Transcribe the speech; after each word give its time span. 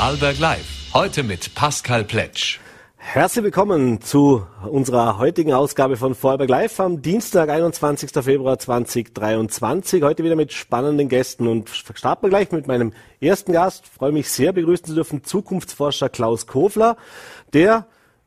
Vorarlberg 0.00 0.38
Live. 0.38 0.94
Heute 0.94 1.22
mit 1.22 1.54
Pascal 1.54 2.04
Pletsch. 2.04 2.58
Herzlich 2.96 3.44
willkommen 3.44 4.00
zu 4.00 4.46
unserer 4.66 5.18
heutigen 5.18 5.52
Ausgabe 5.52 5.98
von 5.98 6.14
Vorarlberg 6.14 6.48
Live 6.48 6.80
am 6.80 7.02
Dienstag, 7.02 7.50
21. 7.50 8.10
Februar 8.10 8.58
2023. 8.58 10.02
Heute 10.02 10.24
wieder 10.24 10.36
mit 10.36 10.54
spannenden 10.54 11.10
Gästen 11.10 11.46
und 11.46 11.68
starten 11.68 12.22
wir 12.22 12.30
gleich 12.30 12.50
mit 12.50 12.66
meinem 12.66 12.94
ersten 13.20 13.52
Gast. 13.52 13.84
Ich 13.84 13.90
freue 13.90 14.12
mich 14.12 14.30
sehr, 14.30 14.54
begrüßen 14.54 14.86
zu 14.86 14.94
dürfen 14.94 15.22
Zukunftsforscher 15.22 16.08
Klaus 16.08 16.46
Kofler, 16.46 16.96
der 17.52 17.86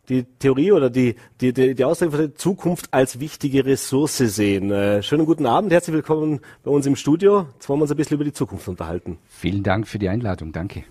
die 0.09 0.25
Theorie 0.25 0.73
oder 0.73 0.91
die, 0.91 1.15
die, 1.41 1.53
die, 1.53 1.73
die 1.73 1.83
Aussage 1.85 2.11
von 2.11 2.19
der 2.19 2.35
Zukunft 2.35 2.93
als 2.93 3.19
wichtige 3.19 3.65
Ressource 3.65 4.17
sehen. 4.17 4.69
Äh, 4.69 5.01
schönen 5.01 5.25
guten 5.25 5.47
Abend, 5.47 5.71
herzlich 5.71 5.95
willkommen 5.95 6.39
bei 6.63 6.69
uns 6.69 6.85
im 6.85 6.95
Studio. 6.95 7.47
Jetzt 7.55 7.67
wollen 7.67 7.79
wir 7.79 7.85
uns 7.85 7.91
ein 7.91 7.97
bisschen 7.97 8.13
über 8.13 8.25
die 8.25 8.33
Zukunft 8.33 8.67
unterhalten. 8.67 9.17
Vielen 9.27 9.63
Dank 9.63 9.87
für 9.87 9.97
die 9.97 10.09
Einladung, 10.09 10.51
danke. 10.51 10.83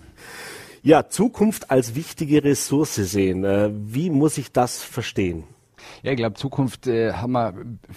Ja, 0.85 1.07
Zukunft 1.07 1.71
als 1.71 1.95
wichtige 1.95 2.43
Ressource 2.43 2.95
sehen. 2.95 3.45
Äh, 3.45 3.71
wie 3.73 4.09
muss 4.09 4.37
ich 4.37 4.51
das 4.51 4.83
verstehen? 4.83 5.45
Ja, 6.01 6.11
ich 6.11 6.17
glaube, 6.17 6.35
Zukunft 6.35 6.87
äh, 6.87 7.13
haben 7.13 7.31
wir 7.31 7.53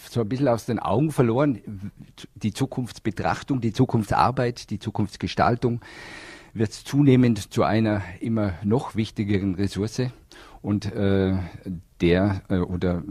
so 0.09 0.21
ein 0.21 0.29
bisschen 0.29 0.47
aus 0.47 0.67
den 0.67 0.79
Augen 0.79 1.11
verloren. 1.11 1.93
Die 2.37 2.53
Zukunftsbetrachtung, 2.53 3.61
die 3.61 3.73
Zukunftsarbeit, 3.73 4.71
die 4.71 4.79
Zukunftsgestaltung 4.79 5.81
wird 6.55 6.73
zunehmend 6.73 7.53
zu 7.53 7.65
einer 7.65 8.03
immer 8.21 8.55
noch 8.63 8.95
wichtigeren 8.95 9.57
Ressource. 9.57 10.03
Und 10.63 10.87
äh, 10.87 11.35
der 12.01 12.43
äh, 12.49 12.59
oder 12.59 13.03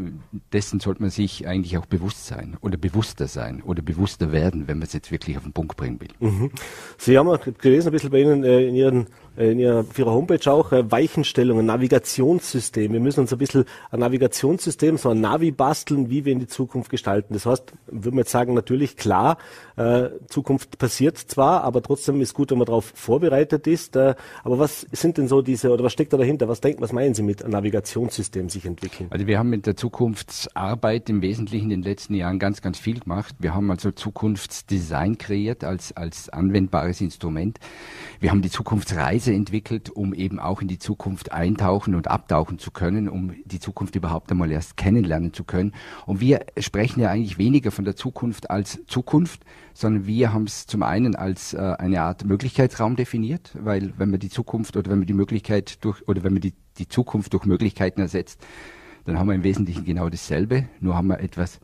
dessen 0.54 0.80
sollte 0.80 1.02
man 1.02 1.10
sich 1.10 1.48
eigentlich 1.48 1.78
auch 1.78 1.86
bewusst 1.86 2.28
sein 2.28 2.58
oder 2.62 2.78
bewusster 2.78 3.28
sein 3.28 3.62
oder 3.64 3.82
bewusster 3.82 4.32
werden, 4.32 4.68
wenn 4.68 4.78
man 4.78 4.88
es 4.88 4.94
jetzt 4.94 5.12
wirklich 5.12 5.38
auf 5.38 5.44
den 5.44 5.54
Punkt 5.54 5.76
bringen 5.76 6.00
will. 6.00 6.10
Mhm. 6.20 6.52
Sie 6.98 7.18
haben 7.18 7.28
auch 7.28 7.40
gelesen, 7.60 7.90
ein 7.90 7.92
bisschen 7.92 8.12
bei 8.12 8.22
Ihnen 8.22 8.44
äh, 8.44 8.68
in 8.68 8.76
Ihren 8.76 9.08
äh, 9.38 9.52
in 9.52 9.60
Ihrer, 9.60 9.80
auf 9.80 9.98
Ihrer 9.98 10.12
Homepage 10.12 10.52
auch 10.52 10.72
äh, 10.72 10.90
Weichenstellungen, 10.92 11.66
Navigationssystem. 11.66 12.94
Wir 12.94 13.00
müssen 13.00 13.22
uns 13.22 13.34
ein 13.34 13.40
bisschen 13.40 13.66
ein 13.92 14.00
Navigationssystem, 14.00 14.98
so 14.98 15.10
ein 15.10 15.22
Navi 15.22 15.52
basteln, 15.52 16.10
wie 16.10 16.26
wir 16.26 16.34
in 16.34 16.40
die 16.40 16.48
Zukunft 16.48 16.90
gestalten. 16.90 17.34
Das 17.34 17.46
heißt, 17.46 17.74
würden 17.88 18.16
wir 18.16 18.22
jetzt 18.22 18.32
sagen, 18.32 18.54
natürlich 18.54 18.98
klar, 18.98 19.38
äh, 19.76 20.10
Zukunft 20.28 20.78
passiert 20.78 21.18
zwar, 21.18 21.64
aber 21.64 21.82
trotzdem 21.82 22.22
ist 22.22 22.34
gut, 22.34 22.52
wenn 22.52 22.60
man 22.60 22.66
darauf 22.66 22.94
vorbereitet 22.96 23.68
ist. 23.68 23.96
Äh, 23.96 24.16
aber 24.44 24.60
was 24.60 24.86
sind 24.92 25.18
denn 25.18 25.28
so 25.28 25.42
diese, 25.42 25.72
oder 25.72 25.84
was 25.84 25.94
steckt 25.94 26.14
da 26.14 26.18
dahinter? 26.18 26.48
Was 26.48 26.62
denken, 26.62 26.82
was 26.82 26.94
meinen 26.94 27.14
Sie 27.14 27.24
mit 27.24 27.48
Navigationssystem 27.48 28.50
sich 28.50 28.66
entwickeln? 28.66 28.75
Also 29.10 29.28
wir 29.28 29.40
haben 29.40 29.50
mit 29.50 29.66
der 29.66 29.76
Zukunftsarbeit 29.76 31.10
im 31.10 31.22
Wesentlichen 31.22 31.72
in 31.72 31.82
den 31.82 31.84
letzten 31.84 32.14
Jahren 32.14 32.40
ganz, 32.40 32.62
ganz 32.62 32.78
viel 32.80 33.00
gemacht. 33.00 33.36
Wir 33.40 33.54
haben 33.54 33.70
also 33.72 33.92
Zukunftsdesign 33.92 35.18
kreiert 35.18 35.64
als, 35.64 35.96
als 35.96 36.30
anwendbares 36.30 37.02
Instrument. 37.02 37.60
Wir 38.20 38.32
haben 38.32 38.42
die 38.42 38.50
Zukunftsreise 38.50 39.34
entwickelt, 39.34 39.90
um 39.90 40.14
eben 40.14 40.40
auch 40.40 40.62
in 40.62 40.68
die 40.68 40.80
Zukunft 40.80 41.32
eintauchen 41.32 41.96
und 41.96 42.08
abtauchen 42.08 42.60
zu 42.60 42.72
können, 42.72 43.10
um 43.10 43.34
die 43.46 43.60
Zukunft 43.60 43.96
überhaupt 43.96 44.32
einmal 44.32 44.52
erst 44.52 44.78
kennenlernen 44.78 45.34
zu 45.34 45.44
können. 45.44 45.74
Und 46.06 46.22
wir 46.22 46.46
sprechen 46.58 47.02
ja 47.02 47.10
eigentlich 47.10 47.38
weniger 47.38 47.72
von 47.72 47.86
der 47.86 47.96
Zukunft 47.96 48.50
als 48.50 48.86
Zukunft, 48.88 49.42
sondern 49.76 50.08
wir 50.08 50.34
haben 50.34 50.46
es 50.46 50.66
zum 50.66 50.84
einen 50.84 51.16
als 51.16 51.54
äh, 51.54 51.58
eine 51.58 52.02
Art 52.02 52.24
Möglichkeitsraum 52.24 52.96
definiert, 52.96 53.52
weil 53.60 53.94
wenn 53.98 54.10
man 54.10 54.22
die 54.22 54.30
Zukunft 54.30 54.78
oder 54.78 54.90
wenn 54.90 55.00
man 55.00 55.06
die 55.06 55.14
Möglichkeit 55.14 55.84
durch 55.84 56.08
oder 56.08 56.24
wenn 56.24 56.32
man 56.32 56.42
die, 56.42 56.54
die 56.78 56.88
Zukunft 56.88 57.34
durch 57.34 57.46
Möglichkeiten 57.46 58.00
ersetzt, 58.00 58.42
dann 59.04 59.20
haben 59.20 59.28
wir 59.28 59.36
im 59.36 59.44
Wesentlichen 59.44 59.84
genau 59.84 60.08
dasselbe, 60.08 60.70
nur 60.80 60.96
haben 60.96 61.08
wir 61.08 61.20
etwas 61.20 61.60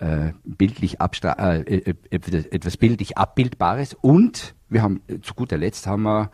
äh, 0.00 0.32
bildlich 0.44 1.00
abstra 1.00 1.34
äh, 1.54 1.60
äh 1.60 1.94
etwas 2.10 2.76
bildlich 2.76 3.16
abbildbares 3.16 3.94
und 3.94 4.56
wir 4.68 4.82
haben 4.82 5.00
zu 5.22 5.34
guter 5.34 5.56
Letzt 5.56 5.86
haben 5.86 6.02
wir 6.02 6.32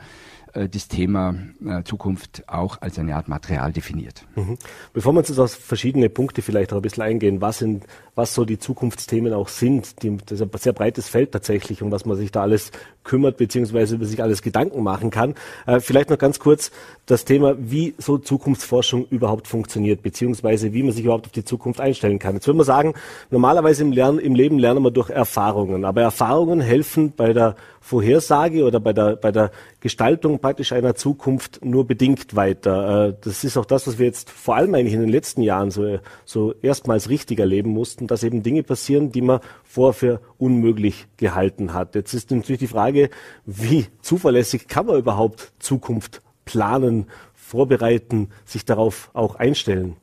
äh, 0.59 0.69
das 0.69 0.89
Thema 0.89 1.34
äh, 1.64 1.83
Zukunft 1.84 2.42
auch 2.48 2.81
als 2.81 2.98
eine 2.98 3.14
Art 3.17 3.28
Material 3.28 3.73
definiert. 3.73 4.25
Mhm. 4.34 4.59
Bevor 4.92 5.12
wir 5.12 5.20
jetzt 5.20 5.39
auf 5.39 5.53
verschiedene 5.53 6.09
Punkte 6.09 6.42
vielleicht 6.42 6.73
auch 6.73 6.77
ein 6.77 6.83
bisschen 6.83 7.03
eingehen, 7.03 7.41
was, 7.41 7.59
sind, 7.59 7.84
was 8.14 8.34
so 8.34 8.45
die 8.45 8.59
Zukunftsthemen 8.59 9.33
auch 9.33 9.48
sind, 9.48 10.02
die, 10.02 10.17
das 10.17 10.41
ist 10.41 10.42
ein 10.42 10.58
sehr 10.58 10.73
breites 10.73 11.08
Feld 11.08 11.33
tatsächlich, 11.33 11.83
um 11.83 11.91
was 11.91 12.05
man 12.05 12.17
sich 12.17 12.33
da 12.33 12.42
alles 12.42 12.73
kümmert, 13.05 13.36
beziehungsweise 13.36 13.95
über 13.95 14.05
sich 14.05 14.23
alles 14.23 14.42
Gedanken 14.42 14.83
machen 14.83 15.11
kann. 15.11 15.35
Äh, 15.67 15.80
vielleicht 15.80 16.11
noch 16.11 16.19
ganz 16.19 16.39
kurz 16.39 16.70
das 17.07 17.25
Thema, 17.25 17.57
wie 17.58 17.95
so 17.98 18.19
Zukunftsforschung 18.19 19.07
überhaupt 19.08 19.48
funktioniert, 19.48 20.02
beziehungsweise 20.02 20.73
wie 20.73 20.83
man 20.83 20.92
sich 20.92 21.05
überhaupt 21.05 21.27
auf 21.27 21.33
die 21.33 21.45
Zukunft 21.45 21.80
einstellen 21.80 22.19
kann. 22.19 22.35
Jetzt 22.35 22.46
würde 22.46 22.58
man 22.58 22.67
sagen, 22.67 22.95
normalerweise 23.30 23.83
im, 23.83 23.92
Lernen, 23.92 24.19
im 24.19 24.35
Leben 24.35 24.58
lernen 24.58 24.83
wir 24.83 24.90
durch 24.90 25.11
Erfahrungen, 25.11 25.85
aber 25.85 26.02
Erfahrungen 26.02 26.61
helfen 26.61 27.13
bei 27.17 27.33
der 27.33 27.57
Vorhersage 27.80 28.64
oder 28.64 28.80
bei 28.80 28.92
der, 28.92 29.17
bei 29.17 29.33
der 29.33 29.51
Gestaltung 29.80 30.40
praktisch 30.40 30.72
einer 30.72 30.94
Zukunft 30.94 31.64
nur 31.64 31.86
bedingt 31.86 32.34
weiter. 32.34 33.08
Äh, 33.08 33.14
das 33.20 33.44
ist 33.44 33.56
auch 33.56 33.64
das, 33.64 33.86
was 33.86 33.98
wir 33.98 34.06
jetzt 34.06 34.30
vor 34.30 34.56
allem 34.56 34.74
eigentlich 34.74 34.94
in 34.94 35.00
den 35.00 35.08
letzten 35.08 35.42
Jahren 35.42 35.70
so, 35.70 35.98
so 36.24 36.55
erstmals 36.62 37.08
richtig 37.08 37.39
erleben 37.39 37.70
mussten, 37.70 38.06
dass 38.06 38.24
eben 38.24 38.42
Dinge 38.42 38.62
passieren, 38.62 39.12
die 39.12 39.22
man 39.22 39.40
vorher 39.62 39.92
für 39.92 40.20
unmöglich 40.36 41.06
gehalten 41.16 41.74
hat. 41.74 41.94
Jetzt 41.94 42.12
ist 42.14 42.30
natürlich 42.30 42.58
die 42.58 42.66
Frage, 42.66 43.11
wie 43.46 43.86
zuverlässig 44.02 44.66
kann 44.66 44.86
man 44.86 44.98
überhaupt 44.98 45.52
Zukunft 45.58 46.22
planen, 46.45 47.06
vorbereiten, 47.34 48.30
sich 48.45 48.64
darauf 48.64 49.10
auch 49.12 49.36
einstellen? 49.36 49.96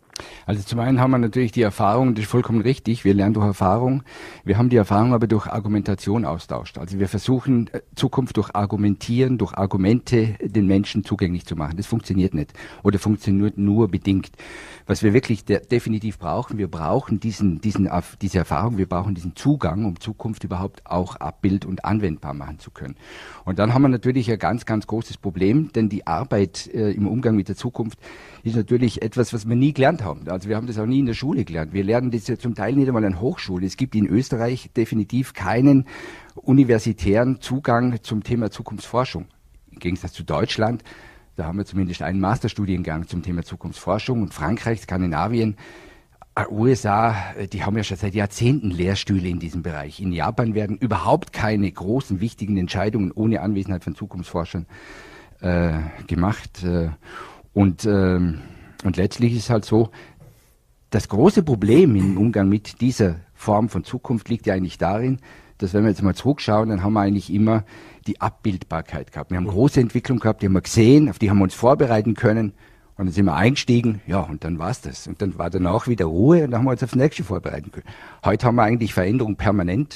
Also 0.45 0.63
zum 0.63 0.79
einen 0.79 0.99
haben 0.99 1.11
wir 1.11 1.17
natürlich 1.17 1.51
die 1.51 1.61
Erfahrung, 1.61 2.15
das 2.15 2.25
ist 2.25 2.31
vollkommen 2.31 2.61
richtig, 2.61 3.03
wir 3.03 3.13
lernen 3.13 3.33
durch 3.33 3.45
Erfahrung. 3.45 4.03
Wir 4.43 4.57
haben 4.57 4.69
die 4.69 4.75
Erfahrung 4.75 5.13
aber 5.13 5.27
durch 5.27 5.47
Argumentation 5.47 6.25
austauscht. 6.25 6.77
Also 6.77 6.99
wir 6.99 7.07
versuchen 7.07 7.69
äh, 7.73 7.81
Zukunft 7.95 8.37
durch 8.37 8.55
Argumentieren, 8.55 9.37
durch 9.37 9.53
Argumente 9.53 10.35
den 10.41 10.67
Menschen 10.67 11.03
zugänglich 11.03 11.45
zu 11.45 11.55
machen. 11.55 11.77
Das 11.77 11.87
funktioniert 11.87 12.33
nicht 12.33 12.53
oder 12.83 12.99
funktioniert 12.99 13.57
nur 13.57 13.87
bedingt. 13.87 14.31
Was 14.87 15.01
wir 15.01 15.13
wirklich 15.13 15.45
de 15.45 15.65
definitiv 15.65 16.19
brauchen, 16.19 16.57
wir 16.57 16.69
brauchen 16.69 17.19
diesen, 17.19 17.59
diesen, 17.59 17.89
diese 18.21 18.37
Erfahrung, 18.37 18.77
wir 18.77 18.87
brauchen 18.87 19.15
diesen 19.15 19.35
Zugang, 19.35 19.85
um 19.85 19.99
Zukunft 19.99 20.43
überhaupt 20.43 20.85
auch 20.85 21.15
abbild- 21.15 21.65
und 21.65 21.85
anwendbar 21.85 22.33
machen 22.33 22.59
zu 22.59 22.69
können. 22.69 22.95
Und 23.45 23.57
dann 23.57 23.73
haben 23.73 23.81
wir 23.81 23.89
natürlich 23.89 24.31
ein 24.31 24.37
ganz, 24.37 24.65
ganz 24.65 24.85
großes 24.85 25.17
Problem, 25.17 25.71
denn 25.73 25.89
die 25.89 26.05
Arbeit 26.05 26.67
äh, 26.67 26.91
im 26.91 27.07
Umgang 27.07 27.35
mit 27.35 27.47
der 27.47 27.55
Zukunft 27.55 27.97
ist 28.45 28.55
natürlich 28.55 29.01
etwas, 29.01 29.33
was 29.33 29.49
wir 29.49 29.55
nie 29.55 29.73
gelernt 29.73 30.03
haben. 30.03 30.29
Also 30.29 30.47
wir 30.47 30.55
haben 30.55 30.67
das 30.67 30.77
auch 30.77 30.85
nie 30.85 30.99
in 30.99 31.07
der 31.07 31.15
Schule 31.15 31.45
gelernt. 31.45 31.73
Wir 31.73 31.83
lernen 31.83 32.11
das 32.11 32.27
ja 32.27 32.37
zum 32.37 32.53
Teil 32.53 32.73
nicht 32.73 32.87
einmal 32.87 33.03
an 33.03 33.19
Hochschule. 33.19 33.65
Es 33.65 33.75
gibt 33.75 33.95
in 33.95 34.05
Österreich 34.05 34.69
definitiv 34.77 35.33
keinen 35.33 35.85
universitären 36.35 37.41
Zugang 37.41 38.03
zum 38.03 38.23
Thema 38.23 38.51
Zukunftsforschung. 38.51 39.25
Im 39.71 39.79
Gegensatz 39.79 40.13
zu 40.13 40.23
Deutschland, 40.23 40.83
da 41.35 41.45
haben 41.45 41.57
wir 41.57 41.65
zumindest 41.65 42.03
einen 42.03 42.19
Masterstudiengang 42.19 43.07
zum 43.07 43.23
Thema 43.23 43.43
Zukunftsforschung 43.43 44.21
und 44.21 44.31
Frankreich, 44.31 44.81
Skandinavien, 44.81 45.57
USA, 46.51 47.15
die 47.51 47.63
haben 47.63 47.77
ja 47.77 47.83
schon 47.83 47.97
seit 47.97 48.13
Jahrzehnten 48.13 48.69
Lehrstühle 48.69 49.27
in 49.27 49.39
diesem 49.39 49.63
Bereich. 49.63 50.01
In 50.01 50.11
Japan 50.11 50.53
werden 50.53 50.77
überhaupt 50.77 51.31
keine 51.31 51.71
großen, 51.71 52.19
wichtigen 52.19 52.57
Entscheidungen 52.57 53.11
ohne 53.11 53.39
Anwesenheit 53.39 53.85
von 53.85 53.95
Zukunftsforschern 53.95 54.65
äh, 55.39 55.79
gemacht. 56.07 56.63
Äh, 56.63 56.89
und, 57.55 57.85
ähm, 57.85 58.41
und 58.83 58.97
letztlich 58.97 59.35
ist 59.35 59.49
halt 59.49 59.63
so, 59.65 59.89
das 60.89 61.07
große 61.07 61.41
Problem 61.41 61.95
im 61.95 62.17
Umgang 62.17 62.49
mit 62.49 62.81
dieser 62.81 63.15
Form 63.33 63.69
von 63.69 63.85
Zukunft 63.85 64.29
liegt 64.29 64.45
ja 64.45 64.53
eigentlich 64.53 64.77
darin, 64.77 65.19
dass 65.57 65.73
wenn 65.73 65.83
wir 65.83 65.89
jetzt 65.89 66.03
mal 66.03 66.13
zurückschauen, 66.13 66.67
dann 66.67 66.83
haben 66.83 66.93
wir 66.93 66.99
eigentlich 66.99 67.33
immer 67.33 67.63
die 68.07 68.19
Abbildbarkeit 68.19 69.13
gehabt. 69.13 69.31
Wir 69.31 69.37
haben 69.37 69.47
große 69.47 69.79
Entwicklung 69.79 70.19
gehabt, 70.19 70.41
die 70.41 70.47
haben 70.47 70.53
wir 70.53 70.61
gesehen, 70.61 71.09
auf 71.09 71.17
die 71.17 71.29
haben 71.29 71.37
wir 71.37 71.45
uns 71.45 71.53
vorbereiten 71.53 72.13
können. 72.13 72.51
Und 72.97 73.05
dann 73.05 73.13
sind 73.13 73.25
wir 73.25 73.35
eingestiegen, 73.35 74.01
ja, 74.05 74.19
und 74.19 74.43
dann 74.43 74.59
war's 74.59 74.81
das. 74.81 75.07
Und 75.07 75.21
dann 75.21 75.37
war 75.37 75.49
danach 75.49 75.87
wieder 75.87 76.05
Ruhe 76.05 76.43
und 76.43 76.51
dann 76.51 76.59
haben 76.59 76.65
wir 76.65 76.71
uns 76.71 76.83
aufs 76.83 76.95
nächste 76.95 77.23
vorbereiten 77.23 77.71
können. 77.71 77.87
Heute 78.25 78.47
haben 78.47 78.55
wir 78.55 78.63
eigentlich 78.63 78.93
Veränderung 78.93 79.37
permanent 79.37 79.95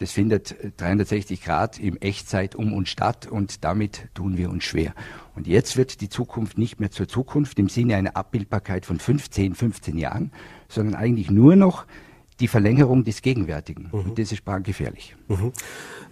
das 0.00 0.12
findet 0.12 0.56
360 0.78 1.42
Grad 1.42 1.78
im 1.78 1.98
Echtzeit 1.98 2.54
um 2.54 2.72
uns 2.72 2.88
statt 2.88 3.28
und 3.30 3.64
damit 3.64 4.08
tun 4.14 4.38
wir 4.38 4.48
uns 4.48 4.64
schwer. 4.64 4.94
Und 5.36 5.46
jetzt 5.46 5.76
wird 5.76 6.00
die 6.00 6.08
Zukunft 6.08 6.56
nicht 6.56 6.80
mehr 6.80 6.90
zur 6.90 7.06
Zukunft 7.06 7.58
im 7.58 7.68
Sinne 7.68 7.96
einer 7.96 8.16
Abbildbarkeit 8.16 8.86
von 8.86 8.98
15, 8.98 9.54
15 9.54 9.98
Jahren, 9.98 10.32
sondern 10.68 10.94
eigentlich 10.94 11.30
nur 11.30 11.54
noch 11.54 11.84
die 12.40 12.48
Verlängerung 12.48 13.04
des 13.04 13.20
Gegenwärtigen. 13.20 13.90
Mhm. 13.92 14.00
Und 14.00 14.18
das 14.18 14.32
ist 14.32 14.42
brandgefährlich. 14.42 15.16
Mhm. 15.28 15.52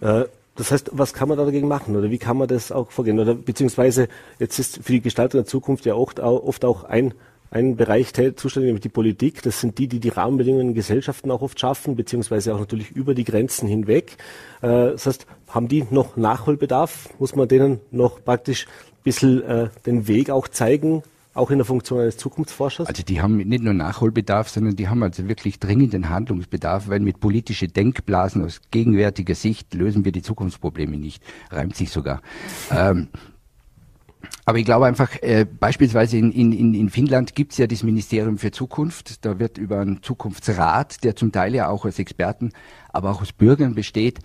Äh, 0.02 0.25
das 0.55 0.70
heißt, 0.70 0.90
was 0.93 1.14
kann 1.14 1.29
man 1.29 1.38
da 1.38 1.46
dagegen 1.46 1.69
machen 1.69 1.96
oder 1.96 2.11
wie 2.11 2.19
kann 2.19 2.37
man 2.37 2.49
das 2.49 2.70
auch 2.70 2.90
vorgehen? 2.90 3.19
Oder 3.19 3.35
beziehungsweise 3.35 4.08
jetzt 4.38 4.58
ist 4.58 4.82
für 4.82 4.93
die 4.93 5.00
Gestaltung 5.00 5.38
der 5.38 5.46
Zukunft 5.46 5.87
ja 5.87 5.94
oft 5.94 6.20
auch 6.20 6.85
ein 6.85 7.14
ein 7.50 7.77
Bereich 7.77 8.12
zuständig, 8.12 8.69
nämlich 8.69 8.83
die 8.83 8.89
Politik. 8.89 9.43
Das 9.43 9.61
sind 9.61 9.79
die, 9.79 9.89
die 9.89 10.00
die 10.00 10.11
Rahmenbedingungen 10.11 10.69
in 10.69 10.75
Gesellschaften 10.75 11.31
auch 11.31 11.43
oft 11.43 11.59
schaffen, 11.59 11.97
beziehungsweise 11.97 12.55
auch 12.55 12.59
natürlich 12.59 12.91
über 12.91 13.15
die 13.15 13.25
Grenzen 13.25 13.69
hinweg. 13.69 14.17
Äh, 14.61 14.93
das 14.93 15.06
heißt, 15.06 15.27
haben 15.49 15.69
die 15.69 15.85
noch 15.91 16.17
Nachholbedarf? 16.17 17.09
Muss 17.19 17.35
man 17.35 17.49
denen 17.49 17.81
noch 17.91 18.23
praktisch 18.23 18.67
ein 18.67 19.03
bisschen 19.05 19.43
äh, 19.43 19.69
den 19.87 20.09
Weg 20.09 20.31
auch 20.31 20.49
zeigen, 20.49 21.03
auch 21.35 21.50
in 21.50 21.59
der 21.59 21.65
Funktion 21.65 22.00
eines 22.00 22.19
Zukunftsforschers? 22.19 22.87
Also 22.87 23.03
die 23.03 23.23
haben 23.23 23.37
nicht 23.37 23.62
nur 23.62 23.73
Nachholbedarf, 23.73 24.49
sondern 24.50 24.77
die 24.77 24.89
haben 24.89 25.03
also 25.03 25.27
wirklich 25.29 25.59
dringenden 25.59 26.11
Handlungsbedarf, 26.11 26.89
weil 26.89 27.00
mit 27.00 27.21
politische 27.21 27.69
Denkblasen 27.69 28.45
aus 28.45 28.61
gegenwärtiger 28.71 29.35
Sicht 29.35 29.73
lösen 29.73 30.05
wir 30.05 30.12
die 30.12 30.23
Zukunftsprobleme 30.23 30.99
nicht. 30.99 31.23
Reimt 31.50 31.77
sich 31.77 31.91
sogar. 31.91 32.21
ähm, 32.71 33.09
Aber 34.44 34.59
ich 34.59 34.65
glaube 34.65 34.87
einfach, 34.87 35.11
äh, 35.23 35.44
beispielsweise 35.44 36.17
in, 36.17 36.32
in, 36.32 36.75
in 36.75 36.91
Finnland 36.91 37.35
gibt 37.35 37.53
es 37.53 37.59
ja 37.59 37.67
das 37.67 37.82
Ministerium 37.82 38.38
für 38.38 38.50
Zukunft. 38.50 39.25
Da 39.25 39.38
wird 39.38 39.59
über 39.59 39.81
einen 39.81 40.03
Zukunftsrat, 40.03 41.05
der 41.05 41.17
zum 41.17 41.32
Teil 41.32 41.55
ja 41.55 41.69
auch 41.69 41.85
aus 41.85 41.99
Experten, 41.99 42.53
aber 42.88 43.11
auch 43.11 43.23
aus 43.23 43.32
Bürgern 43.32 43.75
besteht, 43.75 44.20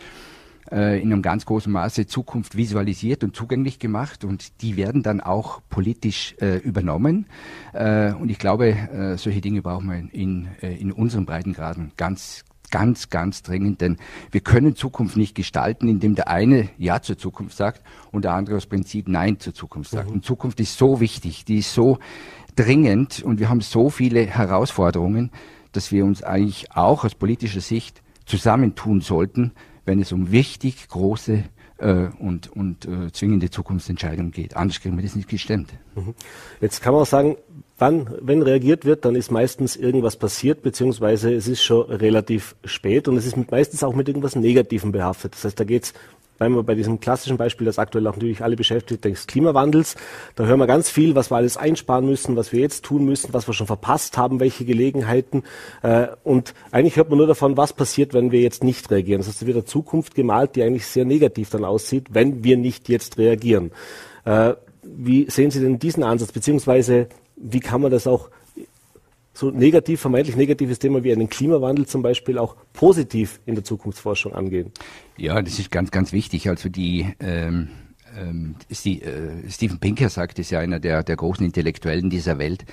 äh, 0.71 1.01
in 1.01 1.11
einem 1.11 1.21
ganz 1.21 1.45
großen 1.45 1.71
Maße 1.71 2.07
Zukunft 2.07 2.55
visualisiert 2.55 3.23
und 3.23 3.35
zugänglich 3.35 3.79
gemacht 3.79 4.23
und 4.23 4.61
die 4.61 4.77
werden 4.77 5.03
dann 5.03 5.21
auch 5.21 5.61
politisch 5.69 6.35
äh, 6.39 6.57
übernommen. 6.57 7.27
Äh, 7.73 8.13
und 8.13 8.29
ich 8.29 8.39
glaube, 8.39 8.69
äh, 8.69 9.17
solche 9.17 9.41
Dinge 9.41 9.61
brauchen 9.61 9.89
wir 9.89 10.13
in, 10.13 10.47
äh, 10.61 10.73
in 10.75 10.91
unseren 10.91 11.25
Breitengraden 11.25 11.91
ganz, 11.97 12.43
ganz, 12.73 13.11
ganz 13.11 13.43
dringend, 13.43 13.81
denn 13.81 13.97
wir 14.31 14.41
können 14.41 14.75
Zukunft 14.75 15.15
nicht 15.15 15.35
gestalten, 15.35 15.87
indem 15.87 16.15
der 16.15 16.27
eine 16.27 16.69
Ja 16.79 17.03
zur 17.03 17.19
Zukunft 17.19 17.55
sagt 17.55 17.83
und 18.11 18.25
der 18.25 18.33
andere 18.33 18.57
aus 18.57 18.65
Prinzip 18.65 19.07
Nein 19.07 19.39
zur 19.39 19.53
Zukunft 19.53 19.91
sagt. 19.91 20.09
Mhm. 20.09 20.15
Und 20.15 20.25
Zukunft 20.25 20.59
ist 20.59 20.75
so 20.75 20.99
wichtig, 20.99 21.45
die 21.45 21.59
ist 21.59 21.71
so 21.71 21.99
dringend 22.55 23.21
und 23.21 23.39
wir 23.39 23.49
haben 23.49 23.61
so 23.61 23.91
viele 23.91 24.25
Herausforderungen, 24.25 25.29
dass 25.71 25.91
wir 25.91 26.03
uns 26.03 26.23
eigentlich 26.23 26.71
auch 26.71 27.05
aus 27.05 27.13
politischer 27.13 27.61
Sicht 27.61 28.01
zusammentun 28.25 29.01
sollten, 29.01 29.51
wenn 29.85 30.01
es 30.01 30.11
um 30.11 30.31
wichtig 30.31 30.87
große 30.87 31.43
äh, 31.77 32.07
und, 32.19 32.51
und 32.55 32.85
äh, 32.85 33.11
zwingende 33.11 33.49
Zukunftsentscheidungen 33.49 34.31
geht. 34.31 34.55
Anders 34.55 34.79
kriegen 34.79 34.95
wir 34.95 35.03
das 35.03 35.15
nicht 35.15 35.29
gestemmt. 35.29 35.71
Mhm. 35.95 36.13
Jetzt 36.61 36.81
kann 36.81 36.93
man 36.93 37.03
auch 37.03 37.07
sagen, 37.07 37.37
wann, 37.77 38.09
wenn 38.21 38.41
reagiert 38.41 38.85
wird, 38.85 39.05
dann 39.05 39.15
ist 39.15 39.31
meistens 39.31 39.75
irgendwas 39.75 40.15
passiert, 40.15 40.61
beziehungsweise 40.61 41.33
es 41.33 41.47
ist 41.47 41.63
schon 41.63 41.89
relativ 41.89 42.55
spät 42.63 43.07
und 43.07 43.17
es 43.17 43.25
ist 43.25 43.37
meistens 43.51 43.83
auch 43.83 43.95
mit 43.95 44.07
irgendwas 44.07 44.35
Negativem 44.35 44.91
behaftet. 44.91 45.33
Das 45.33 45.45
heißt, 45.45 45.59
da 45.59 45.63
geht 45.63 45.83
es 45.83 45.93
bleiben 46.37 46.55
wir 46.55 46.63
bei 46.63 46.75
diesem 46.75 46.99
klassischen 46.99 47.37
Beispiel, 47.37 47.65
das 47.65 47.79
aktuell 47.79 48.07
auch 48.07 48.15
natürlich 48.15 48.43
alle 48.43 48.55
beschäftigt, 48.55 49.05
des 49.05 49.27
Klimawandels. 49.27 49.95
Da 50.35 50.45
hören 50.45 50.59
wir 50.59 50.67
ganz 50.67 50.89
viel, 50.89 51.15
was 51.15 51.31
wir 51.31 51.37
alles 51.37 51.57
einsparen 51.57 52.05
müssen, 52.05 52.35
was 52.35 52.51
wir 52.51 52.59
jetzt 52.59 52.83
tun 52.83 53.05
müssen, 53.05 53.33
was 53.33 53.47
wir 53.47 53.53
schon 53.53 53.67
verpasst 53.67 54.17
haben, 54.17 54.39
welche 54.39 54.65
Gelegenheiten. 54.65 55.43
Äh, 55.81 56.07
und 56.23 56.53
eigentlich 56.71 56.97
hört 56.97 57.09
man 57.09 57.17
nur 57.17 57.27
davon, 57.27 57.57
was 57.57 57.73
passiert, 57.73 58.13
wenn 58.13 58.31
wir 58.31 58.41
jetzt 58.41 58.63
nicht 58.63 58.89
reagieren. 58.91 59.21
Das 59.21 59.27
heißt, 59.27 59.43
eine 59.43 59.65
Zukunft 59.65 60.15
gemalt, 60.15 60.55
die 60.55 60.63
eigentlich 60.63 60.87
sehr 60.87 61.05
negativ 61.05 61.49
dann 61.49 61.65
aussieht, 61.65 62.07
wenn 62.11 62.43
wir 62.43 62.57
nicht 62.57 62.89
jetzt 62.89 63.17
reagieren. 63.17 63.71
Äh, 64.25 64.53
wie 64.83 65.29
sehen 65.29 65.51
Sie 65.51 65.61
denn 65.61 65.79
diesen 65.79 66.03
Ansatz, 66.03 66.31
beziehungsweise 66.31 67.07
wie 67.35 67.59
kann 67.59 67.81
man 67.81 67.91
das 67.91 68.07
auch 68.07 68.29
so 69.33 69.49
negativ, 69.49 69.99
vermeintlich 70.01 70.35
negatives 70.35 70.79
Thema 70.79 71.03
wie 71.03 71.11
einen 71.11 71.29
Klimawandel 71.29 71.87
zum 71.87 72.01
Beispiel 72.01 72.37
auch 72.37 72.55
positiv 72.73 73.39
in 73.45 73.55
der 73.55 73.63
Zukunftsforschung 73.63 74.33
angehen? 74.33 74.71
Ja, 75.17 75.41
das 75.41 75.59
ist 75.59 75.71
ganz, 75.71 75.91
ganz 75.91 76.13
wichtig. 76.13 76.49
Also 76.49 76.69
die 76.69 77.13
ähm, 77.19 77.69
ähm, 78.15 78.55
äh, 78.69 79.49
Steven 79.49 79.79
Pinker 79.79 80.09
sagt, 80.09 80.39
ist 80.39 80.51
ja 80.51 80.59
einer 80.59 80.79
der, 80.79 81.03
der 81.03 81.15
großen 81.15 81.45
Intellektuellen 81.45 82.09
dieser 82.09 82.37
Welt. 82.37 82.65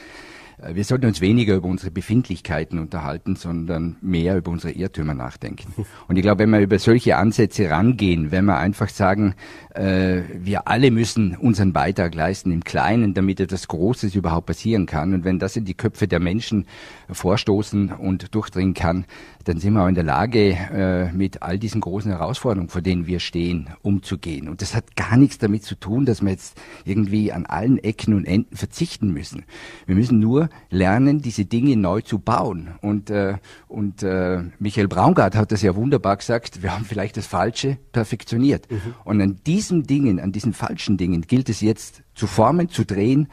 Äh, 0.62 0.74
wir 0.74 0.84
sollten 0.84 1.06
uns 1.06 1.20
weniger 1.20 1.56
über 1.56 1.68
unsere 1.68 1.90
Befindlichkeiten 1.90 2.78
unterhalten, 2.78 3.36
sondern 3.36 3.96
mehr 4.00 4.36
über 4.36 4.50
unsere 4.50 4.72
Irrtümer 4.72 5.14
nachdenken. 5.14 5.74
Und 6.08 6.16
ich 6.16 6.22
glaube, 6.22 6.40
wenn 6.40 6.50
wir 6.50 6.60
über 6.60 6.78
solche 6.78 7.16
Ansätze 7.16 7.70
rangehen, 7.70 8.30
wenn 8.30 8.44
wir 8.44 8.58
einfach 8.58 8.88
sagen, 8.88 9.34
äh, 9.74 10.22
wir 10.34 10.68
alle 10.68 10.90
müssen 10.90 11.36
unseren 11.36 11.72
Beitrag 11.72 12.14
leisten 12.14 12.52
im 12.52 12.64
Kleinen, 12.64 13.14
damit 13.14 13.40
etwas 13.40 13.68
Großes 13.68 14.14
überhaupt 14.14 14.46
passieren 14.46 14.86
kann. 14.86 15.14
Und 15.14 15.24
wenn 15.24 15.38
das 15.38 15.56
in 15.56 15.64
die 15.64 15.74
Köpfe 15.74 16.08
der 16.08 16.20
Menschen 16.20 16.66
vorstoßen 17.10 17.92
und 17.92 18.34
durchdringen 18.34 18.74
kann, 18.74 19.04
dann 19.44 19.58
sind 19.58 19.72
wir 19.72 19.82
auch 19.82 19.88
in 19.88 19.94
der 19.94 20.04
Lage, 20.04 20.50
äh, 20.50 21.12
mit 21.12 21.42
all 21.42 21.58
diesen 21.58 21.80
großen 21.80 22.10
Herausforderungen, 22.10 22.68
vor 22.68 22.82
denen 22.82 23.06
wir 23.06 23.20
stehen, 23.20 23.70
umzugehen. 23.82 24.48
Und 24.48 24.60
das 24.60 24.74
hat 24.74 24.96
gar 24.96 25.16
nichts 25.16 25.38
damit 25.38 25.64
zu 25.64 25.74
tun, 25.74 26.04
dass 26.04 26.20
wir 26.20 26.30
jetzt 26.30 26.60
irgendwie 26.84 27.32
an 27.32 27.46
allen 27.46 27.78
Ecken 27.78 28.14
und 28.14 28.26
Enden 28.26 28.56
verzichten 28.56 29.12
müssen. 29.12 29.44
Wir 29.86 29.94
müssen 29.94 30.18
nur 30.18 30.50
lernen, 30.70 31.20
diese 31.20 31.44
Dinge 31.44 31.76
neu 31.76 32.00
zu 32.00 32.19
bauen. 32.19 32.70
Und, 32.81 33.11
äh, 33.11 33.35
und 33.69 34.02
äh, 34.02 34.43
Michael 34.58 34.88
Braungart 34.88 35.35
hat 35.37 35.52
das 35.52 35.62
ja 35.62 35.75
wunderbar 35.75 36.17
gesagt, 36.17 36.62
wir 36.62 36.75
haben 36.75 36.85
vielleicht 36.85 37.17
das 37.17 37.26
Falsche 37.26 37.79
perfektioniert. 37.93 38.70
Mhm. 38.70 38.94
Und 39.05 39.20
an 39.20 39.41
diesen 39.47 39.85
Dingen, 39.85 40.20
an 40.20 40.32
diesen 40.32 40.52
falschen 40.52 40.97
Dingen 40.97 41.23
gilt 41.23 41.49
es 41.49 41.61
jetzt 41.61 42.02
zu 42.14 42.26
formen, 42.26 42.69
zu 42.69 42.85
drehen, 42.85 43.29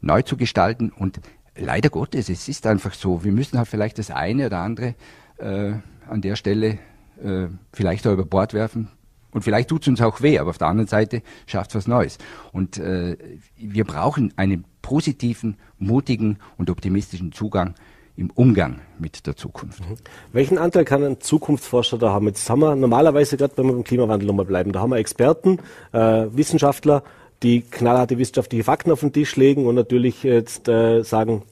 neu 0.00 0.22
zu 0.22 0.36
gestalten 0.36 0.90
und 0.90 1.20
leider 1.56 1.90
Gottes, 1.90 2.28
es 2.28 2.48
ist 2.48 2.66
einfach 2.66 2.94
so, 2.94 3.24
wir 3.24 3.32
müssen 3.32 3.58
halt 3.58 3.68
vielleicht 3.68 3.98
das 3.98 4.10
eine 4.10 4.46
oder 4.46 4.58
andere 4.58 4.94
äh, 5.38 5.72
an 6.08 6.20
der 6.22 6.36
Stelle 6.36 6.78
äh, 7.22 7.48
vielleicht 7.72 8.06
auch 8.06 8.12
über 8.12 8.24
Bord 8.24 8.54
werfen. 8.54 8.88
Und 9.32 9.42
vielleicht 9.42 9.68
tut 9.68 9.82
es 9.82 9.88
uns 9.88 10.00
auch 10.00 10.22
weh, 10.22 10.38
aber 10.38 10.50
auf 10.50 10.58
der 10.58 10.68
anderen 10.68 10.88
Seite 10.88 11.22
schafft 11.46 11.70
es 11.70 11.76
was 11.76 11.86
Neues. 11.86 12.18
Und 12.52 12.78
äh, 12.78 13.16
wir 13.56 13.84
brauchen 13.84 14.32
einen 14.36 14.64
positiven, 14.82 15.56
mutigen 15.78 16.38
und 16.58 16.70
optimistischen 16.70 17.32
Zugang 17.32 17.74
im 18.16 18.30
Umgang 18.30 18.80
mit 18.98 19.26
der 19.26 19.36
Zukunft. 19.36 19.80
Mhm. 19.80 19.96
Welchen 20.32 20.58
Anteil 20.58 20.84
kann 20.84 21.02
ein 21.04 21.20
Zukunftsforscher 21.20 21.96
da 21.98 22.10
haben? 22.10 22.26
Jetzt 22.26 22.48
haben 22.50 22.60
wir 22.60 22.76
normalerweise, 22.76 23.36
gerade 23.36 23.56
wenn 23.56 23.66
wir 23.66 23.72
beim 23.72 23.84
Klimawandel 23.84 24.26
nochmal 24.26 24.44
bleiben, 24.44 24.72
da 24.72 24.80
haben 24.80 24.90
wir 24.90 24.98
Experten, 24.98 25.58
äh, 25.92 26.26
Wissenschaftler, 26.30 27.02
die 27.42 27.62
knallharte 27.62 28.18
wissenschaftliche 28.18 28.64
Fakten 28.64 28.90
auf 28.90 29.00
den 29.00 29.12
Tisch 29.12 29.36
legen 29.36 29.66
und 29.66 29.74
natürlich 29.74 30.22
jetzt 30.22 30.68
äh, 30.68 31.02
sagen, 31.02 31.42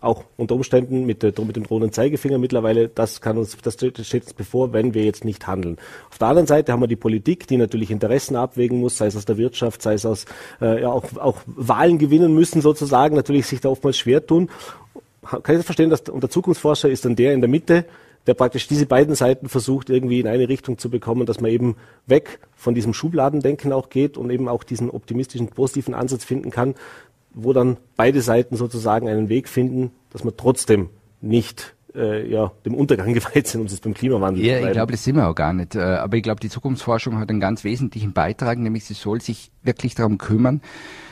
auch 0.00 0.24
unter 0.36 0.54
Umständen 0.54 1.06
mit, 1.06 1.22
der, 1.22 1.32
mit 1.44 1.56
dem 1.56 1.64
drohenden 1.64 1.92
Zeigefinger 1.92 2.38
mittlerweile, 2.38 2.88
das 2.88 3.20
kann 3.20 3.38
uns, 3.38 3.56
das 3.62 3.74
steht 3.74 3.98
uns 3.98 4.34
bevor, 4.34 4.72
wenn 4.72 4.94
wir 4.94 5.04
jetzt 5.04 5.24
nicht 5.24 5.46
handeln. 5.46 5.78
Auf 6.10 6.18
der 6.18 6.28
anderen 6.28 6.46
Seite 6.46 6.72
haben 6.72 6.80
wir 6.80 6.86
die 6.86 6.96
Politik, 6.96 7.46
die 7.46 7.56
natürlich 7.56 7.90
Interessen 7.90 8.36
abwägen 8.36 8.80
muss, 8.80 8.96
sei 8.96 9.06
es 9.06 9.16
aus 9.16 9.24
der 9.24 9.38
Wirtschaft, 9.38 9.82
sei 9.82 9.94
es 9.94 10.04
aus, 10.04 10.26
äh, 10.60 10.82
ja, 10.82 10.88
auch, 10.88 11.04
auch 11.16 11.38
Wahlen 11.46 11.98
gewinnen 11.98 12.34
müssen 12.34 12.60
sozusagen, 12.60 13.16
natürlich 13.16 13.46
sich 13.46 13.60
da 13.60 13.68
oftmals 13.68 13.96
schwer 13.98 14.24
tun. 14.26 14.50
Kann 15.22 15.40
ich 15.40 15.58
das 15.58 15.64
verstehen, 15.64 15.90
dass 15.90 16.02
unter 16.02 16.30
Zukunftsforscher 16.30 16.88
ist 16.88 17.04
dann 17.04 17.16
der 17.16 17.34
in 17.34 17.40
der 17.40 17.50
Mitte, 17.50 17.84
der 18.26 18.34
praktisch 18.34 18.66
diese 18.66 18.86
beiden 18.86 19.14
Seiten 19.14 19.48
versucht, 19.48 19.88
irgendwie 19.88 20.20
in 20.20 20.26
eine 20.26 20.48
Richtung 20.48 20.78
zu 20.78 20.90
bekommen, 20.90 21.26
dass 21.26 21.40
man 21.40 21.50
eben 21.50 21.76
weg 22.06 22.40
von 22.56 22.74
diesem 22.74 22.92
Schubladendenken 22.92 23.72
auch 23.72 23.88
geht 23.88 24.16
und 24.16 24.30
eben 24.30 24.48
auch 24.48 24.64
diesen 24.64 24.90
optimistischen, 24.90 25.48
positiven 25.48 25.94
Ansatz 25.94 26.24
finden 26.24 26.50
kann, 26.50 26.74
wo 27.36 27.52
dann 27.52 27.76
beide 27.96 28.22
Seiten 28.22 28.56
sozusagen 28.56 29.08
einen 29.08 29.28
Weg 29.28 29.48
finden, 29.48 29.92
dass 30.10 30.24
man 30.24 30.36
trotzdem 30.36 30.88
nicht 31.20 31.75
äh, 31.96 32.30
ja, 32.30 32.52
dem 32.64 32.74
Untergang 32.74 33.12
geweiht 33.14 33.46
sind, 33.46 33.60
um 33.60 33.66
es 33.66 33.80
beim 33.80 33.94
Klimawandel 33.94 34.44
Ja, 34.44 34.60
ich 34.60 34.72
glaube, 34.72 34.92
das 34.92 35.04
sind 35.04 35.16
wir 35.16 35.28
auch 35.28 35.34
gar 35.34 35.52
nicht. 35.52 35.74
Äh, 35.74 35.80
aber 35.80 36.16
ich 36.16 36.22
glaube, 36.22 36.40
die 36.40 36.50
Zukunftsforschung 36.50 37.18
hat 37.18 37.30
einen 37.30 37.40
ganz 37.40 37.64
wesentlichen 37.64 38.12
Beitrag, 38.12 38.58
nämlich 38.58 38.84
sie 38.84 38.94
soll 38.94 39.20
sich 39.20 39.50
wirklich 39.62 39.94
darum 39.94 40.18
kümmern, 40.18 40.60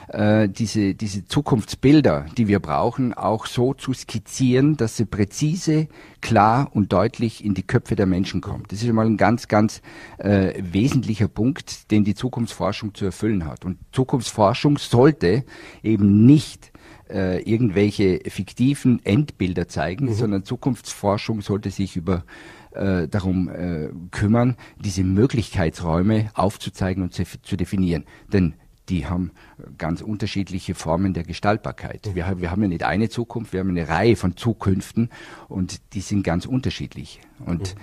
äh, 0.09 0.49
diese, 0.49 0.95
diese 0.95 1.27
Zukunftsbilder, 1.27 2.27
die 2.37 2.49
wir 2.49 2.61
brauchen, 2.61 3.15
auch 3.15 3.47
so 3.47 3.75
zu 3.75 3.93
skizzieren, 3.93 4.77
dass 4.77 4.97
sie 4.97 5.07
präzise, 5.07 5.89
klar 6.21 6.71
und 6.73 6.93
deutlich 6.93 7.45
in 7.45 7.55
die 7.55 7.63
Köpfe 7.63 7.97
der 7.97 8.07
Menschen 8.07 8.41
kommt. 8.41 8.73
Das 8.73 8.83
ist 8.83 8.93
mal 8.93 9.07
ein 9.07 9.17
ganz, 9.17 9.49
ganz 9.49 9.83
äh, 10.19 10.53
wesentlicher 10.59 11.29
Punkt, 11.29 11.91
den 11.91 12.05
die 12.05 12.15
Zukunftsforschung 12.15 12.95
zu 12.95 13.05
erfüllen 13.07 13.47
hat. 13.47 13.65
Und 13.65 13.79
Zukunftsforschung 13.93 14.79
sollte 14.79 15.45
eben 15.83 16.27
nicht 16.27 16.71
äh, 17.11 17.43
irgendwelche 17.43 18.21
fiktiven 18.29 19.05
Endbilder 19.05 19.69
zeigen, 19.69 20.07
mhm. 20.07 20.15
sondern 20.15 20.45
Zukunftsforschung 20.45 21.41
sollte 21.43 21.71
sich 21.71 21.97
über 21.97 22.25
äh, 22.73 23.09
darum 23.09 23.49
äh, 23.49 23.89
kümmern, 24.11 24.57
diese 24.79 25.05
Möglichkeitsräume 25.05 26.31
aufzuzeigen 26.35 27.03
und 27.03 27.13
zu, 27.13 27.25
zu 27.43 27.57
definieren. 27.57 28.05
Denn 28.33 28.55
die 28.89 29.07
haben 29.07 29.31
ganz 29.79 30.03
unterschiedliche 30.03 30.75
Formen 30.75 31.15
der 31.15 31.25
Gestaltbarkeit. 31.25 32.07
Mhm. 32.07 32.15
Wir, 32.15 32.41
wir, 32.41 32.51
haben 32.51 32.63
ja 32.63 32.69
nicht 32.69 32.83
eine 32.83 33.09
Zukunft, 33.09 33.53
wir 33.53 33.61
haben 33.61 33.71
eine 33.71 33.89
Reihe 33.89 34.17
von 34.17 34.37
Zukünften 34.37 35.11
und 35.49 35.95
die 35.95 36.01
sind 36.01 36.23
ganz 36.23 36.47
unterschiedlich. 36.47 37.21
Und, 37.45 37.75
mhm. 37.75 37.81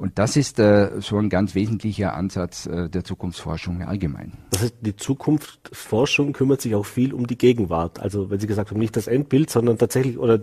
Und 0.00 0.18
das 0.18 0.38
ist 0.38 0.58
äh, 0.58 0.92
so 1.00 1.18
ein 1.18 1.28
ganz 1.28 1.54
wesentlicher 1.54 2.14
Ansatz 2.14 2.64
äh, 2.64 2.88
der 2.88 3.04
Zukunftsforschung 3.04 3.82
allgemein. 3.82 4.32
Das 4.50 4.62
heißt, 4.62 4.76
die 4.80 4.96
Zukunftsforschung 4.96 6.32
kümmert 6.32 6.62
sich 6.62 6.74
auch 6.74 6.86
viel 6.86 7.12
um 7.12 7.26
die 7.26 7.36
Gegenwart. 7.36 8.00
Also, 8.00 8.30
wenn 8.30 8.40
Sie 8.40 8.46
gesagt 8.46 8.70
haben, 8.70 8.80
nicht 8.80 8.96
das 8.96 9.08
Endbild, 9.08 9.50
sondern 9.50 9.76
tatsächlich, 9.76 10.16
oder 10.16 10.38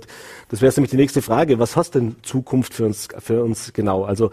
das 0.49 0.61
wäre 0.61 0.71
nämlich 0.75 0.91
die 0.91 0.97
nächste 0.97 1.23
Frage, 1.23 1.57
was 1.57 1.75
hast 1.75 1.95
denn 1.95 2.17
Zukunft 2.21 2.75
für 2.75 2.85
uns, 2.85 3.07
für 3.17 3.43
uns 3.43 3.73
genau? 3.73 4.03
Also, 4.03 4.29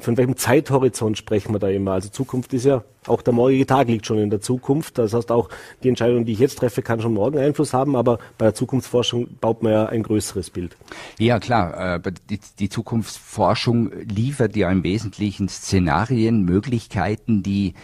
von 0.00 0.16
welchem 0.16 0.36
Zeithorizont 0.36 1.18
sprechen 1.18 1.54
wir 1.54 1.58
da 1.58 1.68
immer? 1.68 1.92
Also 1.92 2.08
Zukunft 2.08 2.52
ist 2.52 2.64
ja, 2.64 2.84
auch 3.06 3.22
der 3.22 3.34
morgige 3.34 3.66
Tag 3.66 3.88
liegt 3.88 4.06
schon 4.06 4.18
in 4.18 4.30
der 4.30 4.40
Zukunft. 4.40 4.98
Das 4.98 5.12
heißt 5.12 5.30
auch, 5.30 5.48
die 5.82 5.88
Entscheidung, 5.88 6.24
die 6.24 6.32
ich 6.32 6.38
jetzt 6.38 6.58
treffe, 6.58 6.82
kann 6.82 7.00
schon 7.00 7.14
morgen 7.14 7.38
Einfluss 7.38 7.74
haben, 7.74 7.96
aber 7.96 8.18
bei 8.38 8.46
der 8.46 8.54
Zukunftsforschung 8.54 9.28
baut 9.40 9.62
man 9.62 9.72
ja 9.72 9.86
ein 9.86 10.02
größeres 10.02 10.50
Bild. 10.50 10.76
Ja, 11.18 11.38
klar. 11.38 11.96
Äh, 11.96 12.12
die, 12.58 12.68
Zukunftsforschung 12.68 13.90
liefert 14.02 14.56
ja 14.56 14.70
im 14.70 14.82
Wesentlichen 14.84 15.48
Szenarien, 15.48 16.42
Möglichkeiten, 16.42 17.42
die 17.42 17.74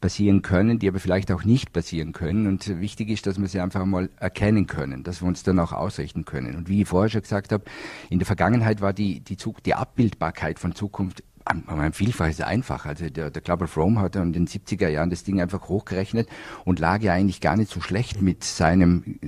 passieren 0.00 0.42
können, 0.42 0.78
die 0.78 0.88
aber 0.88 1.00
vielleicht 1.00 1.32
auch 1.32 1.44
nicht 1.44 1.72
passieren 1.72 2.12
können. 2.12 2.46
Und 2.46 2.80
wichtig 2.80 3.08
ist, 3.08 3.26
dass 3.26 3.40
wir 3.40 3.48
sie 3.48 3.60
einfach 3.60 3.84
mal 3.84 4.10
erkennen 4.20 4.66
können, 4.66 5.02
dass 5.02 5.22
wir 5.22 5.28
uns 5.28 5.42
dann 5.42 5.58
auch 5.58 5.72
ausrichten 5.72 6.24
können. 6.24 6.54
Und 6.54 6.68
wie 6.68 6.82
ich 6.82 6.88
vorher 6.88 7.10
schon 7.10 7.22
gesagt 7.22 7.50
habe, 7.50 7.64
in 8.10 8.18
der 8.18 8.26
Vergangenheit 8.26 8.80
war 8.80 8.92
die, 8.92 9.20
die, 9.20 9.36
Zug, 9.36 9.62
die 9.62 9.74
Abbildbarkeit 9.74 10.58
von 10.58 10.74
Zukunft 10.74 11.22
ein 11.46 11.92
Vielfaches 11.92 12.40
einfach. 12.40 12.86
Also 12.86 13.08
der, 13.08 13.30
der 13.30 13.42
Club 13.42 13.62
of 13.62 13.76
Rome 13.76 14.00
hat 14.00 14.16
in 14.16 14.32
den 14.32 14.46
70er 14.46 14.88
Jahren 14.88 15.10
das 15.10 15.22
Ding 15.22 15.40
einfach 15.40 15.68
hochgerechnet 15.68 16.28
und 16.64 16.80
lag 16.80 17.02
ja 17.02 17.12
eigentlich 17.12 17.40
gar 17.40 17.56
nicht 17.56 17.70
so 17.70 17.80
schlecht 17.80 18.20
mit 18.20 18.44
seinem 18.44 19.18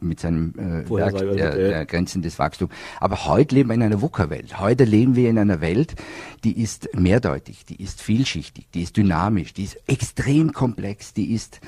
mit 0.00 0.18
seinem 0.18 0.52
äh, 0.58 0.90
Werk 0.90 1.16
der, 1.16 1.54
der 1.54 1.86
Grenzen 1.86 2.22
des 2.22 2.40
Wachstums. 2.40 2.72
Aber 2.98 3.26
heute 3.26 3.54
leben 3.54 3.68
wir 3.68 3.74
in 3.74 3.82
einer 3.84 4.02
VUCA-Welt. 4.02 4.58
Heute 4.58 4.82
leben 4.82 5.14
wir 5.14 5.30
in 5.30 5.38
einer 5.38 5.60
Welt, 5.60 5.94
die 6.42 6.60
ist 6.60 6.88
mehrdeutig, 6.94 7.64
die 7.64 7.80
ist 7.80 8.02
vielschichtig, 8.02 8.66
die 8.74 8.82
ist 8.82 8.96
dynamisch, 8.96 9.54
die 9.54 9.62
ist 9.62 9.78
extrem 9.86 10.52
komplex, 10.52 11.14
die 11.14 11.32
ist, 11.32 11.60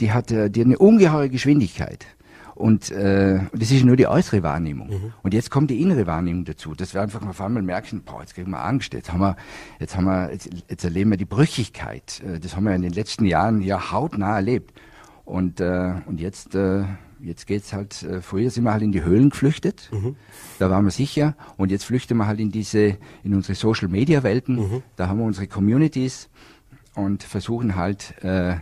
die 0.00 0.12
hat, 0.12 0.30
äh, 0.30 0.48
die 0.48 0.60
hat 0.60 0.66
eine 0.66 0.78
ungeheure 0.78 1.28
Geschwindigkeit. 1.28 2.06
Und 2.62 2.92
äh, 2.92 3.40
das 3.52 3.72
ist 3.72 3.84
nur 3.84 3.96
die 3.96 4.06
äußere 4.06 4.44
Wahrnehmung. 4.44 4.88
Mhm. 4.88 5.12
Und 5.24 5.34
jetzt 5.34 5.50
kommt 5.50 5.68
die 5.68 5.82
innere 5.82 6.06
Wahrnehmung 6.06 6.44
dazu, 6.44 6.76
dass 6.76 6.94
wir 6.94 7.02
einfach 7.02 7.20
mal 7.20 7.30
auf 7.30 7.40
einmal 7.40 7.60
merken, 7.60 8.02
boah, 8.04 8.20
jetzt 8.20 8.36
kriegen 8.36 8.52
wir 8.52 8.64
Angst, 8.64 8.94
jetzt 8.94 9.12
haben 9.12 9.18
wir, 9.18 9.34
jetzt 9.80 9.96
haben 9.96 10.04
wir, 10.04 10.30
jetzt, 10.30 10.48
jetzt 10.68 10.84
erleben 10.84 11.10
wir 11.10 11.16
die 11.16 11.24
Brüchigkeit. 11.24 12.22
Äh, 12.24 12.38
das 12.38 12.54
haben 12.54 12.62
wir 12.62 12.72
in 12.76 12.82
den 12.82 12.92
letzten 12.92 13.24
Jahren 13.24 13.62
ja 13.62 13.90
hautnah 13.90 14.36
erlebt. 14.36 14.78
Und, 15.24 15.58
äh, 15.58 15.94
und 16.06 16.20
jetzt, 16.20 16.54
äh, 16.54 16.84
jetzt 17.20 17.48
geht's 17.48 17.72
halt, 17.72 18.04
äh, 18.04 18.22
früher 18.22 18.48
sind 18.48 18.62
wir 18.62 18.72
halt 18.72 18.84
in 18.84 18.92
die 18.92 19.02
Höhlen 19.02 19.30
geflüchtet, 19.30 19.90
mhm. 19.92 20.14
da 20.60 20.70
waren 20.70 20.84
wir 20.84 20.92
sicher. 20.92 21.34
Und 21.56 21.72
jetzt 21.72 21.82
flüchten 21.82 22.16
wir 22.16 22.28
halt 22.28 22.38
in 22.38 22.52
diese, 22.52 22.96
in 23.24 23.34
unsere 23.34 23.56
Social 23.56 23.88
Media 23.88 24.22
Welten, 24.22 24.54
mhm. 24.54 24.82
da 24.94 25.08
haben 25.08 25.18
wir 25.18 25.24
unsere 25.24 25.48
Communities 25.48 26.30
und 26.94 27.24
versuchen 27.24 27.74
halt 27.74 28.14
äh, 28.22 28.58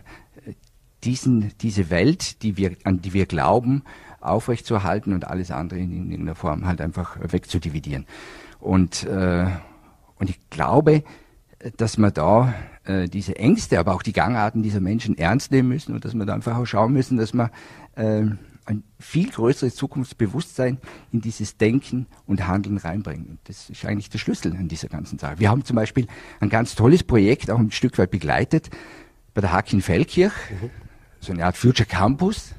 diesen, 1.03 1.51
diese 1.61 1.89
Welt, 1.89 2.43
die 2.43 2.57
wir, 2.57 2.75
an 2.83 3.01
die 3.01 3.13
wir 3.13 3.25
glauben, 3.25 3.83
aufrechtzuerhalten 4.19 5.13
und 5.13 5.27
alles 5.27 5.51
andere 5.51 5.79
in 5.79 5.91
irgendeiner 5.91 6.35
Form 6.35 6.65
halt 6.65 6.81
einfach 6.81 7.17
wegzudividieren. 7.21 8.05
Und, 8.59 9.03
äh, 9.05 9.47
und 10.15 10.29
ich 10.29 10.39
glaube, 10.49 11.03
dass 11.77 11.97
man 11.97 12.13
da 12.13 12.53
äh, 12.85 13.07
diese 13.07 13.35
Ängste, 13.35 13.79
aber 13.79 13.93
auch 13.93 14.03
die 14.03 14.13
Gangarten 14.13 14.63
dieser 14.63 14.79
Menschen 14.79 15.17
ernst 15.17 15.51
nehmen 15.51 15.69
müssen 15.69 15.93
und 15.93 16.05
dass 16.05 16.13
wir 16.13 16.25
da 16.25 16.33
einfach 16.33 16.57
auch 16.57 16.65
schauen 16.65 16.93
müssen, 16.93 17.17
dass 17.17 17.33
man 17.33 17.49
äh, 17.95 18.23
ein 18.65 18.83
viel 18.99 19.29
größeres 19.29 19.75
Zukunftsbewusstsein 19.75 20.77
in 21.11 21.21
dieses 21.21 21.57
Denken 21.57 22.05
und 22.27 22.47
Handeln 22.47 22.77
reinbringen. 22.77 23.25
Und 23.25 23.39
das 23.45 23.69
ist 23.69 23.83
eigentlich 23.85 24.09
der 24.09 24.19
Schlüssel 24.19 24.55
an 24.55 24.67
dieser 24.67 24.87
ganzen 24.87 25.17
Sache. 25.17 25.39
Wir 25.39 25.49
haben 25.49 25.65
zum 25.65 25.75
Beispiel 25.75 26.07
ein 26.39 26.49
ganz 26.49 26.75
tolles 26.75 27.03
Projekt 27.03 27.49
auch 27.49 27.59
ein 27.59 27.71
Stück 27.71 27.97
weit 27.97 28.11
begleitet 28.11 28.69
bei 29.33 29.41
der 29.41 29.51
Hack 29.51 29.73
in 29.73 29.81
Feldkirch. 29.81 30.33
Mhm 30.61 30.69
so 31.21 31.31
eine 31.31 31.45
Art 31.45 31.55
Future 31.55 31.87
Campus. 31.87 32.53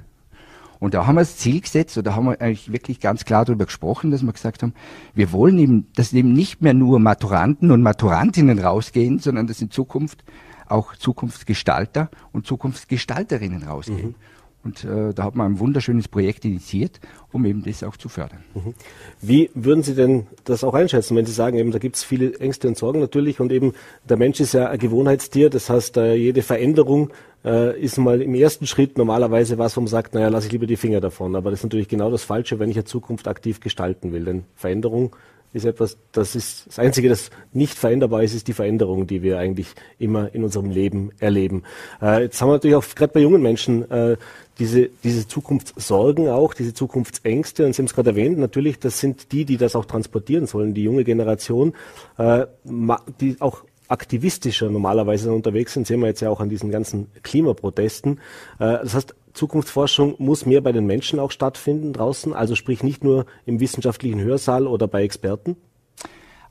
Und 0.78 0.94
da 0.94 1.06
haben 1.06 1.14
wir 1.14 1.20
das 1.20 1.36
Ziel 1.36 1.60
gesetzt, 1.60 1.96
oder 1.96 2.16
haben 2.16 2.24
wir 2.24 2.40
eigentlich 2.40 2.72
wirklich 2.72 2.98
ganz 2.98 3.24
klar 3.24 3.44
darüber 3.44 3.66
gesprochen, 3.66 4.10
dass 4.10 4.22
wir 4.22 4.32
gesagt 4.32 4.62
haben, 4.62 4.74
wir 5.14 5.30
wollen 5.30 5.58
eben, 5.58 5.86
dass 5.94 6.12
eben 6.12 6.32
nicht 6.32 6.60
mehr 6.60 6.74
nur 6.74 6.98
Maturanten 6.98 7.70
und 7.70 7.82
Maturantinnen 7.82 8.58
rausgehen, 8.58 9.20
sondern 9.20 9.46
dass 9.46 9.62
in 9.62 9.70
Zukunft 9.70 10.24
auch 10.66 10.96
Zukunftsgestalter 10.96 12.10
und 12.32 12.46
Zukunftsgestalterinnen 12.46 13.62
rausgehen. 13.62 14.08
Mhm. 14.08 14.14
Und 14.64 14.84
äh, 14.84 15.12
da 15.12 15.24
hat 15.24 15.34
man 15.34 15.52
ein 15.52 15.58
wunderschönes 15.58 16.06
Projekt 16.06 16.44
initiiert, 16.44 17.00
um 17.32 17.44
eben 17.44 17.64
das 17.64 17.82
auch 17.82 17.96
zu 17.96 18.08
fördern. 18.08 18.44
Mhm. 18.54 18.74
Wie 19.20 19.50
würden 19.54 19.82
Sie 19.82 19.94
denn 19.94 20.28
das 20.44 20.62
auch 20.62 20.74
einschätzen, 20.74 21.16
wenn 21.16 21.26
Sie 21.26 21.32
sagen, 21.32 21.58
eben 21.58 21.72
da 21.72 21.78
gibt 21.78 21.96
es 21.96 22.04
viele 22.04 22.38
Ängste 22.38 22.68
und 22.68 22.78
Sorgen 22.78 23.00
natürlich 23.00 23.40
und 23.40 23.50
eben 23.50 23.72
der 24.08 24.16
Mensch 24.16 24.38
ist 24.38 24.54
ja 24.54 24.68
ein 24.68 24.78
Gewohnheitstier, 24.78 25.50
das 25.50 25.68
heißt, 25.68 25.96
äh, 25.96 26.14
jede 26.14 26.42
Veränderung 26.42 27.10
äh, 27.44 27.78
ist 27.80 27.98
mal 27.98 28.22
im 28.22 28.34
ersten 28.34 28.66
Schritt 28.66 28.98
normalerweise 28.98 29.58
was, 29.58 29.76
wo 29.76 29.80
man 29.80 29.88
sagt, 29.88 30.14
naja, 30.14 30.28
lasse 30.28 30.46
ich 30.46 30.52
lieber 30.52 30.66
die 30.66 30.76
Finger 30.76 31.00
davon. 31.00 31.36
Aber 31.36 31.50
das 31.50 31.60
ist 31.60 31.64
natürlich 31.64 31.88
genau 31.88 32.10
das 32.10 32.24
Falsche, 32.24 32.58
wenn 32.58 32.70
ich 32.70 32.76
ja 32.76 32.84
Zukunft 32.84 33.28
aktiv 33.28 33.60
gestalten 33.60 34.12
will. 34.12 34.24
Denn 34.24 34.44
Veränderung 34.54 35.14
ist 35.52 35.64
etwas, 35.66 35.98
das 36.12 36.34
ist 36.34 36.66
das 36.66 36.78
Einzige, 36.78 37.08
das 37.08 37.30
nicht 37.52 37.74
veränderbar 37.74 38.22
ist, 38.22 38.34
ist 38.34 38.48
die 38.48 38.54
Veränderung, 38.54 39.06
die 39.06 39.22
wir 39.22 39.38
eigentlich 39.38 39.68
immer 39.98 40.34
in 40.34 40.44
unserem 40.44 40.70
Leben 40.70 41.10
erleben. 41.18 41.64
Äh, 42.00 42.22
jetzt 42.22 42.40
haben 42.40 42.48
wir 42.48 42.54
natürlich 42.54 42.76
auch 42.76 42.84
gerade 42.94 43.12
bei 43.12 43.20
jungen 43.20 43.42
Menschen 43.42 43.90
äh, 43.90 44.16
diese, 44.58 44.88
diese 45.04 45.26
Zukunftssorgen 45.28 46.28
auch, 46.28 46.54
diese 46.54 46.74
Zukunftsängste, 46.74 47.66
und 47.66 47.74
Sie 47.74 47.82
haben 47.82 47.86
es 47.86 47.94
gerade 47.94 48.10
erwähnt, 48.10 48.38
natürlich, 48.38 48.78
das 48.78 49.00
sind 49.00 49.32
die, 49.32 49.44
die 49.44 49.56
das 49.56 49.76
auch 49.76 49.84
transportieren 49.84 50.46
sollen, 50.46 50.74
die 50.74 50.84
junge 50.84 51.04
Generation, 51.04 51.74
äh, 52.16 52.46
die 53.20 53.36
auch 53.40 53.64
aktivistischer 53.92 54.70
normalerweise 54.70 55.32
unterwegs 55.32 55.74
sind, 55.74 55.86
sehen 55.86 56.00
wir 56.00 56.08
jetzt 56.08 56.20
ja 56.20 56.30
auch 56.30 56.40
an 56.40 56.48
diesen 56.48 56.70
ganzen 56.70 57.12
Klimaprotesten. 57.22 58.18
Äh, 58.58 58.78
das 58.82 58.94
heißt, 58.94 59.14
Zukunftsforschung 59.34 60.16
muss 60.18 60.46
mehr 60.46 60.60
bei 60.60 60.72
den 60.72 60.86
Menschen 60.86 61.18
auch 61.18 61.30
stattfinden 61.30 61.92
draußen, 61.92 62.32
also 62.32 62.54
sprich 62.54 62.82
nicht 62.82 63.04
nur 63.04 63.26
im 63.46 63.60
wissenschaftlichen 63.60 64.20
Hörsaal 64.20 64.66
oder 64.66 64.88
bei 64.88 65.04
Experten? 65.04 65.56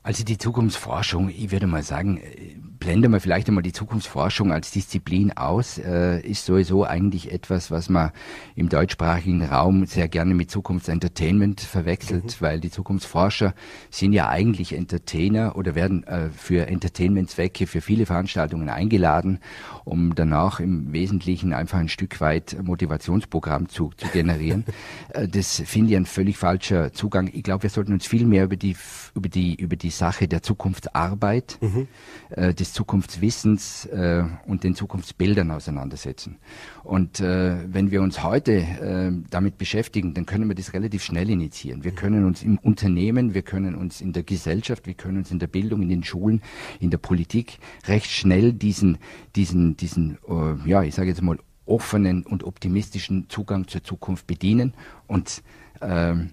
Also 0.02 0.24
die 0.24 0.38
Zukunftsforschung, 0.38 1.28
ich 1.28 1.52
würde 1.52 1.66
mal 1.66 1.82
sagen, 1.82 2.18
äh, 2.18 2.56
blende 2.82 3.08
mal 3.08 3.20
vielleicht 3.20 3.46
einmal 3.46 3.62
die 3.62 3.72
Zukunftsforschung 3.72 4.52
als 4.52 4.72
Disziplin 4.72 5.36
aus, 5.36 5.78
äh, 5.78 6.20
ist 6.20 6.46
sowieso 6.46 6.84
eigentlich 6.84 7.30
etwas, 7.30 7.70
was 7.70 7.88
man 7.88 8.10
im 8.56 8.68
deutschsprachigen 8.68 9.44
Raum 9.44 9.86
sehr 9.86 10.08
gerne 10.08 10.34
mit 10.34 10.50
Zukunftsentertainment 10.50 11.60
verwechselt, 11.60 12.24
mhm. 12.24 12.36
weil 12.40 12.58
die 12.58 12.72
Zukunftsforscher 12.72 13.54
sind 13.88 14.14
ja 14.14 14.28
eigentlich 14.28 14.72
Entertainer 14.72 15.54
oder 15.54 15.76
werden 15.76 16.02
äh, 16.04 16.30
für 16.30 16.66
Entertainmentzwecke 16.66 17.68
für 17.68 17.80
viele 17.80 18.04
Veranstaltungen 18.04 18.68
eingeladen, 18.68 19.38
um 19.84 20.16
danach 20.16 20.58
im 20.58 20.92
Wesentlichen 20.92 21.52
einfach 21.52 21.78
ein 21.78 21.88
Stück 21.88 22.20
weit 22.20 22.56
Motivationsprogramm 22.60 23.68
zu, 23.68 23.92
zu 23.96 24.08
generieren. 24.08 24.64
äh, 25.10 25.28
das 25.28 25.62
finde 25.64 25.92
ich 25.92 25.96
ein 25.96 26.06
völlig 26.06 26.36
falscher 26.36 26.92
Zugang. 26.92 27.30
Ich 27.32 27.44
glaube, 27.44 27.62
wir 27.62 27.70
sollten 27.70 27.92
uns 27.92 28.06
viel 28.06 28.26
mehr 28.26 28.42
über 28.42 28.56
die 28.56 28.74
über 29.14 29.28
die 29.28 29.54
über 29.54 29.76
die 29.76 29.90
Sache 29.90 30.26
der 30.26 30.42
Zukunftsarbeit, 30.42 31.58
mhm. 31.60 31.86
äh, 32.30 32.52
des 32.52 32.71
Zukunftswissens 32.72 33.86
äh, 33.86 34.24
und 34.46 34.64
den 34.64 34.74
Zukunftsbildern 34.74 35.50
auseinandersetzen. 35.50 36.38
Und 36.82 37.20
äh, 37.20 37.56
wenn 37.66 37.90
wir 37.90 38.02
uns 38.02 38.22
heute 38.22 38.52
äh, 38.52 39.12
damit 39.30 39.58
beschäftigen, 39.58 40.14
dann 40.14 40.26
können 40.26 40.48
wir 40.48 40.54
das 40.54 40.72
relativ 40.72 41.02
schnell 41.02 41.30
initiieren. 41.30 41.84
Wir 41.84 41.92
können 41.92 42.24
uns 42.24 42.42
im 42.42 42.58
Unternehmen, 42.58 43.34
wir 43.34 43.42
können 43.42 43.74
uns 43.74 44.00
in 44.00 44.12
der 44.12 44.22
Gesellschaft, 44.22 44.86
wir 44.86 44.94
können 44.94 45.18
uns 45.18 45.30
in 45.30 45.38
der 45.38 45.46
Bildung, 45.46 45.82
in 45.82 45.88
den 45.88 46.04
Schulen, 46.04 46.42
in 46.80 46.90
der 46.90 46.98
Politik 46.98 47.58
recht 47.86 48.10
schnell 48.10 48.52
diesen, 48.52 48.98
diesen, 49.36 49.76
diesen, 49.76 50.18
äh, 50.28 50.68
ja, 50.68 50.82
ich 50.82 50.94
sage 50.94 51.08
jetzt 51.08 51.22
mal 51.22 51.38
offenen 51.66 52.24
und 52.24 52.44
optimistischen 52.44 53.28
Zugang 53.28 53.68
zur 53.68 53.84
Zukunft 53.84 54.26
bedienen 54.26 54.74
und 55.06 55.42
ähm, 55.80 56.30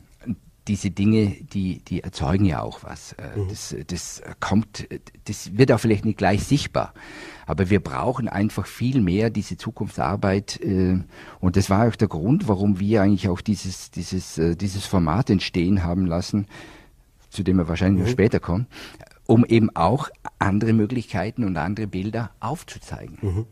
diese 0.69 0.91
Dinge, 0.91 1.35
die, 1.51 1.79
die 1.79 2.03
erzeugen 2.03 2.45
ja 2.45 2.61
auch 2.61 2.83
was. 2.83 3.13
Äh, 3.13 3.37
mhm. 3.37 3.49
Das, 3.49 3.75
das 3.87 4.21
kommt, 4.39 4.87
das 5.25 5.57
wird 5.57 5.71
auch 5.71 5.79
vielleicht 5.79 6.05
nicht 6.05 6.17
gleich 6.17 6.43
sichtbar. 6.43 6.93
Aber 7.47 7.71
wir 7.71 7.79
brauchen 7.79 8.29
einfach 8.29 8.67
viel 8.67 9.01
mehr 9.01 9.31
diese 9.31 9.57
Zukunftsarbeit. 9.57 10.61
Äh, 10.61 10.99
und 11.39 11.55
das 11.57 11.69
war 11.71 11.87
auch 11.87 11.95
der 11.95 12.07
Grund, 12.07 12.47
warum 12.47 12.79
wir 12.79 13.01
eigentlich 13.01 13.27
auch 13.27 13.41
dieses, 13.41 13.89
dieses, 13.89 14.37
äh, 14.37 14.55
dieses 14.55 14.85
Format 14.85 15.31
entstehen 15.31 15.83
haben 15.83 16.05
lassen, 16.05 16.45
zu 17.29 17.41
dem 17.43 17.57
wir 17.57 17.67
wahrscheinlich 17.67 18.01
mhm. 18.01 18.05
noch 18.05 18.11
später 18.11 18.39
kommen, 18.39 18.67
um 19.25 19.43
eben 19.43 19.75
auch 19.75 20.09
andere 20.37 20.73
Möglichkeiten 20.73 21.43
und 21.43 21.57
andere 21.57 21.87
Bilder 21.87 22.31
aufzuzeigen. 22.39 23.17
Mhm 23.21 23.45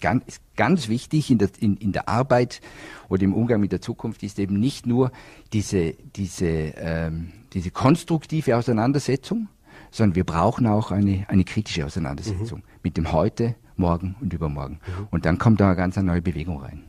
ganz, 0.00 0.40
ganz 0.56 0.88
wichtig 0.88 1.30
in 1.30 1.38
der, 1.38 1.48
in, 1.58 1.76
in 1.76 1.92
der 1.92 2.08
Arbeit 2.08 2.60
oder 3.08 3.22
im 3.22 3.34
Umgang 3.34 3.60
mit 3.60 3.72
der 3.72 3.80
Zukunft 3.80 4.22
ist 4.22 4.38
eben 4.38 4.58
nicht 4.58 4.86
nur 4.86 5.12
diese, 5.52 5.92
diese, 6.16 6.46
ähm, 6.46 7.32
diese 7.52 7.70
konstruktive 7.70 8.56
Auseinandersetzung, 8.56 9.48
sondern 9.90 10.16
wir 10.16 10.24
brauchen 10.24 10.66
auch 10.66 10.90
eine, 10.90 11.24
eine 11.28 11.44
kritische 11.44 11.84
Auseinandersetzung 11.84 12.58
mhm. 12.58 12.64
mit 12.82 12.96
dem 12.96 13.12
Heute, 13.12 13.54
Morgen 13.76 14.16
und 14.20 14.32
Übermorgen. 14.32 14.80
Mhm. 14.86 15.08
Und 15.10 15.26
dann 15.26 15.38
kommt 15.38 15.60
da 15.60 15.66
eine 15.66 15.76
ganz 15.76 15.96
neue 15.96 16.22
Bewegung 16.22 16.60
rein. 16.60 16.84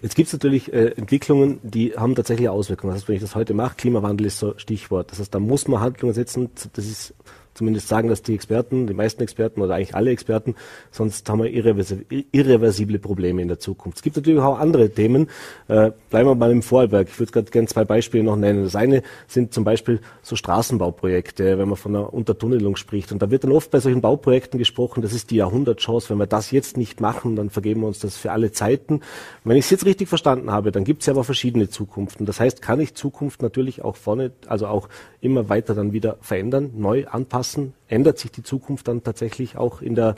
Jetzt 0.00 0.16
gibt 0.16 0.26
es 0.26 0.32
natürlich 0.32 0.72
äh, 0.72 0.88
Entwicklungen, 0.96 1.60
die 1.62 1.92
haben 1.96 2.14
tatsächlich 2.14 2.48
Auswirkungen. 2.48 2.92
Das 2.92 3.02
heißt, 3.02 3.08
wenn 3.08 3.16
ich 3.16 3.22
das 3.22 3.34
heute 3.34 3.54
mache, 3.54 3.76
Klimawandel 3.76 4.26
ist 4.26 4.38
so 4.38 4.58
Stichwort. 4.58 5.10
Das 5.12 5.20
heißt, 5.20 5.34
da 5.34 5.38
muss 5.38 5.68
man 5.68 5.80
Handlungen 5.80 6.14
setzen. 6.14 6.50
Das 6.72 6.84
ist 6.84 7.14
Zumindest 7.54 7.88
sagen 7.88 8.08
das 8.08 8.22
die 8.22 8.34
Experten, 8.34 8.86
die 8.86 8.94
meisten 8.94 9.22
Experten 9.22 9.60
oder 9.60 9.74
eigentlich 9.74 9.94
alle 9.94 10.10
Experten. 10.10 10.54
Sonst 10.90 11.28
haben 11.28 11.42
wir 11.42 11.50
irreversible 11.50 12.98
Probleme 12.98 13.42
in 13.42 13.48
der 13.48 13.58
Zukunft. 13.58 13.98
Es 13.98 14.02
gibt 14.02 14.16
natürlich 14.16 14.40
auch 14.40 14.58
andere 14.58 14.88
Themen. 14.90 15.28
Äh, 15.68 15.92
bleiben 16.08 16.28
wir 16.28 16.34
mal 16.34 16.50
im 16.50 16.62
Vorarlberg. 16.62 17.08
Ich 17.08 17.18
würde 17.18 17.42
gerne 17.44 17.68
zwei 17.68 17.84
Beispiele 17.84 18.24
noch 18.24 18.36
nennen. 18.36 18.64
Das 18.64 18.74
eine 18.74 19.02
sind 19.26 19.52
zum 19.52 19.64
Beispiel 19.64 20.00
so 20.22 20.34
Straßenbauprojekte, 20.34 21.58
wenn 21.58 21.68
man 21.68 21.76
von 21.76 21.94
einer 21.94 22.14
Untertunnelung 22.14 22.76
spricht. 22.76 23.12
Und 23.12 23.20
da 23.20 23.30
wird 23.30 23.44
dann 23.44 23.52
oft 23.52 23.70
bei 23.70 23.80
solchen 23.80 24.00
Bauprojekten 24.00 24.58
gesprochen, 24.58 25.02
das 25.02 25.12
ist 25.12 25.30
die 25.30 25.36
Jahrhundertchance. 25.36 26.08
Wenn 26.08 26.18
wir 26.18 26.26
das 26.26 26.52
jetzt 26.52 26.78
nicht 26.78 27.02
machen, 27.02 27.36
dann 27.36 27.50
vergeben 27.50 27.82
wir 27.82 27.88
uns 27.88 27.98
das 27.98 28.16
für 28.16 28.32
alle 28.32 28.52
Zeiten. 28.52 29.00
wenn 29.44 29.58
ich 29.58 29.66
es 29.66 29.70
jetzt 29.70 29.84
richtig 29.84 30.08
verstanden 30.08 30.50
habe, 30.50 30.72
dann 30.72 30.84
gibt 30.84 31.02
es 31.02 31.06
ja 31.06 31.12
aber 31.12 31.24
verschiedene 31.24 31.68
Zukunften. 31.68 32.24
Das 32.24 32.40
heißt, 32.40 32.62
kann 32.62 32.80
ich 32.80 32.94
Zukunft 32.94 33.42
natürlich 33.42 33.82
auch 33.82 33.96
vorne, 33.96 34.32
also 34.46 34.68
auch 34.68 34.88
immer 35.20 35.50
weiter 35.50 35.74
dann 35.74 35.92
wieder 35.92 36.16
verändern, 36.22 36.70
neu 36.76 37.06
anpassen? 37.06 37.41
Anpassen? 37.42 37.74
Ändert 37.88 38.18
sich 38.18 38.30
die 38.30 38.42
Zukunft 38.42 38.88
dann 38.88 39.02
tatsächlich 39.02 39.56
auch 39.56 39.82
in 39.82 39.94
der 39.94 40.14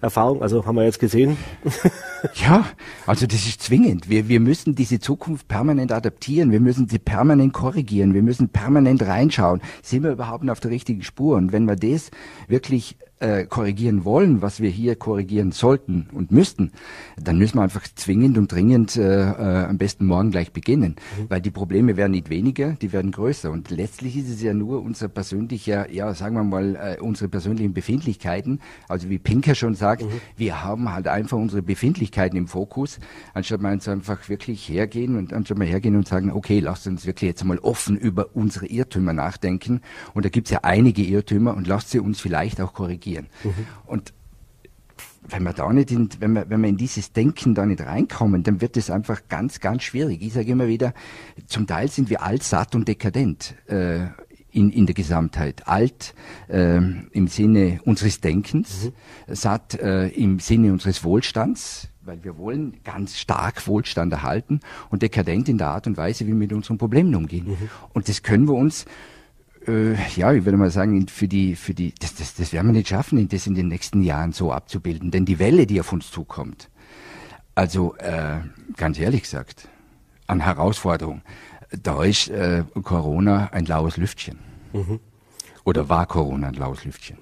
Erfahrung? 0.00 0.42
Also 0.42 0.64
haben 0.64 0.76
wir 0.76 0.84
jetzt 0.84 1.00
gesehen. 1.00 1.36
ja, 2.34 2.64
also 3.06 3.26
das 3.26 3.46
ist 3.46 3.62
zwingend. 3.62 4.08
Wir, 4.08 4.28
wir 4.28 4.40
müssen 4.40 4.74
diese 4.74 4.98
Zukunft 4.98 5.48
permanent 5.48 5.92
adaptieren. 5.92 6.52
Wir 6.52 6.60
müssen 6.60 6.88
sie 6.88 6.98
permanent 6.98 7.52
korrigieren. 7.52 8.14
Wir 8.14 8.22
müssen 8.22 8.48
permanent 8.48 9.02
reinschauen. 9.02 9.60
Sind 9.82 10.04
wir 10.04 10.12
überhaupt 10.12 10.48
auf 10.48 10.60
der 10.60 10.70
richtigen 10.70 11.02
Spur? 11.02 11.36
Und 11.36 11.52
wenn 11.52 11.66
wir 11.66 11.76
das 11.76 12.10
wirklich 12.46 12.96
äh, 13.20 13.46
korrigieren 13.46 14.04
wollen, 14.04 14.42
was 14.42 14.60
wir 14.60 14.70
hier 14.70 14.96
korrigieren 14.96 15.52
sollten 15.52 16.08
und 16.12 16.30
müssten, 16.30 16.72
dann 17.20 17.38
müssen 17.38 17.58
wir 17.58 17.62
einfach 17.62 17.84
zwingend 17.94 18.38
und 18.38 18.52
dringend 18.52 18.96
äh, 18.96 19.30
äh, 19.30 19.64
am 19.64 19.78
besten 19.78 20.06
morgen 20.06 20.30
gleich 20.30 20.52
beginnen, 20.52 20.96
mhm. 21.18 21.26
weil 21.28 21.40
die 21.40 21.50
Probleme 21.50 21.96
werden 21.96 22.12
nicht 22.12 22.30
weniger, 22.30 22.72
die 22.72 22.92
werden 22.92 23.10
größer. 23.10 23.50
Und 23.50 23.70
letztlich 23.70 24.16
ist 24.16 24.28
es 24.28 24.42
ja 24.42 24.54
nur 24.54 24.82
unser 24.82 25.08
persönlicher, 25.08 25.90
ja 25.90 26.14
sagen 26.14 26.36
wir 26.36 26.44
mal, 26.44 26.76
äh, 26.76 27.00
unsere 27.00 27.28
persönlichen 27.28 27.72
Befindlichkeiten, 27.72 28.60
also 28.88 29.08
wie 29.08 29.18
Pinker 29.18 29.54
schon 29.54 29.74
sagt, 29.74 30.02
mhm. 30.02 30.20
wir 30.36 30.62
haben 30.62 30.92
halt 30.92 31.08
einfach 31.08 31.38
unsere 31.38 31.62
Befindlichkeiten 31.62 32.38
im 32.38 32.46
Fokus, 32.46 33.00
anstatt 33.34 33.60
mal 33.60 33.72
uns 33.72 33.88
einfach 33.88 34.28
wirklich 34.28 34.68
hergehen 34.68 35.16
und 35.16 35.32
anstatt 35.32 35.58
mal 35.58 35.66
hergehen 35.66 35.96
und 35.96 36.06
sagen, 36.06 36.30
okay, 36.30 36.60
lasst 36.60 36.86
uns 36.86 37.06
wirklich 37.06 37.28
jetzt 37.28 37.44
mal 37.44 37.58
offen 37.58 37.96
über 37.96 38.28
unsere 38.34 38.66
Irrtümer 38.66 39.12
nachdenken. 39.12 39.80
Und 40.14 40.24
da 40.24 40.28
gibt 40.28 40.46
es 40.46 40.52
ja 40.52 40.60
einige 40.62 41.02
Irrtümer 41.02 41.56
und 41.56 41.66
lasst 41.66 41.90
sie 41.90 41.98
uns 41.98 42.20
vielleicht 42.20 42.60
auch 42.60 42.72
korrigieren 42.72 43.07
reagieren. 43.08 43.26
Mhm. 43.44 43.66
Und 43.86 44.12
wenn 45.28 45.42
wir 45.42 45.52
da 45.52 45.70
nicht 45.72 45.90
in, 45.90 46.08
wenn 46.20 46.32
wir, 46.32 46.48
wenn 46.48 46.62
wir 46.62 46.68
in 46.68 46.76
dieses 46.76 47.12
Denken 47.12 47.54
da 47.54 47.66
nicht 47.66 47.82
reinkommen, 47.82 48.42
dann 48.42 48.60
wird 48.60 48.76
es 48.76 48.90
einfach 48.90 49.22
ganz, 49.28 49.60
ganz 49.60 49.82
schwierig. 49.82 50.22
Ich 50.22 50.32
sage 50.32 50.50
immer 50.50 50.68
wieder, 50.68 50.94
zum 51.46 51.66
Teil 51.66 51.88
sind 51.88 52.08
wir 52.08 52.22
alt, 52.22 52.42
satt 52.42 52.74
und 52.74 52.88
dekadent. 52.88 53.54
Äh, 53.66 54.06
in, 54.50 54.70
in 54.70 54.86
der 54.86 54.94
Gesamtheit. 54.94 55.68
Alt 55.68 56.14
äh, 56.48 56.78
im 56.78 57.28
Sinne 57.28 57.80
unseres 57.84 58.22
Denkens, 58.22 58.86
mhm. 58.86 59.34
satt 59.34 59.74
äh, 59.74 60.08
im 60.08 60.40
Sinne 60.40 60.72
unseres 60.72 61.04
Wohlstands, 61.04 61.90
weil 62.00 62.24
wir 62.24 62.38
wollen 62.38 62.78
ganz 62.82 63.18
stark 63.18 63.66
Wohlstand 63.66 64.10
erhalten 64.10 64.60
und 64.88 65.02
dekadent 65.02 65.50
in 65.50 65.58
der 65.58 65.68
Art 65.68 65.86
und 65.86 65.98
Weise, 65.98 66.24
wie 66.24 66.28
wir 66.28 66.34
mit 66.34 66.54
unseren 66.54 66.78
Problemen 66.78 67.14
umgehen. 67.14 67.46
Mhm. 67.46 67.68
Und 67.92 68.08
das 68.08 68.22
können 68.22 68.48
wir 68.48 68.54
uns 68.54 68.86
äh, 69.68 69.94
ja, 70.16 70.32
ich 70.32 70.44
würde 70.44 70.56
mal 70.56 70.70
sagen, 70.70 71.06
für 71.08 71.28
die, 71.28 71.54
für 71.54 71.74
die, 71.74 71.94
das, 72.00 72.14
das, 72.14 72.34
das 72.34 72.52
werden 72.52 72.68
wir 72.68 72.72
nicht 72.72 72.88
schaffen, 72.88 73.28
das 73.28 73.46
in 73.46 73.54
den 73.54 73.68
nächsten 73.68 74.02
Jahren 74.02 74.32
so 74.32 74.52
abzubilden. 74.52 75.10
Denn 75.10 75.24
die 75.24 75.38
Welle, 75.38 75.66
die 75.66 75.80
auf 75.80 75.92
uns 75.92 76.10
zukommt, 76.10 76.70
also 77.54 77.94
äh, 77.96 78.38
ganz 78.76 78.98
ehrlich 78.98 79.22
gesagt, 79.22 79.68
an 80.26 80.40
Herausforderung, 80.40 81.22
da 81.70 82.02
ist 82.02 82.28
äh, 82.28 82.64
Corona 82.82 83.50
ein 83.52 83.66
laues 83.66 83.96
Lüftchen. 83.96 84.38
Mhm. 84.72 85.00
Oder 85.64 85.88
war 85.88 86.06
Corona 86.06 86.48
ein 86.48 86.54
laues 86.54 86.84
Lüftchen? 86.84 87.18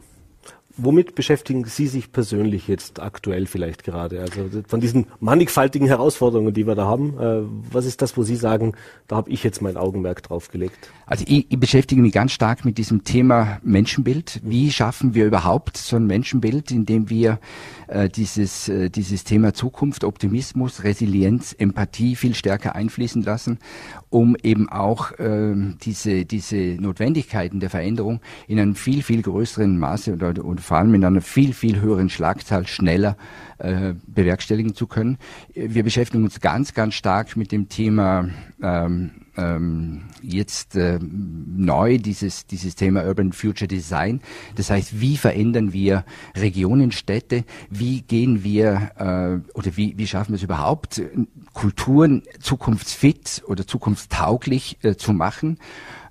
Womit 0.78 1.14
beschäftigen 1.14 1.64
Sie 1.64 1.86
sich 1.86 2.12
persönlich 2.12 2.68
jetzt 2.68 3.00
aktuell 3.00 3.46
vielleicht 3.46 3.82
gerade? 3.82 4.20
Also 4.20 4.62
von 4.68 4.80
diesen 4.80 5.06
mannigfaltigen 5.20 5.86
Herausforderungen, 5.86 6.52
die 6.52 6.66
wir 6.66 6.74
da 6.74 6.84
haben, 6.84 7.18
äh, 7.18 7.42
was 7.72 7.86
ist 7.86 8.02
das, 8.02 8.16
wo 8.18 8.24
Sie 8.24 8.36
sagen, 8.36 8.74
da 9.08 9.16
habe 9.16 9.30
ich 9.30 9.42
jetzt 9.42 9.62
mein 9.62 9.78
Augenmerk 9.78 10.22
drauf 10.22 10.50
gelegt? 10.50 10.90
Also 11.06 11.24
ich, 11.26 11.46
ich 11.48 11.58
beschäftige 11.58 12.02
mich 12.02 12.12
ganz 12.12 12.32
stark 12.32 12.66
mit 12.66 12.76
diesem 12.76 13.04
Thema 13.04 13.58
Menschenbild. 13.62 14.40
Wie 14.44 14.70
schaffen 14.70 15.14
wir 15.14 15.24
überhaupt 15.24 15.78
so 15.78 15.96
ein 15.96 16.06
Menschenbild, 16.06 16.70
indem 16.70 17.08
wir 17.08 17.38
äh, 17.86 18.10
dieses, 18.10 18.68
äh, 18.68 18.90
dieses 18.90 19.24
Thema 19.24 19.54
Zukunft, 19.54 20.04
Optimismus, 20.04 20.84
Resilienz, 20.84 21.54
Empathie 21.56 22.16
viel 22.16 22.34
stärker 22.34 22.74
einfließen 22.74 23.22
lassen, 23.22 23.60
um 24.10 24.36
eben 24.42 24.68
auch 24.68 25.12
äh, 25.12 25.54
diese, 25.82 26.26
diese 26.26 26.56
Notwendigkeiten 26.56 27.60
der 27.60 27.70
Veränderung 27.70 28.20
in 28.46 28.58
einem 28.58 28.74
viel, 28.74 29.02
viel 29.02 29.22
größeren 29.22 29.78
Maße 29.78 30.12
oder, 30.12 30.44
oder 30.44 30.60
vor 30.66 30.80
in 30.80 31.04
einer 31.04 31.20
viel, 31.20 31.52
viel 31.52 31.80
höheren 31.80 32.10
Schlagzahl 32.10 32.66
schneller 32.66 33.16
äh, 33.58 33.94
bewerkstelligen 34.06 34.74
zu 34.74 34.86
können. 34.86 35.16
Wir 35.54 35.84
beschäftigen 35.84 36.24
uns 36.24 36.40
ganz, 36.40 36.74
ganz 36.74 36.94
stark 36.94 37.36
mit 37.36 37.52
dem 37.52 37.68
Thema 37.68 38.28
ähm, 38.60 39.12
ähm, 39.36 40.02
jetzt 40.22 40.76
äh, 40.76 40.98
neu 41.00 41.98
dieses, 41.98 42.46
dieses 42.46 42.74
Thema 42.74 43.06
Urban 43.06 43.32
Future 43.32 43.68
Design. 43.68 44.20
Das 44.56 44.70
heißt, 44.70 45.00
wie 45.00 45.16
verändern 45.16 45.72
wir 45.72 46.04
Regionen, 46.36 46.90
Städte? 46.90 47.44
Wie 47.70 48.02
gehen 48.02 48.42
wir 48.42 48.90
äh, 48.98 49.56
oder 49.56 49.76
wie, 49.76 49.96
wie 49.96 50.06
schaffen 50.06 50.32
wir 50.32 50.36
es 50.36 50.42
überhaupt, 50.42 51.00
Kulturen 51.52 52.22
zukunftsfit 52.40 53.44
oder 53.46 53.66
zukunftstauglich 53.66 54.78
äh, 54.82 54.96
zu 54.96 55.12
machen? 55.12 55.58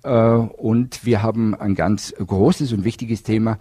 Äh, 0.03 0.11
und 0.11 1.05
wir 1.05 1.23
haben 1.23 1.55
ein 1.55 1.75
ganz 1.75 2.13
großes 2.13 2.71
und 2.73 2.83
wichtiges 2.83 3.23
Thema, 3.23 3.57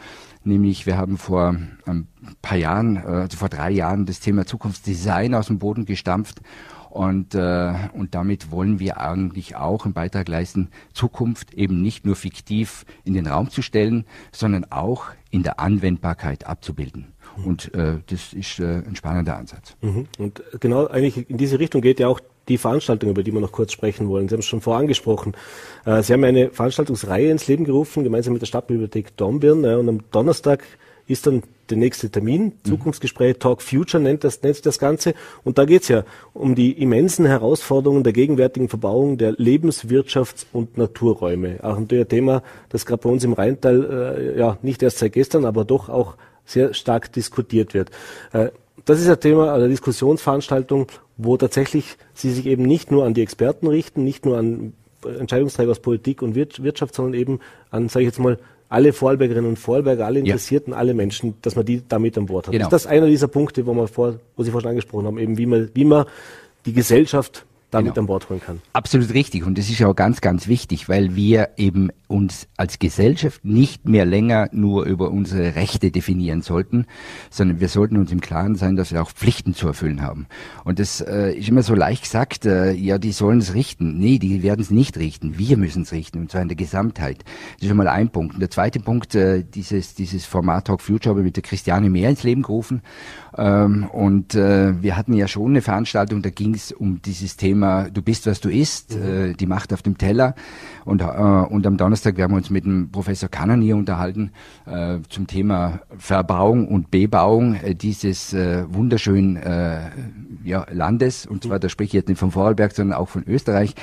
nämlich 0.46 0.87
wir 0.87 0.96
haben 0.96 1.18
vor 1.18 1.57
ein 1.87 2.09
paar 2.42 2.59
Jahren, 2.59 2.96
äh, 2.96 3.00
also 3.00 3.37
vor 3.37 3.48
drei 3.48 3.70
Jahren, 3.70 4.07
das 4.07 4.20
Thema 4.20 4.46
Zukunftsdesign 4.46 5.35
aus 5.35 5.48
dem 5.48 5.59
Boden 5.59 5.85
gestampft 5.85 6.40
und, 6.94 7.35
äh, 7.35 7.74
und 7.92 8.14
damit 8.14 8.52
wollen 8.52 8.78
wir 8.78 9.00
eigentlich 9.00 9.57
auch 9.57 9.85
einen 9.85 9.94
Beitrag 9.94 10.28
leisten, 10.28 10.68
Zukunft 10.92 11.52
eben 11.52 11.83
nicht 11.83 12.07
nur 12.07 12.14
fiktiv 12.14 12.87
in 13.02 13.14
den 13.14 13.26
Raum 13.26 13.50
zu 13.50 13.62
stellen, 13.62 14.04
sondern 14.30 14.66
auch 14.70 15.07
in 15.30 15.42
der 15.42 15.59
Anwendbarkeit 15.59 16.46
abzubilden. 16.46 17.12
Mhm. 17.37 17.44
Und 17.44 17.74
äh, 17.74 17.98
das 18.07 18.33
ist 18.33 18.61
äh, 18.61 18.85
ein 18.87 18.94
spannender 18.94 19.37
Ansatz. 19.37 19.76
Mhm. 19.80 20.07
Und 20.18 20.40
genau 20.61 20.87
eigentlich 20.87 21.28
in 21.28 21.37
diese 21.37 21.59
Richtung 21.59 21.80
geht 21.80 21.98
ja 21.98 22.07
auch 22.07 22.20
die 22.48 22.59
Veranstaltung, 22.59 23.11
über 23.11 23.22
die 23.22 23.33
wir 23.33 23.40
noch 23.40 23.52
kurz 23.52 23.72
sprechen 23.72 24.09
wollen. 24.09 24.28
Sie 24.28 24.35
haben 24.35 24.40
es 24.40 24.46
schon 24.46 24.61
vorangesprochen. 24.61 25.35
Äh, 25.85 26.02
Sie 26.02 26.12
haben 26.12 26.24
eine 26.24 26.50
Veranstaltungsreihe 26.50 27.30
ins 27.30 27.46
Leben 27.46 27.64
gerufen, 27.64 28.04
gemeinsam 28.04 28.33
mit 28.33 28.42
der 28.42 28.46
Stadtbibliothek 28.46 29.16
Dornbirn. 29.16 29.64
Und 29.64 29.88
am 29.88 30.00
Donnerstag 30.11 30.64
ist 31.07 31.26
dann 31.26 31.42
der 31.70 31.78
nächste 31.78 32.11
Termin, 32.11 32.52
Zukunftsgespräch, 32.64 33.38
Talk 33.38 33.62
Future 33.62 34.02
nennt, 34.02 34.24
das, 34.24 34.42
nennt 34.42 34.57
sich 34.57 34.62
das 34.62 34.78
Ganze. 34.78 35.14
Und 35.44 35.59
da 35.59 35.64
geht's 35.64 35.88
ja 35.88 36.04
um 36.35 36.54
die 36.54 36.72
immensen 36.72 37.24
Herausforderungen 37.26 38.04
der 38.04 38.12
gegenwärtigen 38.12 38.68
Verbauung 38.68 39.16
der 39.16 39.33
Lebenswirtschafts- 39.33 40.46
und 40.52 40.76
Naturräume. 40.76 41.59
Auch 41.62 41.76
ein 41.76 41.88
Thema, 41.88 42.42
das 42.68 42.85
gerade 42.85 43.02
bei 43.02 43.11
uns 43.11 43.24
im 43.24 43.33
Rheintal 43.33 44.18
äh, 44.37 44.38
ja 44.38 44.59
nicht 44.62 44.83
erst 44.83 44.98
seit 44.98 45.14
gestern, 45.14 45.44
aber 45.44 45.64
doch 45.64 45.88
auch 45.88 46.16
sehr 46.44 46.74
stark 46.74 47.12
diskutiert 47.12 47.72
wird. 47.72 47.90
Äh, 48.33 48.50
das 48.84 49.00
ist 49.00 49.08
ein 49.08 49.20
Thema, 49.20 49.54
eine 49.54 49.68
Diskussionsveranstaltung, 49.68 50.87
wo 51.16 51.37
tatsächlich 51.37 51.96
Sie 52.12 52.30
sich 52.30 52.46
eben 52.46 52.64
nicht 52.64 52.90
nur 52.90 53.04
an 53.04 53.14
die 53.14 53.22
Experten 53.22 53.66
richten, 53.66 54.04
nicht 54.04 54.26
nur 54.26 54.38
an 54.38 54.72
Entscheidungsträger 55.04 55.70
aus 55.70 55.80
Politik 55.80 56.22
und 56.22 56.34
Wirtschaft, 56.34 56.94
sondern 56.94 57.14
eben 57.14 57.40
an, 57.70 57.88
sage 57.88 58.04
ich 58.04 58.08
jetzt 58.08 58.18
mal, 58.18 58.38
alle 58.68 58.92
Vorarlbergerinnen 58.92 59.50
und 59.50 59.58
Vorarlberger, 59.58 60.06
alle 60.06 60.18
Interessierten, 60.18 60.72
ja. 60.72 60.78
alle 60.78 60.94
Menschen, 60.94 61.34
dass 61.42 61.54
man 61.54 61.64
die 61.64 61.82
damit 61.87 62.18
an 62.18 62.26
Bord 62.26 62.46
hat. 62.46 62.52
Genau. 62.52 62.64
Ist 62.64 62.72
das 62.72 62.87
einer 62.87 63.06
dieser 63.06 63.28
Punkte, 63.28 63.66
wo 63.66 63.74
wir 63.74 63.87
vor, 63.87 64.18
wo 64.37 64.42
Sie 64.42 64.50
vorhin 64.50 64.70
angesprochen 64.70 65.06
haben, 65.06 65.18
eben 65.18 65.38
wie 65.38 65.46
man, 65.46 65.70
wie 65.74 65.84
man 65.84 66.06
die 66.66 66.72
Gesellschaft 66.72 67.44
damit 67.74 67.94
genau. 67.94 68.02
an 68.02 68.06
Bord 68.06 68.30
holen 68.30 68.40
kann. 68.40 68.60
Absolut 68.72 69.12
richtig. 69.12 69.44
Und 69.44 69.58
das 69.58 69.68
ist 69.68 69.78
ja 69.78 69.88
auch 69.88 69.96
ganz, 69.96 70.20
ganz 70.20 70.48
wichtig, 70.48 70.88
weil 70.88 71.14
wir 71.16 71.50
eben 71.56 71.90
uns 72.06 72.46
als 72.56 72.78
Gesellschaft 72.78 73.44
nicht 73.44 73.88
mehr 73.88 74.04
länger 74.04 74.48
nur 74.52 74.84
über 74.84 75.10
unsere 75.10 75.56
Rechte 75.56 75.90
definieren 75.90 76.42
sollten, 76.42 76.87
sondern 77.30 77.60
wir 77.60 77.68
sollten 77.68 77.96
uns 77.96 78.12
im 78.12 78.20
Klaren 78.20 78.54
sein, 78.54 78.76
dass 78.76 78.92
wir 78.92 79.02
auch 79.02 79.10
Pflichten 79.10 79.54
zu 79.54 79.66
erfüllen 79.66 80.02
haben. 80.02 80.26
Und 80.64 80.78
das 80.78 81.00
äh, 81.00 81.32
ist 81.32 81.48
immer 81.48 81.62
so 81.62 81.74
leicht 81.74 82.04
gesagt, 82.04 82.46
äh, 82.46 82.72
ja, 82.72 82.98
die 82.98 83.12
sollen 83.12 83.38
es 83.38 83.54
richten. 83.54 83.98
Nee, 83.98 84.18
die 84.18 84.42
werden 84.42 84.60
es 84.60 84.70
nicht 84.70 84.96
richten. 84.96 85.38
Wir 85.38 85.56
müssen 85.56 85.82
es 85.82 85.92
richten, 85.92 86.20
und 86.20 86.30
zwar 86.30 86.42
in 86.42 86.48
der 86.48 86.56
Gesamtheit. 86.56 87.24
Das 87.54 87.62
ist 87.62 87.68
schon 87.68 87.76
mal 87.76 87.88
ein 87.88 88.10
Punkt. 88.10 88.34
Und 88.34 88.40
der 88.40 88.50
zweite 88.50 88.80
Punkt, 88.80 89.14
äh, 89.14 89.42
dieses, 89.42 89.94
dieses 89.94 90.24
Format 90.24 90.66
Talk 90.66 90.80
Future 90.80 91.10
habe 91.10 91.20
ich 91.20 91.24
mit 91.24 91.37
der 91.37 91.42
Christiane 91.42 91.90
Mehr 91.90 92.10
ins 92.10 92.22
Leben 92.22 92.42
gerufen. 92.42 92.82
Ähm, 93.37 93.87
und 93.92 94.35
äh, 94.35 94.81
wir 94.83 94.97
hatten 94.97 95.12
ja 95.12 95.27
schon 95.27 95.51
eine 95.51 95.62
Veranstaltung, 95.62 96.23
da 96.23 96.31
ging 96.31 96.55
es 96.55 96.73
um 96.73 97.03
dieses 97.03 97.37
Thema, 97.37 97.90
du 97.90 98.03
bist, 98.03 98.27
was 98.27 98.40
du 98.40 98.49
isst, 98.49 98.97
mhm. 98.97 99.03
äh, 99.03 99.33
die 99.35 99.47
Macht 99.47 99.73
auf 99.73 99.83
dem 99.83 99.99
Teller. 99.99 100.35
Und, 100.85 101.03
äh, 101.03 101.05
und 101.05 101.66
am 101.66 101.77
Donnerstag 101.77 102.16
werden 102.16 102.33
wir 102.33 102.37
uns 102.37 102.51
mit 102.51 102.64
dem 102.64 102.90
Professor 102.90 103.29
Kananier 103.29 103.77
unterhalten 103.77 104.31
äh, 104.66 104.99
zum 105.09 105.27
Thema 105.27 105.81
Verbauung 105.99 106.68
und 106.68 106.90
Bebauung 106.90 107.55
äh, 107.57 107.75
dieses 107.75 108.33
äh, 108.33 108.64
wunderschönen 108.68 109.37
äh, 109.37 109.90
ja, 110.44 110.66
Landes. 110.70 111.27
Und 111.27 111.44
zwar, 111.44 111.59
da 111.59 111.68
spreche 111.68 111.88
ich 111.88 111.92
jetzt 111.94 112.09
nicht 112.09 112.18
von 112.18 112.31
Vorarlberg, 112.31 112.73
sondern 112.73 112.99
auch 112.99 113.09
von 113.09 113.25
Österreich. 113.27 113.75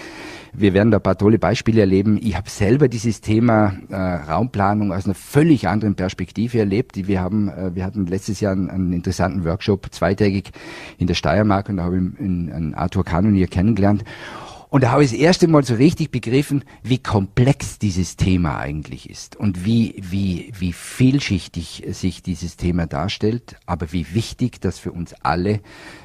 Wir 0.54 0.74
werden 0.74 0.92
da 0.92 0.98
ein 0.98 1.04
paar 1.04 1.18
tolle 1.18 1.40
Beispiele 1.40 1.82
erleben. 1.82 2.20
Ich 2.22 2.36
habe 2.36 2.50
selber 2.50 2.90
dieses 2.90 3.22
Thema 3.22 3.74
äh, 3.90 3.96
Raumplanung 3.96 4.92
aus 4.92 5.06
einer 5.06 5.16
völlig 5.16 5.68
anderen 5.70 5.96
Perspektive 5.96 6.60
erlebt. 6.60 7.08
Wir 7.08 7.22
haben, 7.22 7.48
äh, 7.48 7.74
wir 7.74 7.86
hatten 7.86 8.06
letztes 8.06 8.42
Jahr 8.42 8.52
einen, 8.52 8.70
einen, 8.70 8.92
interessanten 8.92 9.46
Workshop 9.46 9.88
zweitägig 9.92 10.52
in 10.98 11.08
der 11.08 11.14
Steiermark 11.14 11.70
und 11.70 11.78
da 11.78 11.84
habe 11.84 11.96
ich 11.96 12.20
einen, 12.20 12.52
einen 12.52 12.74
Arthur 12.74 13.06
Kanonier 13.06 13.48
kennengelernt. 13.48 14.04
Und 14.71 14.86
da 14.86 14.91
habe 14.91 15.03
ich 15.03 15.12
das 15.12 15.19
erste 15.19 15.49
Mal 15.49 15.65
so 15.65 15.75
richtig 15.75 16.12
begriffen, 16.12 16.63
wie 16.81 16.97
komplex 16.97 17.77
dieses 17.77 18.15
Thema 18.15 18.57
eigentlich 18.57 19.10
ist 19.10 19.36
und 19.36 19.65
wie, 19.65 19.95
wie, 19.99 20.53
wie 20.57 20.71
vielschichtig 20.71 21.84
sich 21.89 22.23
dieses 22.23 22.55
Thema 22.55 22.88
darstellt, 22.88 23.57
aber 23.65 23.91
wie 23.91 24.15
wichtig 24.15 24.62
das 24.62 24.79
für 24.79 24.93
uns 24.93 25.13
alle 25.23 25.60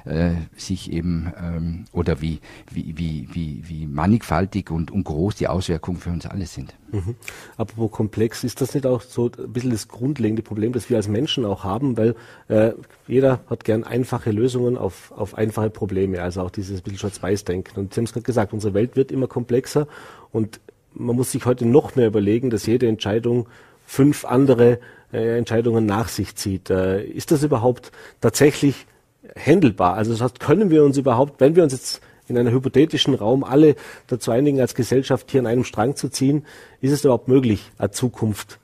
äh, 0.04 0.32
sich 0.56 0.90
eben, 0.90 1.32
ähm, 1.40 1.84
oder 1.92 2.20
wie, 2.20 2.40
wie, 2.68 2.98
wie, 2.98 3.28
wie, 3.30 3.62
wie 3.68 3.86
mannigfaltig 3.86 4.72
und, 4.72 4.90
und 4.90 5.04
groß 5.04 5.36
die 5.36 5.46
Auswirkungen 5.46 5.98
für 5.98 6.10
uns 6.10 6.26
alle 6.26 6.46
sind. 6.46 6.74
Mhm. 6.90 7.14
Apropos 7.56 7.92
komplex, 7.92 8.42
ist 8.42 8.60
das 8.60 8.74
nicht 8.74 8.86
auch 8.86 9.02
so 9.02 9.30
ein 9.38 9.52
bisschen 9.52 9.70
das 9.70 9.86
grundlegende 9.86 10.42
Problem, 10.42 10.72
das 10.72 10.90
wir 10.90 10.96
als 10.96 11.06
Menschen 11.08 11.44
auch 11.44 11.64
haben, 11.64 11.96
weil 11.96 12.14
äh, 12.48 12.72
jeder 13.06 13.40
hat 13.48 13.64
gern 13.64 13.84
einfache 13.84 14.30
Lösungen 14.30 14.76
auf, 14.76 15.12
auf 15.12 15.36
einfache 15.36 15.70
Probleme, 15.70 16.22
also 16.22 16.42
auch 16.42 16.50
dieses 16.50 16.80
bisschen 16.82 16.98
Schwarz-Weiß-Denken. 16.98 17.78
Und 17.78 17.94
Sie 17.94 18.00
haben 18.00 18.04
es 18.06 18.12
gerade 18.12 18.24
gesagt, 18.24 18.52
unsere 18.56 18.74
Welt 18.74 18.96
wird 18.96 19.12
immer 19.12 19.26
komplexer 19.26 19.86
und 20.32 20.60
man 20.94 21.16
muss 21.16 21.32
sich 21.32 21.44
heute 21.46 21.66
noch 21.66 21.94
mehr 21.94 22.06
überlegen, 22.06 22.50
dass 22.50 22.66
jede 22.66 22.88
Entscheidung 22.88 23.46
fünf 23.86 24.24
andere 24.24 24.78
äh, 25.12 25.38
Entscheidungen 25.38 25.86
nach 25.86 26.08
sich 26.08 26.34
zieht. 26.36 26.70
Äh, 26.70 27.04
ist 27.04 27.30
das 27.30 27.42
überhaupt 27.42 27.92
tatsächlich 28.20 28.86
handelbar? 29.36 29.94
Also 29.94 30.12
das 30.12 30.20
heißt, 30.20 30.40
können 30.40 30.70
wir 30.70 30.84
uns 30.84 30.96
überhaupt, 30.96 31.40
wenn 31.40 31.54
wir 31.54 31.62
uns 31.62 31.72
jetzt 31.72 32.00
in 32.28 32.36
einem 32.36 32.52
hypothetischen 32.52 33.14
Raum 33.14 33.44
alle 33.44 33.76
dazu 34.08 34.30
einigen, 34.30 34.60
als 34.60 34.74
Gesellschaft 34.74 35.30
hier 35.30 35.40
an 35.40 35.46
einem 35.46 35.64
Strang 35.64 35.94
zu 35.96 36.08
ziehen, 36.08 36.44
ist 36.80 36.92
es 36.92 37.04
überhaupt 37.04 37.28
möglich, 37.28 37.70
eine 37.78 37.90
Zukunft 37.90 38.58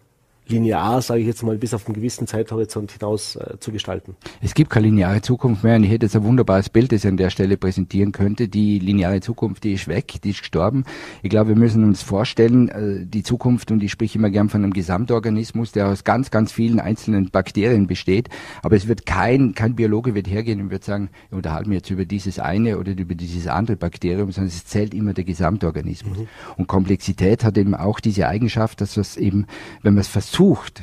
linear, 0.53 1.03
sage 1.03 1.21
ich 1.21 1.27
jetzt 1.27 1.43
mal, 1.43 1.59
bis 1.59 1.75
auf 1.75 1.87
einen 1.87 1.95
gewissen 1.95 2.27
Zeithorizont 2.27 2.93
hinaus 2.93 3.37
äh, 3.37 3.59
zu 3.59 3.73
gestalten. 3.73 4.15
Es 4.41 4.55
gibt 4.55 4.71
keine 4.71 4.87
lineare 4.87 5.21
Zukunft 5.23 5.65
mehr 5.65 5.77
und 5.77 5.85
ich 5.85 5.91
hätte 5.91 6.07
jetzt 6.07 6.15
ein 6.15 6.25
wunderbares 6.25 6.69
Bild, 6.69 6.93
das 6.93 7.05
ich 7.05 7.09
an 7.09 7.17
der 7.17 7.31
Stelle 7.31 7.57
präsentieren 7.57 8.13
könnte. 8.13 8.49
Die 8.49 8.79
lineare 8.79 9.21
Zukunft, 9.21 9.65
die 9.65 9.73
ist 9.73 9.89
weg, 9.89 10.15
die 10.23 10.31
ist 10.31 10.41
gestorben. 10.41 10.85
Ich 11.23 11.31
glaube, 11.31 11.51
wir 11.51 11.57
müssen 11.57 11.85
uns 11.85 12.03
vorstellen, 12.03 12.69
äh, 12.69 13.07
die 13.07 13.23
Zukunft, 13.23 13.71
und 13.71 13.83
ich 13.83 13.91
spreche 13.91 14.19
immer 14.19 14.31
gern 14.31 14.49
von 14.49 14.63
einem 14.63 14.73
Gesamtorganismus, 14.73 15.73
der 15.73 15.89
aus 15.89 16.05
ganz, 16.05 16.31
ganz 16.31 16.53
vielen 16.53 16.79
einzelnen 16.79 17.31
Bakterien 17.31 17.87
besteht, 17.87 18.29
aber 18.63 18.77
es 18.77 18.87
wird 18.87 19.07
kein, 19.07 19.55
kein 19.55 19.75
Biologe 19.75 20.15
wird 20.15 20.29
hergehen 20.29 20.61
und 20.61 20.71
wird 20.71 20.85
sagen, 20.85 21.09
wir 21.31 21.37
unterhalten 21.39 21.71
wir 21.71 21.79
jetzt 21.79 21.91
über 21.91 22.05
dieses 22.05 22.39
eine 22.39 22.79
oder 22.79 22.93
über 22.93 23.15
dieses 23.15 23.47
andere 23.47 23.77
Bakterium, 23.77 24.31
sondern 24.31 24.49
es 24.49 24.67
zählt 24.67 24.95
immer 24.95 25.15
der 25.15 25.25
Gesamtorganismus. 25.25 26.19
Mhm. 26.19 26.29
Und 26.57 26.67
Komplexität 26.67 27.45
hat 27.45 27.57
eben 27.57 27.75
auch 27.75 28.01
diese 28.01 28.29
Eigenschaft, 28.29 28.81
dass 28.81 28.97
es 28.97 29.17
eben, 29.17 29.47
wenn 29.83 29.95
man 29.95 30.03
es 30.03 30.09
versucht, 30.09 30.42
versucht, 30.43 30.83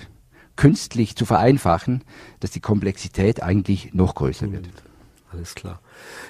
künstlich 0.56 1.16
zu 1.16 1.26
vereinfachen, 1.26 2.04
dass 2.40 2.52
die 2.52 2.60
Komplexität 2.60 3.44
eigentlich 3.44 3.94
noch 3.94 4.16
größer 4.16 4.52
wird. 4.52 4.70
Alles 5.32 5.54
klar. 5.54 5.80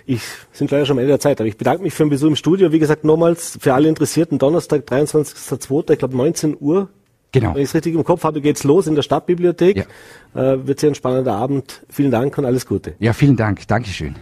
Ich 0.05 0.21
sind 0.51 0.71
leider 0.71 0.85
schon 0.85 0.95
am 0.95 0.99
Ende 0.99 1.11
der 1.11 1.19
Zeit, 1.19 1.39
aber 1.39 1.47
ich 1.47 1.57
bedanke 1.57 1.83
mich 1.83 1.93
für 1.93 2.03
den 2.03 2.09
Besuch 2.09 2.27
im 2.27 2.35
Studio. 2.35 2.71
Wie 2.71 2.79
gesagt, 2.79 3.03
nochmals 3.05 3.57
für 3.61 3.73
alle 3.73 3.87
Interessierten, 3.87 4.39
Donnerstag, 4.39 4.81
23.02., 4.87 5.93
ich 5.93 5.99
glaube 5.99 6.17
19 6.17 6.57
Uhr. 6.59 6.89
Genau. 7.31 7.53
Wenn 7.53 7.61
ich 7.61 7.69
es 7.69 7.75
richtig 7.75 7.93
im 7.93 8.03
Kopf 8.03 8.23
habe, 8.23 8.41
geht's 8.41 8.63
los 8.63 8.87
in 8.87 8.95
der 8.95 9.03
Stadtbibliothek. 9.03 9.85
Ja. 10.33 10.53
Äh, 10.53 10.67
wird 10.67 10.79
sehr 10.79 10.89
ein 10.89 10.95
spannender 10.95 11.35
Abend. 11.35 11.85
Vielen 11.87 12.09
Dank 12.09 12.37
und 12.37 12.45
alles 12.45 12.65
Gute. 12.65 12.95
Ja, 12.99 13.13
vielen 13.13 13.37
Dank. 13.37 13.67
Dankeschön. 13.67 14.15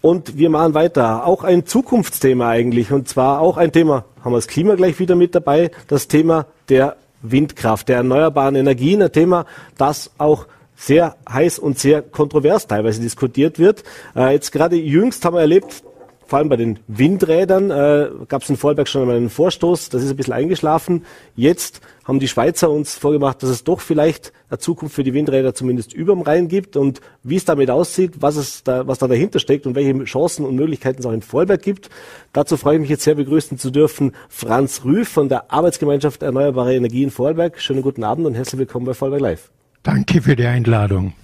Und 0.00 0.36
wir 0.36 0.50
machen 0.50 0.74
weiter. 0.74 1.24
Auch 1.24 1.44
ein 1.44 1.64
Zukunftsthema 1.64 2.48
eigentlich. 2.48 2.92
Und 2.92 3.08
zwar 3.08 3.40
auch 3.40 3.56
ein 3.56 3.72
Thema, 3.72 4.04
haben 4.22 4.32
wir 4.32 4.38
das 4.38 4.48
Klima 4.48 4.74
gleich 4.74 4.98
wieder 4.98 5.14
mit 5.14 5.36
dabei, 5.36 5.70
das 5.86 6.08
Thema 6.08 6.46
der 6.68 6.96
Windkraft, 7.22 7.88
der 7.88 7.98
erneuerbaren 7.98 8.54
Energien, 8.54 9.02
ein 9.02 9.12
Thema, 9.12 9.46
das 9.76 10.10
auch 10.18 10.46
sehr 10.76 11.16
heiß 11.28 11.58
und 11.58 11.78
sehr 11.78 12.02
kontrovers 12.02 12.66
teilweise 12.66 13.00
diskutiert 13.00 13.58
wird. 13.58 13.82
Äh, 14.14 14.34
jetzt 14.34 14.52
gerade 14.52 14.76
jüngst 14.76 15.24
haben 15.24 15.34
wir 15.34 15.40
erlebt, 15.40 15.82
vor 16.28 16.38
allem 16.38 16.50
bei 16.50 16.56
den 16.56 16.78
Windrädern 16.88 17.70
äh, 17.70 18.10
gab 18.28 18.42
es 18.42 18.50
in 18.50 18.58
Vorarlberg 18.58 18.86
schon 18.86 19.00
einmal 19.00 19.16
einen 19.16 19.30
Vorstoß, 19.30 19.88
das 19.88 20.02
ist 20.02 20.10
ein 20.10 20.16
bisschen 20.16 20.34
eingeschlafen. 20.34 21.06
Jetzt 21.34 21.80
haben 22.04 22.20
die 22.20 22.28
Schweizer 22.28 22.68
uns 22.70 22.96
vorgemacht, 22.96 23.42
dass 23.42 23.48
es 23.48 23.64
doch 23.64 23.80
vielleicht 23.80 24.34
eine 24.50 24.58
Zukunft 24.58 24.94
für 24.94 25.04
die 25.04 25.14
Windräder 25.14 25.54
zumindest 25.54 25.94
überm 25.94 26.20
Rhein 26.20 26.48
gibt 26.48 26.76
und 26.76 27.00
wie 27.22 27.36
es 27.36 27.46
damit 27.46 27.70
aussieht, 27.70 28.20
was, 28.20 28.36
es 28.36 28.62
da, 28.62 28.86
was 28.86 28.98
da 28.98 29.08
dahinter 29.08 29.38
steckt 29.38 29.66
und 29.66 29.74
welche 29.74 30.04
Chancen 30.04 30.44
und 30.44 30.54
Möglichkeiten 30.54 31.00
es 31.00 31.06
auch 31.06 31.12
in 31.12 31.22
Vorarlberg 31.22 31.62
gibt. 31.62 31.88
Dazu 32.34 32.58
freue 32.58 32.74
ich 32.74 32.82
mich 32.82 32.90
jetzt 32.90 33.04
sehr 33.04 33.14
begrüßen 33.14 33.56
zu 33.56 33.70
dürfen 33.70 34.12
Franz 34.28 34.84
Rüff 34.84 35.08
von 35.08 35.30
der 35.30 35.50
Arbeitsgemeinschaft 35.50 36.22
Erneuerbare 36.22 36.74
Energien 36.74 37.10
Vorarlberg. 37.10 37.58
Schönen 37.58 37.80
guten 37.80 38.04
Abend 38.04 38.26
und 38.26 38.34
herzlich 38.34 38.58
willkommen 38.58 38.84
bei 38.84 38.92
Vorarlberg 38.92 39.22
Live. 39.22 39.50
Danke 39.88 40.20
für 40.20 40.36
die 40.36 40.44
Einladung. 40.44 41.14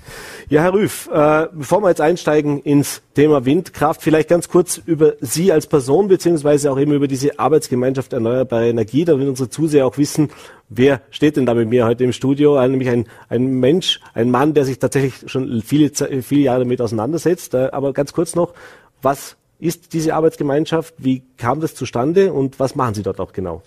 Ja, 0.48 0.62
Herr 0.62 0.72
Rüff, 0.72 1.10
äh, 1.12 1.48
bevor 1.52 1.82
wir 1.82 1.90
jetzt 1.90 2.00
einsteigen 2.00 2.62
ins 2.62 3.02
Thema 3.14 3.44
Windkraft, 3.44 4.00
vielleicht 4.00 4.30
ganz 4.30 4.48
kurz 4.48 4.78
über 4.78 5.16
Sie 5.20 5.52
als 5.52 5.66
Person, 5.66 6.08
beziehungsweise 6.08 6.72
auch 6.72 6.78
eben 6.78 6.94
über 6.94 7.06
diese 7.06 7.38
Arbeitsgemeinschaft 7.38 8.14
Erneuerbare 8.14 8.70
Energie, 8.70 9.04
damit 9.04 9.28
unsere 9.28 9.50
Zuseher 9.50 9.86
auch 9.86 9.98
wissen, 9.98 10.30
wer 10.70 11.02
steht 11.10 11.36
denn 11.36 11.44
da 11.44 11.52
mit 11.52 11.68
mir 11.68 11.84
heute 11.84 12.04
im 12.04 12.14
Studio? 12.14 12.56
Äh, 12.56 12.66
nämlich 12.66 12.88
ein, 12.88 13.06
ein 13.28 13.60
Mensch, 13.60 14.00
ein 14.14 14.30
Mann, 14.30 14.54
der 14.54 14.64
sich 14.64 14.78
tatsächlich 14.78 15.30
schon 15.30 15.60
viele, 15.60 15.90
viele 16.22 16.40
Jahre 16.40 16.60
damit 16.60 16.80
auseinandersetzt. 16.80 17.52
Äh, 17.52 17.68
aber 17.70 17.92
ganz 17.92 18.14
kurz 18.14 18.34
noch, 18.34 18.54
was 19.02 19.36
ist 19.58 19.92
diese 19.92 20.14
Arbeitsgemeinschaft? 20.14 20.94
Wie 20.96 21.22
kam 21.36 21.60
das 21.60 21.74
zustande 21.74 22.32
und 22.32 22.58
was 22.58 22.76
machen 22.76 22.94
Sie 22.94 23.02
dort 23.02 23.20
auch 23.20 23.34
genau? 23.34 23.62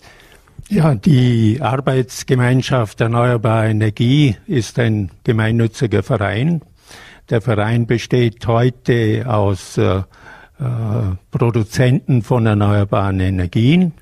Ja, 0.70 0.94
die 0.94 1.60
Arbeitsgemeinschaft 1.62 3.00
Erneuerbare 3.00 3.70
Energie 3.70 4.36
ist 4.46 4.78
ein 4.78 5.10
gemeinnütziger 5.24 6.02
Verein. 6.02 6.60
Der 7.30 7.40
Verein 7.40 7.86
besteht 7.86 8.46
heute 8.46 9.24
aus 9.26 9.78
äh, 9.78 10.00
äh, 10.00 10.02
Produzenten 11.30 12.20
von 12.20 12.44
erneuerbaren 12.44 13.18
Energien, 13.18 13.94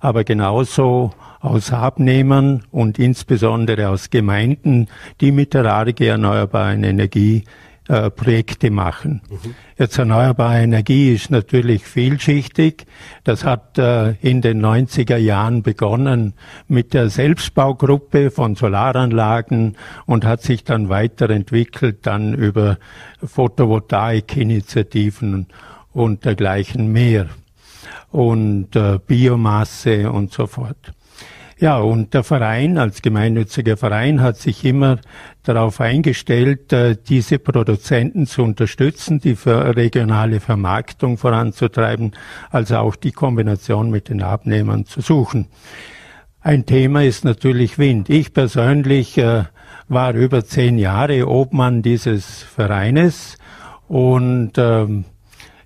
aber 0.00 0.24
genauso 0.24 1.12
aus 1.40 1.70
Abnehmern 1.74 2.62
und 2.70 2.98
insbesondere 2.98 3.90
aus 3.90 4.08
Gemeinden, 4.08 4.88
die 5.20 5.30
mit 5.30 5.52
der 5.52 5.66
ARG 5.66 6.00
erneuerbaren 6.00 6.84
Energie 6.84 7.44
äh, 7.88 8.10
Projekte 8.10 8.70
machen. 8.70 9.22
Mhm. 9.28 9.54
Jetzt 9.76 9.98
erneuerbare 9.98 10.62
Energie 10.62 11.12
ist 11.12 11.30
natürlich 11.30 11.84
vielschichtig. 11.84 12.86
Das 13.24 13.44
hat 13.44 13.76
äh, 13.76 14.12
in 14.22 14.40
den 14.40 14.64
90er 14.64 15.16
Jahren 15.16 15.62
begonnen 15.62 16.32
mit 16.66 16.94
der 16.94 17.10
Selbstbaugruppe 17.10 18.30
von 18.30 18.54
Solaranlagen 18.54 19.76
und 20.06 20.24
hat 20.24 20.40
sich 20.40 20.64
dann 20.64 20.88
weiterentwickelt 20.88 22.06
dann 22.06 22.32
über 22.32 22.78
Photovoltaikinitiativen 23.22 25.48
und 25.92 26.24
dergleichen 26.24 26.90
mehr 26.90 27.26
und 28.10 28.74
äh, 28.76 28.98
Biomasse 29.06 30.10
und 30.10 30.32
so 30.32 30.46
fort. 30.46 30.94
Ja, 31.64 31.78
und 31.78 32.12
der 32.12 32.24
Verein 32.24 32.76
als 32.76 33.00
gemeinnütziger 33.00 33.78
Verein 33.78 34.20
hat 34.20 34.36
sich 34.36 34.66
immer 34.66 34.98
darauf 35.44 35.80
eingestellt, 35.80 36.74
äh, 36.74 36.94
diese 36.94 37.38
Produzenten 37.38 38.26
zu 38.26 38.42
unterstützen, 38.42 39.18
die 39.18 39.34
regionale 39.46 40.40
Vermarktung 40.40 41.16
voranzutreiben, 41.16 42.12
also 42.50 42.76
auch 42.76 42.96
die 42.96 43.12
Kombination 43.12 43.90
mit 43.90 44.10
den 44.10 44.22
Abnehmern 44.22 44.84
zu 44.84 45.00
suchen. 45.00 45.46
Ein 46.42 46.66
Thema 46.66 47.02
ist 47.02 47.24
natürlich 47.24 47.78
Wind. 47.78 48.10
Ich 48.10 48.34
persönlich 48.34 49.16
äh, 49.16 49.44
war 49.88 50.12
über 50.12 50.44
zehn 50.44 50.76
Jahre 50.76 51.26
Obmann 51.26 51.80
dieses 51.80 52.42
Vereines 52.42 53.38
und 53.88 54.52
ähm, 54.58 55.06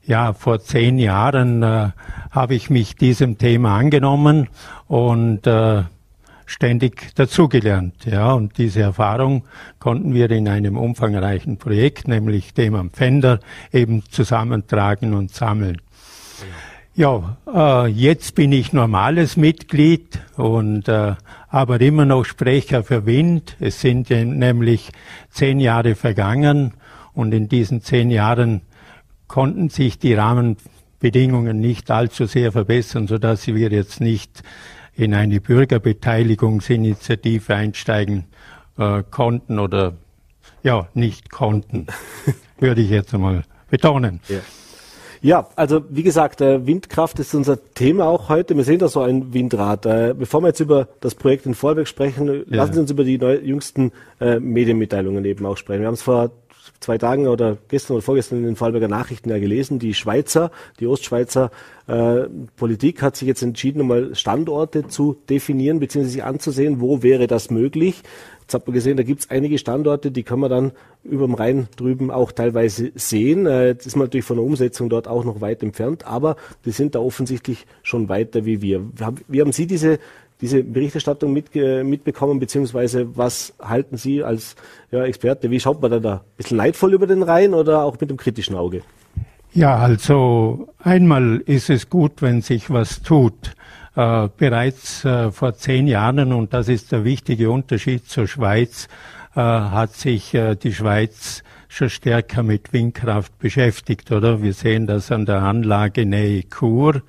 ja, 0.09 0.33
vor 0.33 0.61
zehn 0.61 0.99
Jahren 0.99 1.62
äh, 1.62 1.90
habe 2.31 2.55
ich 2.55 2.71
mich 2.71 2.97
diesem 2.97 3.37
Thema 3.37 3.77
angenommen 3.77 4.49
und 4.87 5.47
äh, 5.47 5.83
ständig 6.47 7.14
dazugelernt. 7.14 8.07
Ja, 8.07 8.33
und 8.33 8.57
diese 8.57 8.81
Erfahrung 8.81 9.44
konnten 9.79 10.14
wir 10.14 10.31
in 10.31 10.49
einem 10.49 10.79
umfangreichen 10.79 11.59
Projekt, 11.59 12.09
nämlich 12.09 12.55
dem 12.55 12.75
am 12.75 12.90
Fender, 12.90 13.40
eben 13.71 14.03
zusammentragen 14.11 15.12
und 15.12 15.31
sammeln. 15.31 15.77
Ja, 16.94 17.37
äh, 17.55 17.87
jetzt 17.88 18.35
bin 18.35 18.51
ich 18.51 18.73
normales 18.73 19.37
Mitglied 19.37 20.21
und 20.38 20.88
äh, 20.88 21.16
aber 21.51 21.81
immer 21.83 22.07
noch 22.07 22.25
Sprecher 22.25 22.83
für 22.83 23.05
Wind. 23.05 23.57
Es 23.61 23.83
sind 23.83 24.09
nämlich 24.09 24.90
zehn 25.29 25.61
Jahre 25.61 25.94
vergangen 25.94 26.73
und 27.12 27.35
in 27.35 27.51
diesen 27.51 27.83
zehn 27.83 28.11
Jahren 28.11 28.62
konnten 29.29 29.69
sich 29.69 29.99
die 29.99 30.14
Rahmenbedingungen 30.14 31.61
nicht 31.61 31.91
allzu 31.91 32.25
sehr 32.27 32.53
verbessern, 32.53 33.07
sodass 33.07 33.47
wir 33.47 33.71
jetzt 33.71 34.01
nicht 34.01 34.43
in 34.95 35.14
eine 35.14 35.41
Bürgerbeteiligungsinitiative 35.41 37.55
einsteigen 37.55 38.25
äh, 38.79 39.05
konnten 39.09 39.61
oder 39.61 39.95
ja, 40.62 40.88
nicht 40.95 41.31
konnten, 41.31 41.87
würde 42.59 42.81
ich 42.81 42.91
jetzt 42.91 43.14
einmal 43.14 43.45
betonen. 43.71 44.21
Ja. 44.29 44.38
Ja, 45.21 45.49
also 45.57 45.83
wie 45.88 46.05
gesagt, 46.05 46.41
äh, 46.41 46.64
Windkraft 46.64 47.19
ist 47.19 47.35
unser 47.35 47.59
Thema 47.75 48.05
auch 48.05 48.29
heute. 48.29 48.57
Wir 48.57 48.62
sehen 48.62 48.79
da 48.79 48.87
so 48.87 49.01
ein 49.01 49.35
Windrad. 49.35 49.85
Äh, 49.85 50.14
bevor 50.17 50.43
wir 50.43 50.49
jetzt 50.49 50.61
über 50.61 50.88
das 51.01 51.17
Projekt 51.17 51.47
in 51.47 51.55
Vorwerk 51.55 51.88
sprechen, 51.88 52.29
ja. 52.29 52.43
lassen 52.49 52.75
Sie 52.75 52.81
uns 52.81 52.91
über 52.91 53.03
die 53.03 53.19
neu, 53.19 53.37
jüngsten 53.37 53.91
äh, 54.21 54.38
Medienmitteilungen 54.38 55.25
eben 55.25 55.45
auch 55.45 55.57
sprechen. 55.57 55.81
Wir 55.81 55.88
haben 55.88 55.95
es 55.95 56.03
vor 56.03 56.31
zwei 56.81 56.99
Tagen 56.99 57.27
oder 57.27 57.59
gestern 57.69 57.95
oder 57.95 58.03
vorgestern 58.03 58.38
in 58.38 58.45
den 58.45 58.57
Vorarlberger 58.57 58.88
Nachrichten 58.88 59.31
ja 59.31 59.38
gelesen, 59.38 59.79
die 59.79 59.95
Schweizer, 59.95 60.51
die 60.81 60.87
Ostschweizer 60.87 61.51
äh, 61.87 62.25
Politik 62.57 63.03
hat 63.03 63.17
sich 63.17 63.27
jetzt 63.27 63.43
entschieden, 63.43 63.87
mal 63.87 64.14
Standorte 64.14 64.88
zu 64.88 65.17
definieren 65.29 65.81
bzw. 65.81 66.05
sich 66.05 66.25
anzusehen, 66.25 66.81
wo 66.81 67.03
wäre 67.03 67.27
das 67.27 67.51
möglich. 67.51 68.03
Jetzt 68.43 68.55
hat 68.55 68.67
man 68.67 68.75
gesehen, 68.75 68.97
da 68.97 69.03
gibt 69.03 69.21
es 69.21 69.31
einige 69.31 69.59
Standorte, 69.59 70.11
die 70.11 70.23
kann 70.23 70.41
man 70.41 70.51
dann 70.51 70.73
über 71.05 71.27
dem 71.27 71.35
Rhein 71.35 71.69
drüben 71.77 72.11
auch 72.11 72.33
teilweise 72.33 72.93
sehen. 72.95 73.47
Äh, 73.47 73.75
das 73.75 73.87
ist 73.87 73.97
man 73.97 74.07
natürlich 74.07 74.27
von 74.27 74.37
der 74.37 74.45
Umsetzung 74.47 74.88
dort 74.88 75.09
auch 75.09 75.25
noch 75.25 75.41
weit 75.41 75.62
entfernt, 75.62 76.07
aber 76.07 76.37
die 76.64 76.71
sind 76.71 76.95
da 76.95 77.01
offensichtlich 77.01 77.67
schon 77.83 78.09
weiter 78.09 78.45
wie 78.45 78.62
wir. 78.62 78.83
Wie 79.27 79.41
haben 79.41 79.53
Sie 79.53 79.67
diese 79.67 79.99
diese 80.40 80.62
Berichterstattung 80.62 81.33
mit, 81.33 81.55
mitbekommen, 81.55 82.38
beziehungsweise 82.38 83.16
was 83.16 83.55
halten 83.61 83.96
Sie 83.96 84.22
als 84.22 84.57
ja, 84.90 85.05
Experte, 85.05 85.51
wie 85.51 85.61
schaut 85.61 85.83
man 85.83 85.90
da 85.90 85.98
da? 85.98 86.14
Ein 86.14 86.37
bisschen 86.37 86.57
leidvoll 86.57 86.94
über 86.94 87.07
den 87.07 87.22
Rhein 87.22 87.55
oder 87.55 87.83
auch 87.83 88.01
mit 88.01 88.11
dem 88.11 88.16
kritischen 88.16 88.55
Auge? 88.55 88.83
Ja, 89.53 89.77
also 89.77 90.68
einmal 90.79 91.42
ist 91.46 91.70
es 91.70 91.88
gut, 91.88 92.22
wenn 92.22 92.42
sich 92.42 92.70
was 92.70 93.03
tut. 93.03 93.55
Äh, 93.96 94.29
bereits 94.37 95.05
äh, 95.05 95.33
vor 95.33 95.55
zehn 95.55 95.88
Jahren, 95.88 96.33
und 96.33 96.53
das 96.55 96.68
ist 96.68 96.92
der 96.92 97.05
wichtige 97.05 97.51
Unterschied 97.51 98.07
zur 98.07 98.29
Schweiz, 98.29 98.87
äh, 99.35 99.40
hat 99.40 99.94
sich 99.94 100.35
äh, 100.35 100.55
die 100.55 100.72
Schweiz 100.72 101.42
schon 101.69 101.91
stärker 101.91 102.43
mit 102.43 102.73
Windkraft 102.73 103.39
beschäftigt, 103.39 104.11
oder? 104.11 104.43
Wir 104.43 104.55
sehen 104.55 104.87
das 104.87 105.13
an 105.13 105.27
der 105.27 105.43
Anlage 105.43 106.07
Nähe 106.07 106.45
Chur. 106.49 106.95
Mhm. 106.95 107.01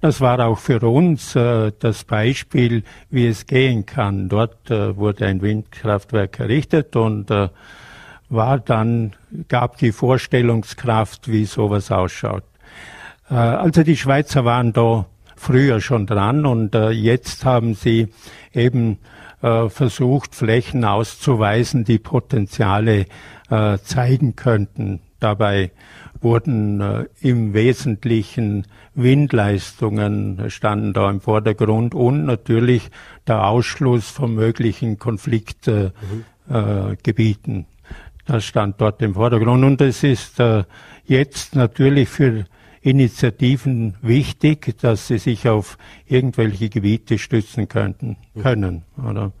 Das 0.00 0.20
war 0.20 0.38
auch 0.40 0.58
für 0.58 0.80
uns 0.82 1.34
äh, 1.34 1.72
das 1.78 2.04
Beispiel, 2.04 2.84
wie 3.10 3.26
es 3.26 3.46
gehen 3.46 3.86
kann. 3.86 4.28
Dort 4.28 4.70
äh, 4.70 4.96
wurde 4.96 5.26
ein 5.26 5.40
Windkraftwerk 5.40 6.38
errichtet 6.38 6.94
und 6.94 7.30
äh, 7.30 7.48
war 8.28 8.58
dann, 8.58 9.14
gab 9.48 9.78
die 9.78 9.92
Vorstellungskraft, 9.92 11.28
wie 11.28 11.46
sowas 11.46 11.90
ausschaut. 11.90 12.44
Äh, 13.30 13.34
also 13.34 13.82
die 13.82 13.96
Schweizer 13.96 14.44
waren 14.44 14.72
da 14.72 15.06
früher 15.36 15.80
schon 15.80 16.06
dran 16.06 16.46
und 16.46 16.74
äh, 16.74 16.90
jetzt 16.90 17.44
haben 17.44 17.74
sie 17.74 18.08
eben 18.52 18.98
äh, 19.42 19.68
versucht, 19.68 20.36
Flächen 20.36 20.84
auszuweisen, 20.84 21.84
die 21.84 21.98
Potenziale 21.98 23.06
äh, 23.50 23.78
zeigen 23.78 24.36
könnten. 24.36 25.00
Dabei 25.18 25.72
wurden 26.20 26.80
äh, 26.80 27.06
im 27.20 27.52
Wesentlichen 27.52 28.68
Windleistungen 28.94 30.48
standen 30.48 30.92
da 30.92 31.10
im 31.10 31.20
Vordergrund 31.20 31.92
und 31.92 32.24
natürlich 32.24 32.88
der 33.26 33.44
Ausschluss 33.46 34.10
von 34.10 34.32
möglichen 34.32 35.00
Konfliktgebieten. 35.00 37.56
Mhm. 37.56 37.66
Das 38.26 38.44
stand 38.44 38.80
dort 38.80 39.02
im 39.02 39.14
Vordergrund 39.14 39.64
und 39.64 39.80
es 39.80 40.04
ist 40.04 40.40
jetzt 41.04 41.56
natürlich 41.56 42.08
für 42.08 42.44
Initiativen 42.82 43.94
wichtig, 44.02 44.76
dass 44.80 45.06
sie 45.06 45.18
sich 45.18 45.48
auf 45.48 45.78
irgendwelche 46.06 46.68
Gebiete 46.68 47.16
stützen 47.18 47.68
könnten, 47.68 48.16
können. 48.40 48.82
Oder? 49.08 49.32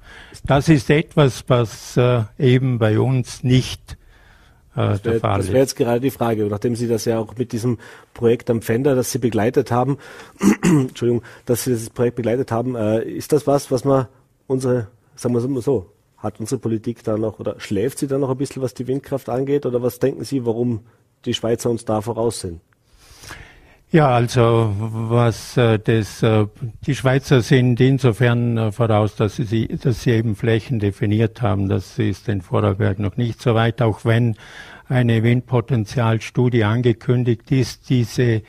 Das 0.44 0.68
ist 0.68 0.88
etwas, 0.90 1.44
was 1.48 1.96
äh, 1.96 2.22
eben 2.38 2.78
bei 2.78 3.00
uns 3.00 3.42
nicht 3.42 3.98
äh, 4.74 4.98
das 5.02 5.04
wäre 5.04 5.48
wär 5.48 5.60
jetzt 5.60 5.76
gerade 5.76 6.00
die 6.00 6.10
Frage, 6.10 6.46
nachdem 6.46 6.76
Sie 6.76 6.88
das 6.88 7.04
ja 7.04 7.18
auch 7.18 7.36
mit 7.36 7.52
diesem 7.52 7.78
Projekt 8.14 8.48
am 8.48 8.62
Fender, 8.62 8.94
das 8.94 9.10
Sie 9.12 9.18
begleitet 9.18 9.70
haben, 9.70 9.98
Entschuldigung, 10.62 11.22
dass 11.44 11.64
Sie 11.64 11.72
das 11.72 11.90
Projekt 11.90 12.16
begleitet 12.16 12.50
haben, 12.50 12.76
äh, 12.76 13.02
ist 13.02 13.32
das 13.32 13.46
was, 13.46 13.70
was 13.70 13.84
man 13.84 14.06
unsere, 14.46 14.88
sagen 15.14 15.34
wir 15.34 15.58
es 15.58 15.64
so, 15.64 15.90
hat 16.16 16.38
unsere 16.40 16.60
Politik 16.60 17.02
da 17.02 17.18
noch 17.18 17.40
oder 17.40 17.58
schläft 17.58 17.98
sie 17.98 18.06
da 18.06 18.16
noch 18.16 18.30
ein 18.30 18.36
bisschen, 18.36 18.62
was 18.62 18.74
die 18.74 18.86
Windkraft 18.86 19.28
angeht, 19.28 19.66
oder 19.66 19.82
was 19.82 19.98
denken 19.98 20.24
Sie, 20.24 20.46
warum 20.46 20.80
die 21.24 21.34
Schweizer 21.34 21.68
uns 21.68 21.84
da 21.84 22.00
voraus 22.00 22.40
sind? 22.40 22.60
Ja, 23.92 24.08
also 24.08 24.72
was 24.78 25.58
äh, 25.58 25.78
das, 25.78 26.22
äh, 26.22 26.46
die 26.86 26.94
Schweizer 26.94 27.42
sind 27.42 27.78
insofern 27.78 28.56
äh, 28.56 28.72
voraus, 28.72 29.16
dass 29.16 29.36
sie, 29.36 29.68
dass 29.68 30.04
sie 30.04 30.12
eben 30.12 30.34
Flächen 30.34 30.78
definiert 30.78 31.42
haben. 31.42 31.68
Das 31.68 31.98
ist 31.98 32.26
in 32.26 32.40
Vorarlberg 32.40 32.98
noch 32.98 33.18
nicht 33.18 33.42
so 33.42 33.54
weit, 33.54 33.82
auch 33.82 34.06
wenn 34.06 34.36
eine 34.88 35.22
Windpotenzialstudie 35.22 36.64
angekündigt 36.64 37.52
ist. 37.52 37.90
Diese 37.90 38.40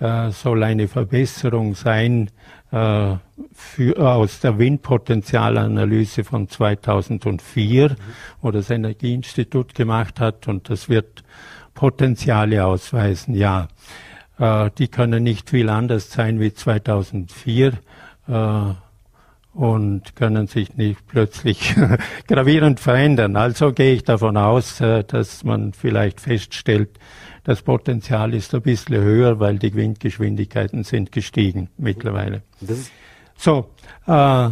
äh, 0.00 0.30
soll 0.32 0.64
eine 0.64 0.88
Verbesserung 0.88 1.76
sein 1.76 2.28
äh, 2.72 3.14
für, 3.52 3.96
aus 3.96 4.40
der 4.40 4.58
Windpotenzialanalyse 4.58 6.24
von 6.24 6.48
2004, 6.48 7.90
mhm. 7.90 7.94
wo 8.42 8.50
das 8.50 8.70
Energieinstitut 8.70 9.76
gemacht 9.76 10.18
hat, 10.18 10.48
und 10.48 10.68
das 10.68 10.88
wird 10.88 11.22
Potenziale 11.74 12.64
ausweisen, 12.64 13.36
ja. 13.36 13.68
Äh, 14.40 14.70
die 14.78 14.88
können 14.88 15.22
nicht 15.22 15.50
viel 15.50 15.68
anders 15.68 16.10
sein 16.10 16.40
wie 16.40 16.52
2004 16.52 17.74
äh, 18.26 18.60
und 19.52 20.16
können 20.16 20.46
sich 20.46 20.76
nicht 20.76 21.06
plötzlich 21.06 21.74
gravierend 22.26 22.80
verändern. 22.80 23.36
Also 23.36 23.72
gehe 23.72 23.94
ich 23.94 24.04
davon 24.04 24.36
aus, 24.36 24.80
äh, 24.80 25.04
dass 25.04 25.44
man 25.44 25.74
vielleicht 25.74 26.20
feststellt, 26.20 26.98
das 27.44 27.62
Potenzial 27.62 28.34
ist 28.34 28.54
ein 28.54 28.62
bisschen 28.62 29.02
höher, 29.02 29.40
weil 29.40 29.58
die 29.58 29.74
Windgeschwindigkeiten 29.74 30.84
sind 30.84 31.12
gestiegen 31.12 31.68
mittlerweile. 31.76 32.42
So, 33.36 33.70
äh, 34.06 34.50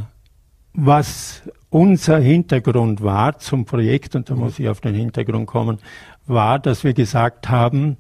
was 0.73 1.43
unser 1.71 2.19
Hintergrund 2.19 3.03
war 3.03 3.39
zum 3.39 3.65
Projekt, 3.65 4.15
und 4.17 4.31
da 4.31 4.35
muss 4.35 4.59
ich 4.59 4.69
auf 4.69 4.81
den 4.81 4.95
Hintergrund 4.95 5.47
kommen, 5.47 5.79
war, 6.27 6.59
dass 6.59 6.85
wir 6.85 6.95
gesagt 6.95 7.49
haben, 7.49 7.99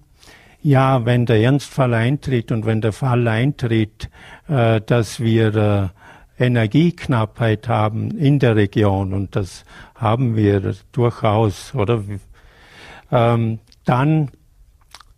ja, 0.62 1.04
wenn 1.04 1.26
der 1.26 1.40
Ernstfall 1.40 1.94
eintritt 1.94 2.52
und 2.52 2.66
wenn 2.66 2.80
der 2.80 2.92
Fall 2.92 3.26
eintritt, 3.28 4.10
äh, 4.48 4.80
dass 4.80 5.20
wir 5.20 5.54
äh, 5.54 5.88
Energieknappheit 6.44 7.68
haben 7.68 8.10
in 8.12 8.38
der 8.38 8.56
Region 8.56 9.12
und 9.12 9.34
das 9.36 9.64
haben 9.94 10.36
wir 10.36 10.74
durchaus, 10.92 11.74
oder? 11.74 12.02
Ähm, 13.10 13.58
dann 13.84 14.30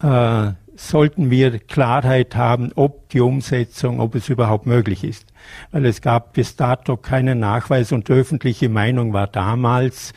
äh, 0.03 0.53
sollten 0.77 1.31
wir 1.31 1.59
Klarheit 1.59 2.37
haben, 2.37 2.73
ob 2.75 3.11
die 3.11 3.21
Umsetzung, 3.21 4.01
ob 4.01 4.15
es 4.15 4.29
überhaupt 4.29 4.67
möglich 4.67 5.05
ist. 5.05 5.27
Weil 5.73 5.85
es 5.85 6.01
gab 6.01 6.33
bis 6.33 6.57
dato 6.57 6.97
keinen 6.97 7.41
Nachweis 7.41 7.93
und 7.93 8.09
öffentliche 8.11 8.69
Meinung 8.69 9.13
war 9.13 9.27
damals, 9.27 10.13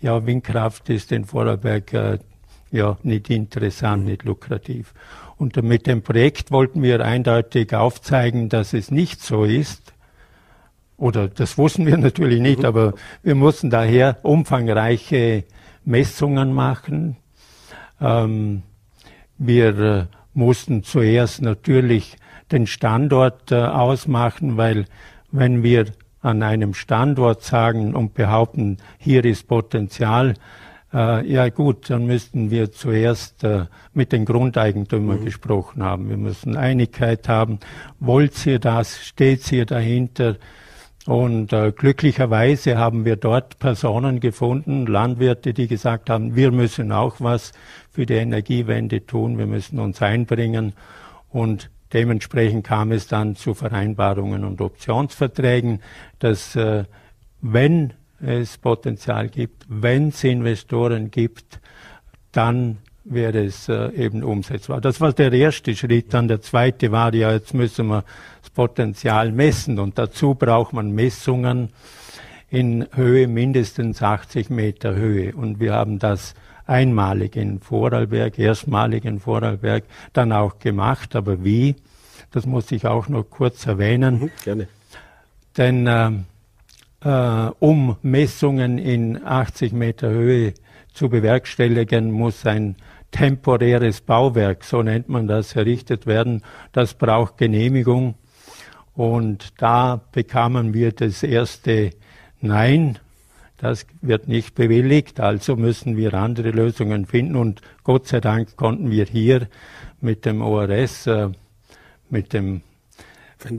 ja, 0.00 0.24
Windkraft 0.24 0.88
ist 0.88 1.12
in 1.12 1.24
Vorarlberg 1.24 1.92
äh, 1.92 2.18
ja 2.70 2.96
nicht 3.02 3.30
interessant, 3.30 4.04
nicht 4.04 4.24
lukrativ. 4.24 4.92
Und 5.36 5.62
mit 5.62 5.86
dem 5.86 6.02
Projekt 6.02 6.50
wollten 6.50 6.82
wir 6.82 7.04
eindeutig 7.04 7.74
aufzeigen, 7.74 8.48
dass 8.48 8.72
es 8.72 8.90
nicht 8.90 9.20
so 9.20 9.44
ist. 9.44 9.92
Oder 10.96 11.28
das 11.28 11.58
wussten 11.58 11.86
wir 11.86 11.96
natürlich 11.98 12.40
nicht, 12.40 12.60
mhm. 12.60 12.66
aber 12.66 12.94
wir 13.22 13.34
mussten 13.34 13.70
daher 13.70 14.18
umfangreiche 14.22 15.44
Messungen 15.84 16.52
machen. 16.52 17.16
Ähm, 18.00 18.62
wir 19.38 19.78
äh, 19.78 20.04
mussten 20.32 20.82
zuerst 20.82 21.42
natürlich 21.42 22.16
den 22.50 22.66
Standort 22.66 23.52
äh, 23.52 23.56
ausmachen, 23.56 24.56
weil 24.56 24.86
wenn 25.30 25.62
wir 25.62 25.86
an 26.22 26.42
einem 26.42 26.74
Standort 26.74 27.42
sagen 27.42 27.94
und 27.94 28.14
behaupten, 28.14 28.78
hier 28.98 29.24
ist 29.24 29.46
Potenzial, 29.48 30.34
äh, 30.96 31.30
ja 31.30 31.50
gut, 31.50 31.90
dann 31.90 32.06
müssten 32.06 32.50
wir 32.50 32.72
zuerst 32.72 33.44
äh, 33.44 33.66
mit 33.92 34.12
den 34.12 34.24
Grundeigentümern 34.24 35.20
mhm. 35.20 35.24
gesprochen 35.26 35.82
haben. 35.82 36.08
Wir 36.08 36.16
müssen 36.16 36.56
Einigkeit 36.56 37.28
haben. 37.28 37.60
Wollt 38.00 38.46
ihr 38.46 38.58
das? 38.58 39.04
Steht 39.04 39.52
ihr 39.52 39.66
dahinter? 39.66 40.36
Und 41.04 41.52
äh, 41.52 41.70
glücklicherweise 41.70 42.78
haben 42.78 43.04
wir 43.04 43.16
dort 43.16 43.58
Personen 43.58 44.18
gefunden, 44.18 44.86
Landwirte, 44.86 45.52
die 45.52 45.68
gesagt 45.68 46.10
haben, 46.10 46.34
wir 46.34 46.50
müssen 46.50 46.90
auch 46.90 47.16
was 47.20 47.52
für 47.92 48.06
die 48.06 48.14
Energiewende 48.14 49.06
tun, 49.06 49.38
wir 49.38 49.46
müssen 49.46 49.78
uns 49.78 50.02
einbringen. 50.02 50.72
Und 51.30 51.70
dementsprechend 51.92 52.66
kam 52.66 52.90
es 52.90 53.06
dann 53.06 53.36
zu 53.36 53.54
Vereinbarungen 53.54 54.44
und 54.44 54.60
Optionsverträgen, 54.60 55.80
dass 56.18 56.56
äh, 56.56 56.84
wenn 57.40 57.92
es 58.20 58.58
Potenzial 58.58 59.28
gibt. 59.28 59.64
Wenn 59.68 60.08
es 60.08 60.24
Investoren 60.24 61.10
gibt, 61.10 61.60
dann 62.32 62.78
wäre 63.04 63.44
es 63.44 63.68
äh, 63.68 63.90
eben 63.92 64.22
umsetzbar. 64.22 64.80
Das 64.80 65.00
war 65.00 65.12
der 65.12 65.32
erste 65.32 65.74
Schritt. 65.76 66.12
Dann 66.12 66.28
der 66.28 66.40
zweite 66.40 66.92
war 66.92 67.14
ja, 67.14 67.32
jetzt 67.32 67.54
müssen 67.54 67.86
wir 67.86 68.04
das 68.42 68.50
Potenzial 68.50 69.32
messen 69.32 69.78
und 69.78 69.98
dazu 69.98 70.34
braucht 70.34 70.72
man 70.72 70.90
Messungen 70.90 71.70
in 72.48 72.86
Höhe 72.92 73.28
mindestens 73.28 74.02
80 74.02 74.50
Meter 74.50 74.94
Höhe. 74.94 75.34
Und 75.34 75.60
wir 75.60 75.74
haben 75.74 75.98
das 75.98 76.34
einmalig 76.66 77.36
in 77.36 77.60
Vorarlberg, 77.60 78.38
erstmalig 78.38 79.04
in 79.04 79.20
Vorarlberg 79.20 79.84
dann 80.12 80.32
auch 80.32 80.58
gemacht. 80.58 81.14
Aber 81.16 81.44
wie? 81.44 81.76
Das 82.32 82.46
muss 82.46 82.72
ich 82.72 82.86
auch 82.86 83.08
noch 83.08 83.24
kurz 83.24 83.66
erwähnen. 83.66 84.20
Mhm, 84.20 84.30
gerne. 84.44 84.68
Denn 85.56 85.86
äh, 85.86 86.10
äh, 87.02 87.50
um 87.58 87.96
Messungen 88.02 88.78
in 88.78 89.24
80 89.24 89.72
Meter 89.72 90.08
Höhe 90.08 90.54
zu 90.92 91.08
bewerkstelligen, 91.08 92.10
muss 92.10 92.46
ein 92.46 92.76
temporäres 93.10 94.00
Bauwerk, 94.00 94.64
so 94.64 94.82
nennt 94.82 95.08
man 95.08 95.26
das, 95.26 95.56
errichtet 95.56 96.06
werden. 96.06 96.42
Das 96.72 96.94
braucht 96.94 97.38
Genehmigung. 97.38 98.14
Und 98.94 99.52
da 99.60 100.00
bekamen 100.12 100.72
wir 100.72 100.92
das 100.92 101.22
erste 101.22 101.90
Nein. 102.40 102.98
Das 103.58 103.86
wird 104.02 104.28
nicht 104.28 104.54
bewilligt, 104.54 105.18
also 105.18 105.56
müssen 105.56 105.96
wir 105.96 106.14
andere 106.14 106.50
Lösungen 106.50 107.06
finden. 107.06 107.36
Und 107.36 107.62
Gott 107.84 108.06
sei 108.06 108.20
Dank 108.20 108.56
konnten 108.56 108.90
wir 108.90 109.06
hier 109.06 109.48
mit 110.00 110.26
dem 110.26 110.42
ORS, 110.42 111.06
äh, 111.06 111.30
mit 112.10 112.32
dem 112.32 112.62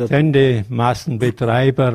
Sendemassenbetreiber 0.08 1.94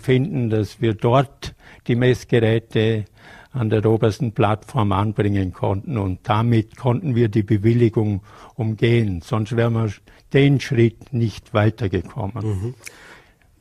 finden, 0.00 0.50
dass 0.50 0.80
wir 0.80 0.94
dort 0.94 1.54
die 1.86 1.96
Messgeräte 1.96 3.04
an 3.52 3.70
der 3.70 3.86
obersten 3.86 4.32
Plattform 4.32 4.92
anbringen 4.92 5.52
konnten. 5.52 5.98
Und 5.98 6.20
damit 6.24 6.76
konnten 6.76 7.14
wir 7.14 7.28
die 7.28 7.42
Bewilligung 7.42 8.20
umgehen. 8.54 9.22
Sonst 9.24 9.56
wären 9.56 9.72
wir 9.74 9.90
den 10.32 10.60
Schritt 10.60 11.12
nicht 11.12 11.54
weitergekommen. 11.54 12.46
Mhm. 12.46 12.74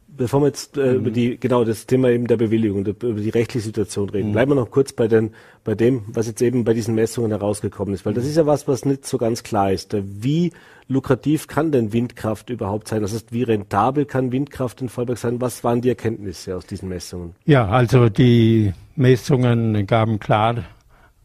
Bevor 0.07 0.41
wir 0.41 0.47
jetzt 0.47 0.77
äh, 0.77 0.91
mhm. 0.91 0.95
über 0.95 1.11
die 1.11 1.37
genau 1.37 1.63
das 1.65 1.85
Thema 1.87 2.09
eben 2.09 2.27
der 2.27 2.37
Bewilligung, 2.37 2.85
über 2.85 3.19
die 3.19 3.29
rechtliche 3.29 3.65
Situation 3.65 4.09
reden, 4.09 4.29
mhm. 4.29 4.33
bleiben 4.33 4.51
wir 4.51 4.55
noch 4.55 4.71
kurz 4.71 4.93
bei 4.93 5.07
den 5.07 5.31
bei 5.63 5.75
dem, 5.75 6.03
was 6.07 6.27
jetzt 6.27 6.41
eben 6.41 6.63
bei 6.63 6.73
diesen 6.73 6.95
Messungen 6.95 7.31
herausgekommen 7.31 7.93
ist, 7.93 8.05
weil 8.05 8.13
das 8.13 8.25
ist 8.25 8.37
ja 8.37 8.45
was, 8.45 8.67
was 8.67 8.85
nicht 8.85 9.05
so 9.05 9.17
ganz 9.17 9.43
klar 9.43 9.71
ist. 9.71 9.95
Wie 10.03 10.51
lukrativ 10.87 11.47
kann 11.47 11.71
denn 11.71 11.93
Windkraft 11.93 12.49
überhaupt 12.49 12.87
sein? 12.87 13.01
Das 13.01 13.13
heißt, 13.13 13.31
wie 13.31 13.43
rentabel 13.43 14.05
kann 14.05 14.31
Windkraft 14.31 14.81
in 14.81 14.89
Vollberg 14.89 15.17
sein? 15.17 15.41
Was 15.41 15.63
waren 15.63 15.81
die 15.81 15.89
Erkenntnisse 15.89 16.55
aus 16.55 16.65
diesen 16.65 16.89
Messungen? 16.89 17.35
Ja, 17.45 17.67
also 17.67 18.09
die 18.09 18.73
Messungen 18.95 19.85
gaben 19.87 20.19
klar 20.19 20.63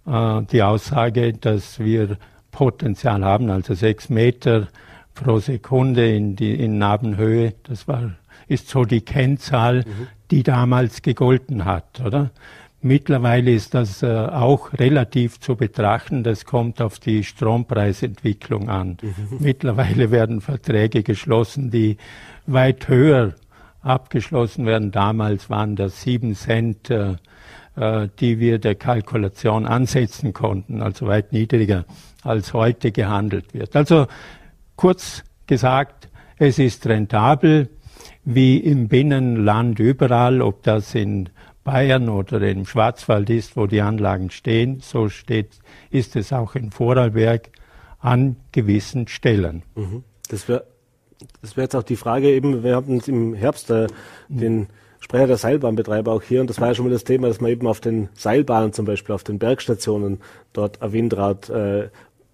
äh, 0.06 0.42
die 0.50 0.62
Aussage, 0.62 1.32
dass 1.32 1.78
wir 1.78 2.16
Potenzial 2.50 3.24
haben, 3.24 3.50
also 3.50 3.74
sechs 3.74 4.08
Meter 4.08 4.68
pro 5.14 5.38
Sekunde 5.38 6.14
in, 6.14 6.36
die, 6.36 6.54
in 6.54 6.78
Nabenhöhe. 6.78 7.54
Das 7.64 7.86
war, 7.86 8.12
ist 8.48 8.68
so 8.68 8.84
die 8.84 9.02
Kennzahl, 9.02 9.80
mhm. 9.80 10.08
die 10.30 10.42
damals 10.42 11.02
gegolten 11.02 11.64
hat, 11.64 12.00
oder? 12.04 12.30
Mittlerweile 12.82 13.52
ist 13.52 13.74
das 13.74 14.02
äh, 14.02 14.06
auch 14.06 14.72
relativ 14.72 15.38
zu 15.38 15.54
betrachten. 15.54 16.22
Das 16.22 16.46
kommt 16.46 16.80
auf 16.80 16.98
die 16.98 17.24
Strompreisentwicklung 17.24 18.70
an. 18.70 18.96
Mhm. 19.02 19.36
Mittlerweile 19.38 20.10
werden 20.10 20.40
Verträge 20.40 21.02
geschlossen, 21.02 21.70
die 21.70 21.98
weit 22.46 22.88
höher 22.88 23.34
abgeschlossen 23.82 24.64
werden. 24.64 24.92
Damals 24.92 25.50
waren 25.50 25.76
das 25.76 26.00
sieben 26.00 26.34
Cent, 26.34 26.88
äh, 26.88 27.16
äh, 27.76 28.08
die 28.18 28.38
wir 28.38 28.58
der 28.58 28.76
Kalkulation 28.76 29.66
ansetzen 29.66 30.32
konnten, 30.32 30.80
also 30.80 31.06
weit 31.06 31.32
niedriger 31.32 31.84
als 32.22 32.54
heute 32.54 32.92
gehandelt 32.92 33.52
wird. 33.52 33.76
Also 33.76 34.06
kurz 34.76 35.22
gesagt, 35.46 36.08
es 36.38 36.58
ist 36.58 36.86
rentabel, 36.86 37.68
wie 38.24 38.56
im 38.58 38.88
Binnenland 38.88 39.78
überall, 39.78 40.40
ob 40.40 40.62
das 40.62 40.94
in 40.94 41.28
Bayern 41.70 42.08
oder 42.08 42.40
im 42.40 42.66
Schwarzwald 42.66 43.30
ist, 43.30 43.56
wo 43.56 43.66
die 43.66 43.80
Anlagen 43.80 44.30
stehen, 44.30 44.80
so 44.80 45.08
steht, 45.08 45.60
ist 45.90 46.16
es 46.16 46.32
auch 46.32 46.56
in 46.56 46.72
Vorarlberg 46.72 47.50
an 48.00 48.36
gewissen 48.50 49.06
Stellen. 49.06 49.62
Mhm. 49.76 50.02
Das 50.28 50.48
wäre 50.48 50.64
das 51.42 51.56
wäre 51.56 51.66
jetzt 51.66 51.76
auch 51.76 51.82
die 51.82 51.96
Frage 51.96 52.30
eben, 52.30 52.64
wir 52.64 52.74
hatten 52.74 52.98
im 53.06 53.34
Herbst 53.34 53.70
äh, 53.70 53.86
den 54.28 54.68
Sprecher 55.00 55.26
der 55.26 55.36
Seilbahnbetreiber 55.36 56.10
auch 56.10 56.22
hier 56.22 56.40
und 56.40 56.48
das 56.48 56.60
war 56.60 56.68
ja 56.68 56.74
schon 56.74 56.86
mal 56.86 56.92
das 56.92 57.04
Thema, 57.04 57.28
dass 57.28 57.40
man 57.40 57.50
eben 57.50 57.66
auf 57.66 57.80
den 57.80 58.08
Seilbahnen 58.14 58.72
zum 58.72 58.86
Beispiel, 58.86 59.14
auf 59.14 59.22
den 59.22 59.38
Bergstationen 59.38 60.20
dort 60.52 60.82
ein 60.82 60.92
Windrad 60.92 61.50
äh, 61.50 61.88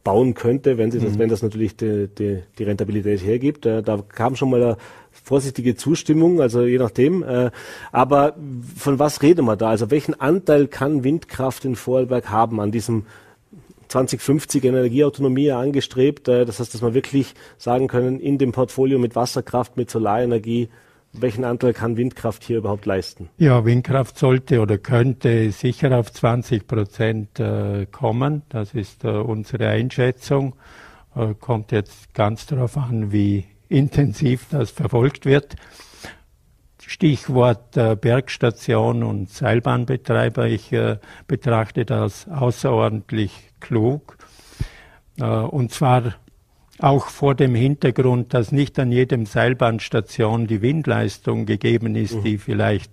bauen 0.05 0.35
könnte, 0.35 0.79
wenn, 0.79 0.93
sie 0.93 1.01
das, 1.01 1.15
mhm. 1.15 1.19
wenn 1.19 1.29
das 1.29 1.43
natürlich 1.43 1.77
die, 1.77 2.09
die, 2.09 2.43
die 2.59 2.63
Rentabilität 2.63 3.25
hergibt. 3.25 3.67
Äh, 3.67 3.83
da 3.83 4.03
kam 4.09 4.37
schon 4.37 4.51
mal 4.51 4.63
eine 4.63 4.77
vorsichtige 5.23 5.77
Zustimmung, 5.77 6.41
also 6.41 6.63
je 6.63 6.79
nachdem. 6.79 7.23
Äh, 7.23 7.51
aber 7.93 8.37
von 8.77 8.99
was 8.99 9.23
reden 9.23 9.45
wir 9.47 9.57
da? 9.57 9.71
Also 9.71 9.91
welchen 9.91 10.19
Anteil 10.21 10.67
kann 10.69 11.05
Windkraft 11.05 11.65
in 11.65 11.77
Vorarlberg 11.77 12.31
haben 12.31 12.61
an 12.61 12.71
diesem 12.71 13.07
2050 13.89 14.65
Energieautonomie 14.65 15.53
angestrebt? 15.53 16.29
Äh, 16.29 16.45
das 16.45 16.61
heißt, 16.61 16.75
dass 16.75 16.83
wir 16.83 16.95
wirklich 16.95 17.35
sagen 17.59 17.89
können, 17.89 18.21
in 18.21 18.39
dem 18.39 18.53
Portfolio 18.53 18.99
mit 18.99 19.17
Wasserkraft, 19.17 19.77
mit 19.77 19.91
Solarenergie, 19.91 20.69
welchen 21.13 21.45
Anteil 21.45 21.73
kann 21.73 21.97
Windkraft 21.97 22.45
hier 22.45 22.59
überhaupt 22.59 22.85
leisten? 22.85 23.31
Ja, 23.39 23.65
Windkraft 23.65 24.19
sollte 24.19 24.61
oder 24.61 24.77
könnte 24.77 25.51
sicher 25.51 25.99
auf 25.99 26.13
20 26.13 26.67
Prozent 26.67 27.41
äh, 27.41 27.87
kommen. 27.87 28.43
Das 28.51 28.75
ist 28.75 29.05
unsere 29.05 29.69
Einschätzung. 29.69 30.55
Kommt 31.41 31.73
jetzt 31.73 32.13
ganz 32.13 32.45
darauf 32.45 32.77
an, 32.77 33.11
wie 33.11 33.47
intensiv 33.69 34.47
das 34.51 34.71
verfolgt 34.71 35.27
wird. 35.27 35.57
Stichwort 36.87 37.77
äh, 37.77 37.97
Bergstation 37.97 39.03
und 39.03 39.29
Seilbahnbetreiber. 39.29 40.47
Ich 40.47 40.73
äh, 40.73 40.99
betrachte 41.27 41.85
das 41.85 42.29
außerordentlich 42.29 43.33
klug. 43.61 44.17
Äh, 45.19 45.25
und 45.25 45.73
zwar 45.73 46.15
auch 46.79 47.07
vor 47.09 47.35
dem 47.35 47.55
Hintergrund, 47.55 48.35
dass 48.35 48.53
nicht 48.53 48.79
an 48.79 48.93
jedem 48.93 49.27
Seilbahnstation 49.27 50.47
die 50.47 50.63
Windleistung 50.63 51.47
gegeben 51.47 51.97
ist, 51.97 52.15
mhm. 52.15 52.23
die 52.23 52.39
vielleicht 52.39 52.93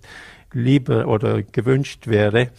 lieber 0.52 1.06
oder 1.06 1.42
gewünscht 1.42 2.06
wäre. 2.06 2.50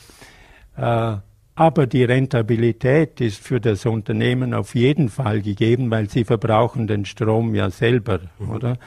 Aber 1.56 1.88
die 1.88 2.04
Rentabilität 2.04 3.22
ist 3.22 3.41
für 3.41 3.62
das 3.62 3.86
Unternehmen 3.86 4.54
auf 4.54 4.76
jeden 4.76 5.08
Fall 5.08 5.41
gegeben, 5.41 5.89
weil 5.89 6.10
sie 6.10 6.26
verbrauchen 6.26 6.86
den 6.86 7.06
Strom 7.06 7.56
ja 7.56 7.70
selber, 7.70 8.20
mhm. 8.39 8.50
oder? 8.50 8.78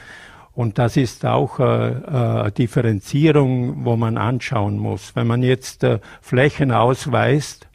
Und 0.54 0.76
das 0.78 0.96
ist 0.96 1.24
auch 1.24 1.60
äh, 1.60 2.46
äh, 2.46 2.50
Differenzierung, 2.50 3.84
wo 3.84 3.96
man 3.96 4.18
anschauen 4.18 4.76
muss. 4.76 5.14
Wenn 5.14 5.28
man 5.28 5.42
jetzt 5.42 5.84
äh, 5.84 6.00
Flächen 6.20 6.72
ausweist, 6.72 7.68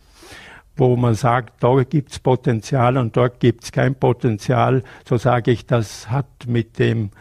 wo 0.76 0.96
man 0.96 1.16
sagt, 1.16 1.64
da 1.64 1.82
gibt's 1.84 2.20
Potenzial 2.20 2.98
und 2.98 3.16
dort 3.16 3.40
gibt's 3.40 3.72
kein 3.72 3.96
Potenzial, 3.96 4.84
so 5.08 5.18
sage 5.18 5.52
ich, 5.52 5.66
das 5.66 6.10
hat 6.10 6.28
mit 6.46 6.78
dem 6.78 7.12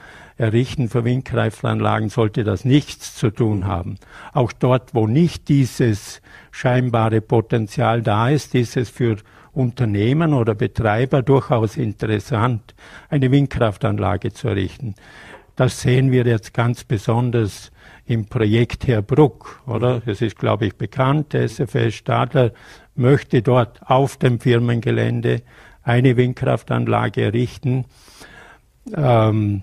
Errichten 0.42 0.88
für 0.88 1.04
Windkraftanlagen 1.04 2.08
sollte 2.08 2.44
das 2.44 2.64
nichts 2.64 3.14
zu 3.14 3.30
tun 3.30 3.66
haben. 3.66 3.96
Auch 4.32 4.52
dort, 4.52 4.94
wo 4.94 5.06
nicht 5.06 5.48
dieses 5.48 6.20
scheinbare 6.50 7.20
Potenzial 7.20 8.02
da 8.02 8.28
ist, 8.28 8.54
ist 8.54 8.76
es 8.76 8.90
für 8.90 9.16
Unternehmen 9.52 10.34
oder 10.34 10.54
Betreiber 10.54 11.22
durchaus 11.22 11.76
interessant, 11.76 12.74
eine 13.08 13.30
Windkraftanlage 13.30 14.32
zu 14.32 14.48
errichten. 14.48 14.94
Das 15.56 15.80
sehen 15.80 16.10
wir 16.10 16.24
jetzt 16.24 16.54
ganz 16.54 16.84
besonders 16.84 17.70
im 18.06 18.26
Projekt 18.26 18.86
Herbruck, 18.86 19.62
oder? 19.66 20.02
Es 20.06 20.22
ist, 20.22 20.38
glaube 20.38 20.66
ich, 20.66 20.74
bekannt, 20.74 21.34
der 21.34 21.42
SFS 21.44 21.94
Stadler 21.94 22.52
möchte 22.94 23.42
dort 23.42 23.80
auf 23.82 24.16
dem 24.16 24.40
Firmengelände 24.40 25.42
eine 25.82 26.16
Windkraftanlage 26.16 27.22
errichten. 27.22 27.84
Ähm, 28.94 29.62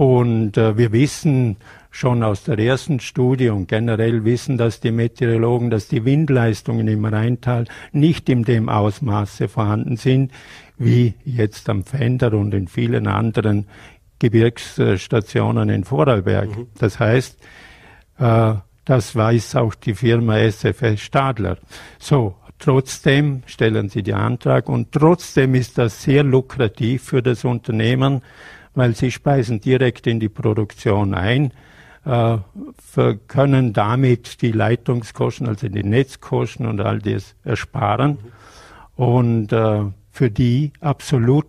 und 0.00 0.56
äh, 0.56 0.78
wir 0.78 0.92
wissen 0.92 1.58
schon 1.90 2.22
aus 2.22 2.44
der 2.44 2.58
ersten 2.58 3.00
Studie 3.00 3.50
und 3.50 3.68
generell 3.68 4.24
wissen 4.24 4.56
das 4.56 4.80
die 4.80 4.92
Meteorologen, 4.92 5.68
dass 5.68 5.88
die 5.88 6.06
Windleistungen 6.06 6.88
im 6.88 7.04
Rheintal 7.04 7.66
nicht 7.92 8.30
in 8.30 8.44
dem 8.44 8.70
Ausmaße 8.70 9.46
vorhanden 9.48 9.98
sind, 9.98 10.32
wie 10.78 11.12
jetzt 11.26 11.68
am 11.68 11.84
Fender 11.84 12.32
und 12.32 12.54
in 12.54 12.66
vielen 12.66 13.08
anderen 13.08 13.66
Gebirgsstationen 14.20 15.68
in 15.68 15.84
Vorarlberg. 15.84 16.48
Mhm. 16.48 16.68
Das 16.78 16.98
heißt, 16.98 17.38
äh, 18.20 18.54
das 18.86 19.14
weiß 19.14 19.56
auch 19.56 19.74
die 19.74 19.92
Firma 19.92 20.38
SFS 20.38 21.02
Stadler. 21.02 21.58
So, 21.98 22.36
Trotzdem 22.58 23.42
stellen 23.46 23.88
sie 23.88 24.02
den 24.02 24.16
Antrag 24.16 24.68
und 24.68 24.92
trotzdem 24.92 25.54
ist 25.54 25.78
das 25.78 26.02
sehr 26.02 26.22
lukrativ 26.22 27.04
für 27.04 27.22
das 27.22 27.46
Unternehmen, 27.46 28.20
weil 28.74 28.94
sie 28.94 29.10
speisen 29.10 29.60
direkt 29.60 30.06
in 30.06 30.20
die 30.20 30.28
Produktion 30.28 31.14
ein, 31.14 31.52
äh, 32.04 32.38
können 33.28 33.72
damit 33.72 34.42
die 34.42 34.52
Leitungskosten, 34.52 35.46
also 35.46 35.68
die 35.68 35.82
Netzkosten 35.82 36.66
und 36.66 36.80
all 36.80 36.98
das 36.98 37.34
ersparen 37.44 38.18
und 38.96 39.52
äh, 39.52 39.82
für 40.10 40.30
die 40.30 40.72
absolut 40.80 41.46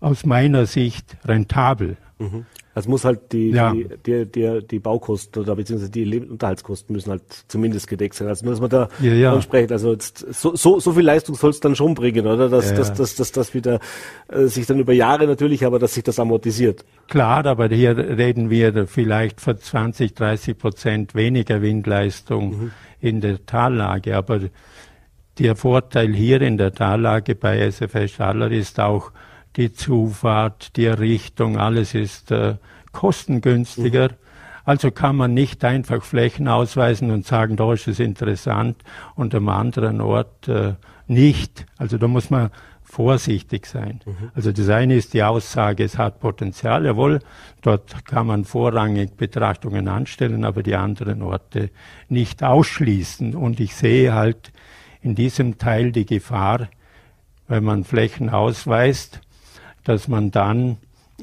aus 0.00 0.26
meiner 0.26 0.66
Sicht 0.66 1.16
rentabel. 1.24 1.96
Mhm. 2.18 2.46
Es 2.76 2.88
muss 2.88 3.04
halt 3.04 3.32
die, 3.32 3.50
ja. 3.50 3.72
die, 3.72 3.88
die, 4.04 4.26
die, 4.26 4.66
die 4.68 4.78
Baukosten 4.80 5.42
oder 5.42 5.54
beziehungsweise 5.54 5.92
die 5.92 6.18
Unterhaltskosten 6.18 6.94
müssen 6.94 7.10
halt 7.10 7.22
zumindest 7.46 7.86
gedeckt 7.86 8.14
sein. 8.14 8.26
Also 8.26 8.44
dass 8.46 8.60
man 8.60 8.70
da 8.70 8.88
ja, 9.00 9.12
ja. 9.12 9.40
spricht. 9.40 9.70
Also 9.70 9.92
jetzt, 9.92 10.18
so, 10.34 10.56
so, 10.56 10.80
so 10.80 10.92
viel 10.92 11.04
Leistung 11.04 11.36
soll 11.36 11.50
es 11.50 11.60
dann 11.60 11.76
schon 11.76 11.94
bringen, 11.94 12.26
oder? 12.26 12.48
Dass, 12.48 12.70
ja. 12.70 12.76
dass, 12.76 12.92
dass, 12.92 13.14
dass 13.14 13.32
das 13.32 13.54
wieder 13.54 13.78
äh, 14.28 14.46
sich 14.46 14.66
dann 14.66 14.80
über 14.80 14.92
Jahre 14.92 15.26
natürlich, 15.26 15.64
aber 15.64 15.78
dass 15.78 15.94
sich 15.94 16.02
das 16.02 16.18
amortisiert. 16.18 16.84
Klar, 17.08 17.46
aber 17.46 17.68
hier 17.68 17.96
reden 17.96 18.50
wir 18.50 18.86
vielleicht 18.86 19.40
von 19.40 19.56
20, 19.58 20.14
30 20.14 20.58
Prozent 20.58 21.14
weniger 21.14 21.62
Windleistung 21.62 22.48
mhm. 22.48 22.70
in 23.00 23.20
der 23.20 23.46
Tallage. 23.46 24.16
Aber 24.16 24.40
der 25.38 25.56
Vorteil 25.56 26.12
hier 26.12 26.40
in 26.42 26.58
der 26.58 26.72
Tallage 26.72 27.34
bei 27.34 27.58
SFS 27.58 28.12
Staller 28.12 28.50
ist 28.50 28.80
auch 28.80 29.12
die 29.56 29.72
Zufahrt, 29.72 30.76
die 30.76 30.86
Errichtung, 30.86 31.58
alles 31.58 31.94
ist 31.94 32.30
äh, 32.30 32.56
kostengünstiger. 32.92 34.10
Mhm. 34.10 34.16
Also 34.64 34.90
kann 34.90 35.16
man 35.16 35.34
nicht 35.34 35.62
einfach 35.64 36.02
Flächen 36.02 36.48
ausweisen 36.48 37.10
und 37.10 37.26
sagen, 37.26 37.56
da 37.56 37.72
ist 37.72 37.86
es 37.86 38.00
interessant 38.00 38.78
und 39.14 39.34
am 39.34 39.48
anderen 39.48 40.00
Ort 40.00 40.48
äh, 40.48 40.74
nicht. 41.06 41.66
Also 41.76 41.98
da 41.98 42.08
muss 42.08 42.30
man 42.30 42.50
vorsichtig 42.82 43.66
sein. 43.66 44.00
Mhm. 44.06 44.30
Also 44.34 44.52
das 44.52 44.68
eine 44.68 44.94
ist 44.94 45.12
die 45.14 45.22
Aussage, 45.22 45.84
es 45.84 45.98
hat 45.98 46.20
Potenzial, 46.20 46.86
jawohl, 46.86 47.20
dort 47.60 48.06
kann 48.06 48.26
man 48.26 48.44
vorrangig 48.44 49.16
Betrachtungen 49.16 49.88
anstellen, 49.88 50.44
aber 50.44 50.62
die 50.62 50.76
anderen 50.76 51.20
Orte 51.22 51.70
nicht 52.08 52.42
ausschließen. 52.42 53.34
Und 53.34 53.60
ich 53.60 53.74
sehe 53.74 54.14
halt 54.14 54.52
in 55.02 55.14
diesem 55.14 55.58
Teil 55.58 55.92
die 55.92 56.06
Gefahr, 56.06 56.68
wenn 57.48 57.64
man 57.64 57.84
Flächen 57.84 58.30
ausweist, 58.30 59.20
dass 59.84 60.08
man 60.08 60.30
dann 60.30 60.78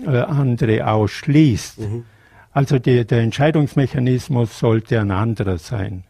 äh, 0.05 0.17
andere 0.19 0.87
ausschließt. 0.87 1.79
Mhm. 1.79 2.05
Also 2.53 2.79
die, 2.79 3.05
der 3.05 3.21
Entscheidungsmechanismus 3.21 4.59
sollte 4.59 4.99
ein 4.99 5.11
anderer 5.11 5.57
sein. 5.57 6.03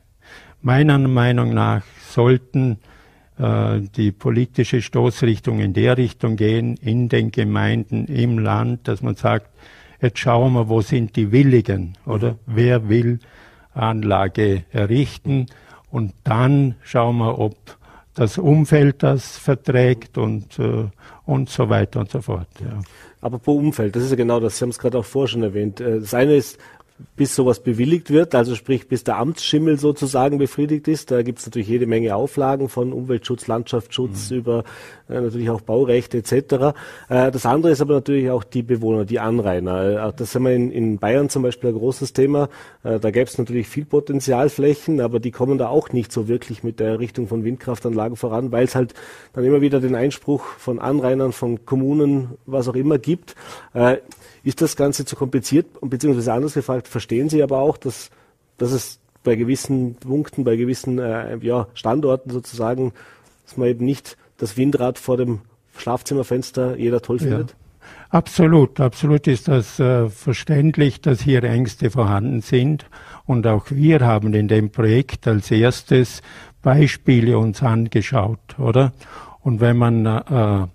Meiner 0.61 0.97
Meinung 0.99 1.53
nach 1.53 1.83
sollten 2.07 2.77
äh, 3.39 3.81
die 3.95 4.11
politische 4.11 4.81
Stoßrichtung 4.81 5.59
in 5.59 5.73
der 5.73 5.97
Richtung 5.97 6.35
gehen, 6.35 6.77
in 6.77 7.09
den 7.09 7.31
Gemeinden, 7.31 8.05
im 8.05 8.39
Land, 8.39 8.87
dass 8.87 9.01
man 9.01 9.15
sagt, 9.15 9.49
jetzt 10.01 10.19
schauen 10.19 10.53
wir, 10.53 10.69
wo 10.69 10.81
sind 10.81 11.15
die 11.15 11.31
Willigen, 11.31 11.93
oder? 12.05 12.37
Wer 12.45 12.89
will 12.89 13.19
Anlage 13.73 14.65
errichten? 14.71 15.47
Und 15.89 16.13
dann 16.23 16.75
schauen 16.83 17.17
wir, 17.17 17.39
ob 17.39 17.55
das 18.13 18.37
Umfeld 18.37 19.03
das 19.03 19.37
verträgt 19.37 20.17
und, 20.17 20.59
äh, 20.59 20.85
und 21.25 21.49
so 21.49 21.69
weiter 21.69 22.01
und 22.01 22.11
so 22.11 22.21
fort. 22.21 22.47
Ja. 22.59 22.81
Aber 23.21 23.39
pro 23.39 23.57
Umfeld, 23.57 23.95
das 23.95 24.03
ist 24.03 24.09
ja 24.09 24.15
genau 24.15 24.39
das, 24.39 24.57
Sie 24.57 24.63
haben 24.63 24.69
es 24.71 24.79
gerade 24.79 24.97
auch 24.97 25.05
vorher 25.05 25.27
schon 25.27 25.43
erwähnt. 25.43 25.79
Äh, 25.79 25.99
das 25.99 26.13
eine 26.13 26.35
ist, 26.35 26.59
bis 27.15 27.35
sowas 27.35 27.61
bewilligt 27.61 28.09
wird, 28.09 28.35
also 28.35 28.55
sprich 28.55 28.87
bis 28.87 29.03
der 29.03 29.17
Amtsschimmel 29.17 29.77
sozusagen 29.79 30.37
befriedigt 30.37 30.87
ist. 30.87 31.11
Da 31.11 31.21
gibt 31.21 31.39
es 31.39 31.45
natürlich 31.45 31.67
jede 31.67 31.85
Menge 31.85 32.15
Auflagen 32.15 32.69
von 32.69 32.93
Umweltschutz, 32.93 33.47
Landschaftsschutz 33.47 34.31
mhm. 34.31 34.37
über 34.37 34.63
äh, 35.09 35.21
natürlich 35.21 35.49
auch 35.49 35.61
Baurechte 35.61 36.17
etc. 36.17 36.75
Äh, 37.09 37.31
das 37.31 37.45
andere 37.45 37.71
ist 37.71 37.81
aber 37.81 37.95
natürlich 37.95 38.29
auch 38.29 38.43
die 38.43 38.63
Bewohner, 38.63 39.05
die 39.05 39.19
Anrainer. 39.19 40.07
Äh, 40.07 40.13
das 40.15 40.35
haben 40.35 40.45
wir 40.45 40.53
in, 40.53 40.71
in, 40.71 40.97
Bayern 40.97 41.29
zum 41.29 41.43
Beispiel 41.43 41.69
ein 41.69 41.77
großes 41.77 42.13
Thema. 42.13 42.49
Äh, 42.83 42.99
da 42.99 43.11
gäbe 43.11 43.29
es 43.29 43.37
natürlich 43.37 43.67
viel 43.67 43.85
Potenzialflächen, 43.85 45.01
aber 45.01 45.19
die 45.19 45.31
kommen 45.31 45.57
da 45.57 45.67
auch 45.67 45.89
nicht 45.91 46.11
so 46.11 46.27
wirklich 46.27 46.63
mit 46.63 46.79
der 46.79 46.89
Errichtung 46.89 47.27
von 47.27 47.43
Windkraftanlagen 47.43 48.17
voran, 48.17 48.51
weil 48.51 48.65
es 48.65 48.75
halt 48.75 48.93
dann 49.33 49.43
immer 49.43 49.61
wieder 49.61 49.79
den 49.79 49.95
Einspruch 49.95 50.43
von 50.57 50.79
Anrainern, 50.79 51.31
von 51.31 51.65
Kommunen, 51.65 52.37
was 52.45 52.67
auch 52.67 52.75
immer 52.75 52.97
gibt. 52.97 53.35
Äh, 53.73 53.97
ist 54.43 54.61
das 54.61 54.75
Ganze 54.75 55.05
zu 55.05 55.15
kompliziert? 55.15 55.67
Beziehungsweise 55.81 56.33
anders 56.33 56.53
gefragt, 56.53 56.87
verstehen 56.87 57.29
Sie 57.29 57.43
aber 57.43 57.59
auch, 57.59 57.77
dass, 57.77 58.09
dass 58.57 58.71
es 58.71 58.99
bei 59.23 59.35
gewissen 59.35 59.95
Punkten, 59.95 60.43
bei 60.43 60.55
gewissen 60.55 60.99
äh, 60.99 61.37
ja, 61.37 61.67
Standorten 61.73 62.31
sozusagen, 62.31 62.93
dass 63.45 63.57
man 63.57 63.67
eben 63.67 63.85
nicht 63.85 64.17
das 64.37 64.57
Windrad 64.57 64.97
vor 64.97 65.17
dem 65.17 65.41
Schlafzimmerfenster 65.77 66.75
jeder 66.77 67.01
toll 67.01 67.19
findet? 67.19 67.51
Ja. 67.51 67.55
Absolut, 68.09 68.79
absolut 68.79 69.27
ist 69.27 69.47
das 69.47 69.79
äh, 69.79 70.09
verständlich, 70.09 71.01
dass 71.01 71.21
hier 71.21 71.43
Ängste 71.43 71.89
vorhanden 71.89 72.41
sind. 72.41 72.85
Und 73.25 73.47
auch 73.47 73.65
wir 73.69 74.01
haben 74.01 74.33
in 74.33 74.47
dem 74.47 74.69
Projekt 74.69 75.27
als 75.27 75.49
erstes 75.49 76.21
Beispiele 76.61 77.37
uns 77.37 77.63
angeschaut, 77.63 78.59
oder? 78.59 78.91
Und 79.39 79.61
wenn 79.61 79.77
man 79.77 80.05
äh, 80.05 80.67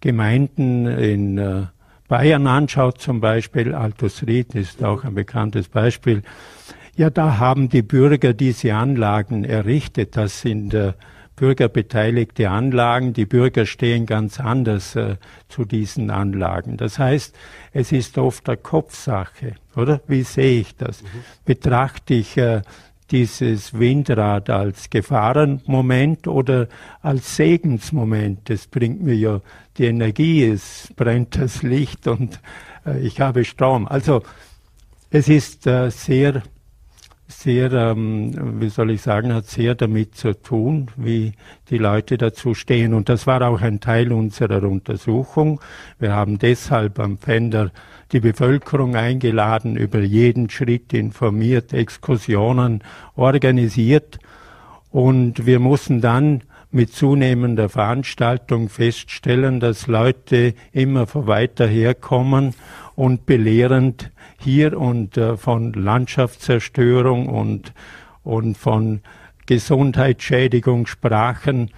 Gemeinden 0.00 0.86
in 0.86 1.38
äh, 1.38 1.62
Bayern 2.08 2.46
anschaut, 2.46 3.00
zum 3.00 3.20
Beispiel, 3.20 3.74
Altusried 3.74 4.54
ist 4.54 4.84
auch 4.84 5.04
ein 5.04 5.14
bekanntes 5.14 5.68
Beispiel, 5.68 6.22
ja, 6.94 7.08
da 7.08 7.38
haben 7.38 7.68
die 7.70 7.82
Bürger 7.82 8.34
diese 8.34 8.74
Anlagen 8.74 9.44
errichtet. 9.44 10.16
Das 10.16 10.42
sind 10.42 10.74
äh, 10.74 10.92
bürgerbeteiligte 11.36 12.50
Anlagen. 12.50 13.14
Die 13.14 13.24
Bürger 13.24 13.64
stehen 13.64 14.04
ganz 14.04 14.38
anders 14.38 14.94
äh, 14.94 15.16
zu 15.48 15.64
diesen 15.64 16.10
Anlagen. 16.10 16.76
Das 16.76 16.98
heißt, 16.98 17.34
es 17.72 17.92
ist 17.92 18.18
oft 18.18 18.48
eine 18.48 18.58
Kopfsache, 18.58 19.54
oder? 19.74 20.02
Wie 20.06 20.22
sehe 20.22 20.60
ich 20.60 20.76
das? 20.76 21.02
Mhm. 21.02 21.06
Betrachte 21.46 22.14
ich 22.14 22.36
äh, 22.36 22.60
dieses 23.10 23.78
Windrad 23.78 24.50
als 24.50 24.90
Gefahrenmoment 24.90 26.28
oder 26.28 26.68
als 27.00 27.36
Segensmoment. 27.36 28.50
Es 28.50 28.66
bringt 28.66 29.02
mir 29.02 29.14
ja 29.14 29.40
die 29.78 29.86
Energie, 29.86 30.44
es 30.44 30.92
brennt 30.96 31.36
das 31.36 31.62
Licht 31.62 32.06
und 32.06 32.40
äh, 32.86 33.00
ich 33.00 33.20
habe 33.20 33.44
Strom. 33.44 33.86
Also 33.86 34.22
es 35.10 35.28
ist 35.28 35.66
äh, 35.66 35.90
sehr, 35.90 36.42
sehr, 37.26 37.72
ähm, 37.72 38.60
wie 38.60 38.68
soll 38.68 38.90
ich 38.90 39.02
sagen, 39.02 39.32
hat 39.34 39.46
sehr 39.46 39.74
damit 39.74 40.14
zu 40.14 40.34
tun, 40.40 40.90
wie 40.96 41.32
die 41.70 41.78
Leute 41.78 42.18
dazu 42.18 42.54
stehen. 42.54 42.94
Und 42.94 43.08
das 43.08 43.26
war 43.26 43.42
auch 43.42 43.60
ein 43.60 43.80
Teil 43.80 44.12
unserer 44.12 44.62
Untersuchung. 44.62 45.60
Wir 45.98 46.12
haben 46.12 46.38
deshalb 46.38 46.98
am 46.98 47.18
Fender 47.18 47.70
die 48.12 48.20
Bevölkerung 48.20 48.94
eingeladen, 48.94 49.76
über 49.76 50.00
jeden 50.00 50.50
Schritt 50.50 50.92
informiert, 50.92 51.72
Exkursionen 51.72 52.82
organisiert. 53.16 54.18
Und 54.90 55.46
wir 55.46 55.58
mussten 55.58 56.02
dann 56.02 56.42
mit 56.72 56.92
zunehmender 56.92 57.68
Veranstaltung 57.68 58.68
feststellen, 58.68 59.60
dass 59.60 59.86
Leute 59.86 60.54
immer 60.72 61.06
von 61.06 61.26
weiter 61.26 61.66
herkommen 61.66 62.54
und 62.94 63.26
belehrend 63.26 64.10
hier 64.38 64.78
und 64.78 65.16
äh, 65.16 65.36
von 65.36 65.74
Landschaftszerstörung 65.74 67.28
und, 67.28 67.74
und 68.24 68.56
von 68.56 69.02
Gesundheitsschädigung 69.46 70.86
sprachen. 70.86 71.70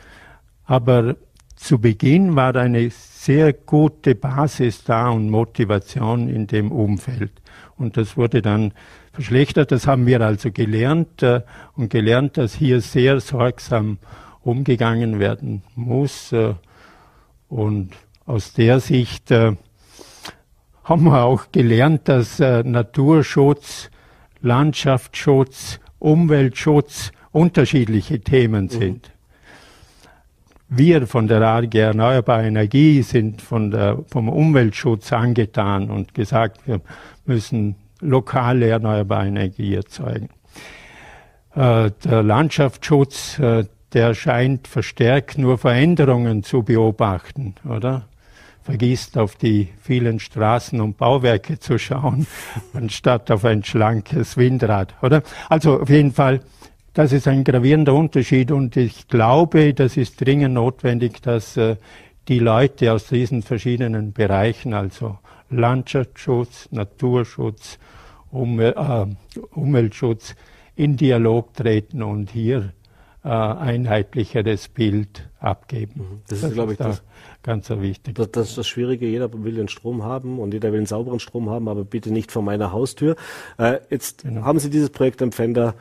Aber 0.65 1.17
zu 1.57 1.81
Beginn 1.81 2.37
war 2.37 2.55
eine 2.57 2.89
sehr 2.91 3.53
gute 3.53 4.15
Basis 4.15 4.85
da 4.85 5.09
und 5.09 5.29
Motivation 5.29 6.29
in 6.29 6.47
dem 6.47 6.71
Umfeld. 6.71 7.33
Und 7.77 7.97
das 7.97 8.17
wurde 8.17 8.43
dann 8.43 8.73
verschlechtert. 9.13 9.73
Das 9.73 9.87
haben 9.87 10.07
wir 10.07 10.21
also 10.21 10.53
gelernt 10.53 11.23
äh, 11.23 11.41
und 11.75 11.91
gelernt, 11.91 12.37
dass 12.37 12.55
hier 12.55 12.81
sehr 12.81 13.21
sorgsam 13.21 13.99
umgegangen 14.45 15.19
werden 15.19 15.63
muss. 15.75 16.33
Äh, 16.33 16.55
und 17.49 17.91
aus 18.27 18.53
der 18.53 18.81
Sicht 18.81 19.31
äh, 19.31 19.57
haben 20.85 21.05
wir 21.05 21.25
auch 21.25 21.47
gelernt, 21.53 22.09
dass 22.09 22.41
äh, 22.41 22.63
Naturschutz, 22.63 23.91
Landschaftsschutz, 24.41 25.81
Umweltschutz 25.99 27.13
unterschiedliche 27.33 28.21
Themen 28.21 28.65
mhm. 28.65 28.69
sind. 28.69 29.11
Wir 30.69 31.07
von 31.07 31.29
der 31.29 31.43
AG 31.43 31.75
Erneuerbare 31.75 32.47
Energie 32.47 33.03
sind 33.03 33.43
der, 33.51 33.99
vom 34.09 34.29
Umweltschutz 34.29 35.13
angetan 35.13 35.91
und 35.91 36.15
gesagt, 36.15 36.67
wir 36.67 36.81
müssen 37.27 37.77
lokale 38.01 38.69
erneuerbare 38.69 39.29
Energie 39.29 39.75
erzeugen. 39.75 40.31
Äh, 41.55 41.91
der 42.05 42.23
Landschaftsschutz, 42.23 43.39
äh, 43.39 43.65
der 43.95 44.15
scheint 44.15 44.69
verstärkt 44.69 45.39
nur 45.39 45.59
Veränderungen 45.59 46.43
zu 46.43 46.63
beobachten, 46.63 47.55
oder? 47.69 48.09
Vergisst 48.63 49.19
auf 49.19 49.37
die 49.37 49.69
vielen 49.81 50.21
Straßen 50.21 50.81
und 50.81 50.97
Bauwerke 50.97 51.59
zu 51.59 51.79
schauen, 51.79 52.27
anstatt 52.73 53.31
auf 53.31 53.45
ein 53.45 53.63
schlankes 53.63 54.37
Windrad, 54.37 54.95
oder? 55.03 55.23
Also 55.49 55.81
auf 55.81 55.91
jeden 55.91 56.13
Fall 56.13 56.41
das 56.95 57.13
ist 57.13 57.27
ein 57.27 57.43
gravierender 57.43 57.93
Unterschied 57.93 58.53
und 58.53 58.77
ich 58.77 59.09
glaube, 59.09 59.75
das 59.75 59.97
ist 59.97 60.25
dringend 60.25 60.55
notwendig, 60.55 61.21
dass 61.21 61.57
äh, 61.57 61.75
die 62.29 62.39
Leute 62.39 62.93
aus 62.93 63.09
diesen 63.09 63.43
verschiedenen 63.43 64.13
Bereichen, 64.13 64.75
also 64.75 65.19
Landschaftsschutz, 65.51 66.69
Naturschutz, 66.71 67.81
äh, 68.33 69.07
Umweltschutz, 69.51 70.37
in 70.77 70.97
Dialog 70.97 71.55
treten 71.55 72.01
und 72.01 72.31
hier 72.31 72.73
äh, 73.25 73.29
einheitlicheres 73.29 74.69
Bild 74.69 75.29
abgeben. 75.41 76.01
Mhm. 76.01 76.21
Das, 76.29 76.41
das 76.41 76.51
ist, 76.51 76.55
glaube 76.55 76.73
ich, 76.73 76.79
da 76.79 76.89
das, 76.89 77.03
ganz 77.43 77.71
wichtig. 77.71 78.15
Das, 78.15 78.31
das 78.31 78.51
ist 78.51 78.59
das 78.59 78.69
Schwierige. 78.69 79.07
Jeder 79.07 79.33
will 79.33 79.55
den 79.55 79.69
Strom 79.69 80.05
haben 80.05 80.39
und 80.39 80.55
jeder 80.55 80.71
will 80.73 80.79
einen 80.79 80.87
sauberen 80.87 81.21
Strom 81.21 81.51
haben, 81.51 81.69
aber 81.69 81.85
bitte 81.85 82.13
nicht 82.13 82.31
vor 82.31 82.43
meiner 82.43 82.73
Haustür. 82.73 83.17
Äh, 83.59 83.79
jetzt 83.91 84.23
genau. 84.23 84.43
haben 84.43 84.59
Sie 84.59 84.71
dieses 84.71 84.91
Projekt 84.91 85.23
am 85.23 85.33
Fender 85.33 85.75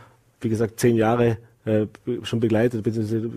wie 0.43 0.49
gesagt, 0.49 0.79
zehn 0.79 0.95
Jahre 0.95 1.37
äh, 1.65 1.87
schon 2.23 2.39
begleitet, 2.39 2.83
beziehungsweise 2.83 3.31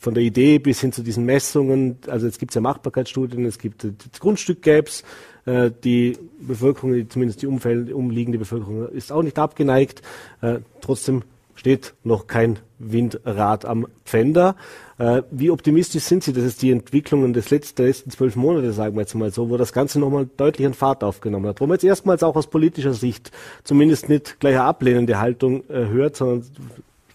von 0.00 0.14
der 0.14 0.22
Idee 0.22 0.58
bis 0.58 0.80
hin 0.80 0.92
zu 0.92 1.02
diesen 1.02 1.24
Messungen. 1.26 1.98
Also 2.06 2.26
jetzt 2.26 2.38
gibt 2.38 2.52
es 2.52 2.54
ja 2.54 2.60
Machbarkeitsstudien, 2.60 3.44
es 3.44 3.58
gibt 3.58 3.84
äh, 3.84 3.92
das 4.10 4.20
Grundstück 4.20 4.62
gäb's, 4.62 5.04
äh, 5.44 5.70
die 5.84 6.16
Bevölkerung, 6.40 7.08
zumindest 7.10 7.42
die 7.42 7.46
Umfeld, 7.46 7.92
umliegende 7.92 8.38
Bevölkerung 8.38 8.88
ist 8.88 9.12
auch 9.12 9.22
nicht 9.22 9.38
abgeneigt. 9.38 10.02
Äh, 10.40 10.60
trotzdem 10.80 11.22
steht 11.60 11.92
noch 12.04 12.26
kein 12.26 12.58
Windrad 12.78 13.66
am 13.66 13.86
Pfänder. 14.06 14.56
Äh, 14.96 15.22
wie 15.30 15.50
optimistisch 15.50 16.04
sind 16.04 16.24
Sie, 16.24 16.32
dass 16.32 16.42
es 16.42 16.56
die 16.56 16.70
Entwicklungen 16.70 17.34
des 17.34 17.50
letzten, 17.50 17.76
der 17.76 17.88
letzten 17.88 18.10
zwölf 18.10 18.34
Monate, 18.34 18.72
sagen 18.72 18.96
wir 18.96 19.02
jetzt 19.02 19.14
mal 19.14 19.30
so, 19.30 19.50
wo 19.50 19.58
das 19.58 19.74
Ganze 19.74 20.00
nochmal 20.00 20.26
deutlich 20.38 20.66
an 20.66 20.72
Fahrt 20.72 21.04
aufgenommen 21.04 21.46
hat, 21.46 21.60
wo 21.60 21.66
man 21.66 21.74
jetzt 21.74 21.84
erstmals 21.84 22.22
auch 22.22 22.34
aus 22.34 22.46
politischer 22.46 22.94
Sicht 22.94 23.30
zumindest 23.62 24.08
nicht 24.08 24.40
gleich 24.40 24.54
eine 24.54 24.64
ablehnende 24.64 25.20
Haltung 25.20 25.68
äh, 25.68 25.86
hört, 25.88 26.16
sondern 26.16 26.46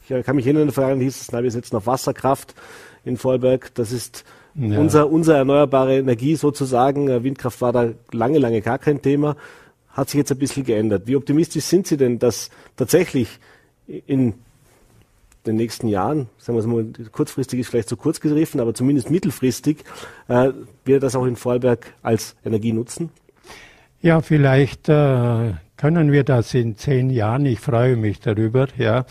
ich 0.08 0.24
kann 0.24 0.36
mich 0.36 0.46
erinnern, 0.46 0.70
Vergangenheit 0.70 1.06
hieß 1.06 1.22
es, 1.22 1.32
na, 1.32 1.42
wir 1.42 1.50
setzen 1.50 1.76
auf 1.76 1.88
Wasserkraft 1.88 2.54
in 3.04 3.18
Vorarlberg. 3.18 3.74
Das 3.74 3.92
ist 3.92 4.26
ja. 4.54 4.80
unser, 4.80 5.10
unser 5.10 5.38
erneuerbare 5.38 5.98
Energie 5.98 6.36
sozusagen. 6.36 7.10
Äh, 7.10 7.24
Windkraft 7.24 7.62
war 7.62 7.74
da 7.74 7.90
lange, 8.12 8.38
lange 8.38 8.62
gar 8.62 8.78
kein 8.78 9.02
Thema. 9.02 9.38
Hat 9.90 10.12
sich 10.12 10.20
jetzt 10.20 10.32
ein 10.32 10.38
bisschen 10.38 10.66
geändert. 10.66 11.08
Wie 11.08 11.16
optimistisch 11.16 11.64
sind 11.64 11.88
Sie 11.88 11.98
denn, 11.98 12.20
dass 12.20 12.52
tatsächlich 12.76 13.40
in 13.88 14.34
den 15.46 15.56
nächsten 15.56 15.88
Jahren, 15.88 16.28
sagen 16.38 16.58
wir 16.58 16.62
es 16.62 16.68
mal, 16.68 17.10
kurzfristig 17.12 17.60
ist 17.60 17.70
vielleicht 17.70 17.90
zu 17.90 17.98
kurz 17.98 18.20
gegriffen, 18.20 18.60
aber 18.60 18.74
zumindest 18.74 19.12
mittelfristig, 19.12 19.84
äh, 20.28 20.52
wir 20.84 21.00
das 21.00 21.16
auch 21.16 21.26
in 21.26 21.36
Vorarlberg 21.36 21.94
als 22.02 22.36
Energie 22.44 22.74
nutzen? 22.74 23.10
Ja, 24.02 24.22
vielleicht 24.22 24.90
äh, 24.90 25.54
können 25.78 26.12
wir 26.12 26.24
das 26.24 26.54
in 26.54 26.78
zehn 26.78 27.10
Jahren. 27.10 27.46
Ich 27.46 27.60
freue 27.60 27.96
mich 27.96 28.20
darüber. 28.20 28.68
Ja, 28.78 29.06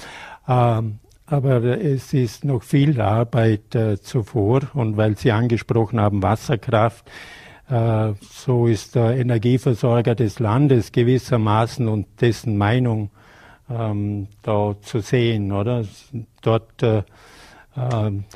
ähm, 0.49 0.99
aber 1.27 1.62
es 1.81 2.12
ist 2.12 2.45
noch 2.45 2.62
viel 2.62 3.01
Arbeit 3.01 3.75
äh, 3.75 4.01
zuvor 4.01 4.62
und 4.75 4.97
weil 4.97 5.16
Sie 5.16 5.33
angesprochen 5.33 6.01
haben, 6.01 6.22
Wasserkraft, 6.22 7.11
äh, 7.68 8.12
so 8.20 8.66
ist 8.66 8.95
der 8.95 9.16
Energieversorger 9.16 10.14
des 10.14 10.39
Landes 10.39 10.93
gewissermaßen 10.93 11.89
und 11.89 12.07
dessen 12.20 12.59
Meinung 12.59 13.11
ähm, 13.71 14.29
da 14.43 14.75
zu 14.81 15.01
sehen, 15.01 15.53
oder? 15.53 15.85
Dort 16.43 16.83
äh, 16.83 16.99
äh, 16.99 17.03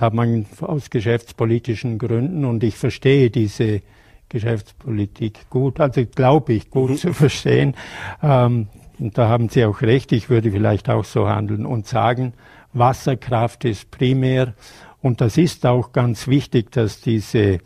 hat 0.01 0.15
man 0.15 0.47
aus 0.61 0.91
geschäftspolitischen 0.91 1.99
Gründen 1.99 2.45
und 2.45 2.63
ich 2.65 2.77
verstehe 2.77 3.31
diese 3.31 3.83
Geschäftspolitik 4.29 5.49
gut, 5.49 5.81
also 5.81 6.05
glaube 6.05 6.53
ich 6.53 6.71
gut 6.71 6.91
mhm. 6.91 6.97
zu 6.97 7.13
verstehen. 7.13 7.75
Ähm, 8.23 8.69
und 8.99 9.17
da 9.17 9.29
haben 9.29 9.49
Sie 9.49 9.65
auch 9.65 9.81
recht, 9.81 10.13
ich 10.13 10.29
würde 10.29 10.51
vielleicht 10.51 10.91
auch 10.91 11.05
so 11.05 11.29
handeln 11.29 11.67
und 11.67 11.87
sagen, 11.87 12.35
Wasserkraft 12.73 13.65
ist 13.65 13.91
primär. 13.91 14.55
Und 15.01 15.21
das 15.21 15.39
ist 15.39 15.65
auch 15.65 15.93
ganz 15.93 16.27
wichtig, 16.27 16.73
dass 16.73 17.01
diese 17.01 17.61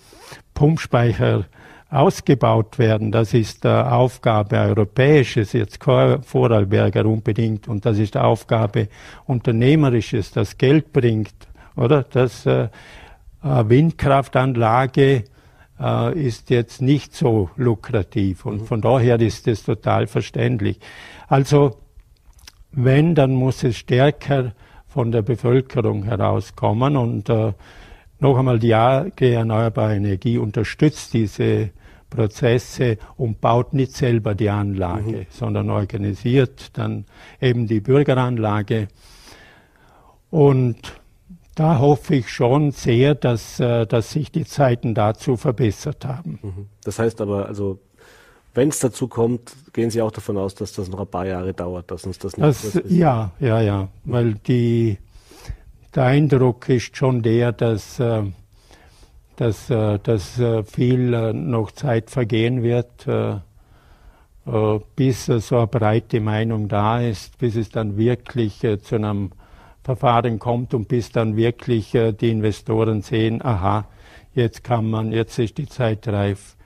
Pumpspeicher 0.53 1.47
ausgebaut 1.93 2.79
werden. 2.79 3.13
Das 3.13 3.35
ist 3.35 3.65
der 3.65 3.95
Aufgabe 3.95 4.57
europäisches, 4.57 5.53
jetzt 5.53 5.79
Vorarlberger 5.85 7.05
unbedingt. 7.05 7.69
Und 7.69 7.85
das 7.85 7.99
ist 7.99 8.17
Aufgabe 8.17 8.89
unternehmerisches, 9.27 10.33
das 10.33 10.57
Geld 10.57 10.93
bringt, 10.93 11.35
oder? 11.77 12.03
Das 12.03 12.47
äh, 12.47 12.65
äh, 12.65 12.69
Windkraftanlage 13.43 15.25
äh, 15.79 16.19
ist 16.19 16.49
jetzt 16.49 16.81
nicht 16.81 17.15
so 17.15 17.51
lukrativ. 17.57 18.47
Und 18.47 18.63
mhm. 18.63 18.67
von 18.67 18.81
daher 18.81 19.21
ist 19.21 19.47
es 19.47 19.63
total 19.63 20.07
verständlich. 20.07 20.81
Also, 21.29 21.77
wenn, 22.73 23.15
dann 23.15 23.35
muss 23.35 23.65
es 23.65 23.77
stärker 23.77 24.53
von 24.89 25.13
der 25.13 25.21
Bevölkerung 25.21 26.05
herauskommen 26.05 26.97
und 26.97 27.29
äh, 27.29 27.53
noch 28.19 28.39
einmal 28.39 28.59
die 28.59 28.73
AG 28.73 29.21
Erneuerbare 29.21 29.97
Energie 29.97 30.39
unterstützt 30.39 31.13
diese 31.13 31.71
Prozesse 32.15 32.99
und 33.17 33.41
baut 33.41 33.73
nicht 33.73 33.93
selber 33.93 34.35
die 34.35 34.51
Anlage, 34.51 35.19
mhm. 35.19 35.27
sondern 35.31 35.71
organisiert 35.71 36.77
dann 36.77 37.07
eben 37.41 37.67
die 37.67 37.81
Bürgeranlage. 37.81 38.89
Und 40.31 41.01
da 41.55 41.79
hoffe 41.79 42.17
ich 42.17 42.29
schon 42.29 42.71
sehr, 42.71 43.15
dass, 43.15 43.61
äh, 43.61 43.87
dass 43.87 44.13
sich 44.13 44.31
die 44.31 44.45
Zeiten 44.45 44.95
dazu 44.95 45.37
verbessert 45.37 46.05
haben. 46.05 46.39
Mhm. 46.43 46.67
Das 46.85 46.99
heißt 46.99 47.21
aber, 47.21 47.47
also 47.47 47.79
wenn 48.55 48.69
es 48.69 48.79
dazu 48.81 49.09
kommt, 49.09 49.55
gehen 49.73 49.91
Sie 49.91 50.03
auch 50.03 50.11
davon 50.11 50.37
aus, 50.37 50.55
dass 50.55 50.73
das 50.73 50.89
noch 50.89 51.01
ein 51.01 51.07
paar 51.07 51.27
Jahre 51.27 51.55
dauert, 51.55 51.91
dass 51.91 52.05
uns 52.05 52.19
das 52.19 52.37
nicht 52.37 52.47
das, 52.47 52.65
ist. 52.65 52.91
Ja, 52.91 53.33
ja, 53.41 53.61
ja, 53.61 53.89
weil 54.05 54.35
die, 54.35 54.99
der 55.95 56.05
Eindruck 56.05 56.69
ist 56.69 56.97
schon 56.97 57.23
der, 57.23 57.53
dass 57.53 57.99
äh, 57.99 58.25
dass, 59.43 59.71
äh, 59.71 59.99
dass 60.01 60.39
äh, 60.39 60.63
viel 60.63 61.13
äh, 61.13 61.33
noch 61.33 61.73
Zeit 61.73 62.11
vergehen 62.11 62.63
wird, 62.63 63.07
bis 64.97 65.27
so 65.27 65.57
eine 65.57 65.67
breite 65.69 66.21
Meinung 66.21 66.67
da 66.67 67.01
ist, 67.01 67.39
bis 67.39 67.55
es 67.55 67.69
dann 67.69 67.97
wirklich 67.97 68.67
zu 68.83 68.97
einem 68.97 69.31
Verfahren 69.85 70.41
kommt 70.41 70.75
und 70.75 70.89
bis 70.89 71.13
dann 71.13 71.37
wirklich 71.37 71.93
die 71.93 72.29
Investoren 72.29 73.03
sehen, 73.03 73.41
aha, 73.41 73.87
jetzt 74.35 74.65
kann 74.65 74.91
man, 74.91 75.13
jetzt 75.13 75.39
ist 75.39 75.59
die 75.59 75.69
Zeit 75.69 76.09
reif, 76.09 76.57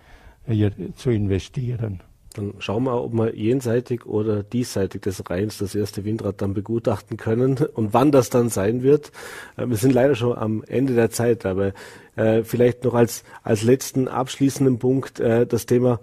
hier 0.46 0.72
zu 0.96 1.10
investieren. 1.10 2.00
Dann 2.32 2.54
schauen 2.60 2.84
wir, 2.84 3.02
ob 3.02 3.12
wir 3.12 3.36
jenseitig 3.36 4.06
oder 4.06 4.42
diesseitig 4.42 5.02
des 5.02 5.28
Rheins 5.28 5.58
das 5.58 5.74
erste 5.74 6.06
Windrad 6.06 6.40
dann 6.40 6.54
begutachten 6.54 7.18
können 7.18 7.58
und 7.74 7.92
wann 7.92 8.10
das 8.10 8.30
dann 8.30 8.48
sein 8.48 8.82
wird. 8.82 9.12
Wir 9.56 9.76
sind 9.76 9.92
leider 9.92 10.14
schon 10.14 10.36
am 10.36 10.64
Ende 10.66 10.94
der 10.94 11.10
Zeit, 11.10 11.44
aber 11.44 11.72
äh, 12.16 12.42
vielleicht 12.42 12.84
noch 12.84 12.94
als, 12.94 13.22
als 13.42 13.62
letzten 13.62 14.08
abschließenden 14.08 14.78
Punkt 14.78 15.20
äh, 15.20 15.46
das 15.46 15.66
Thema, 15.66 16.00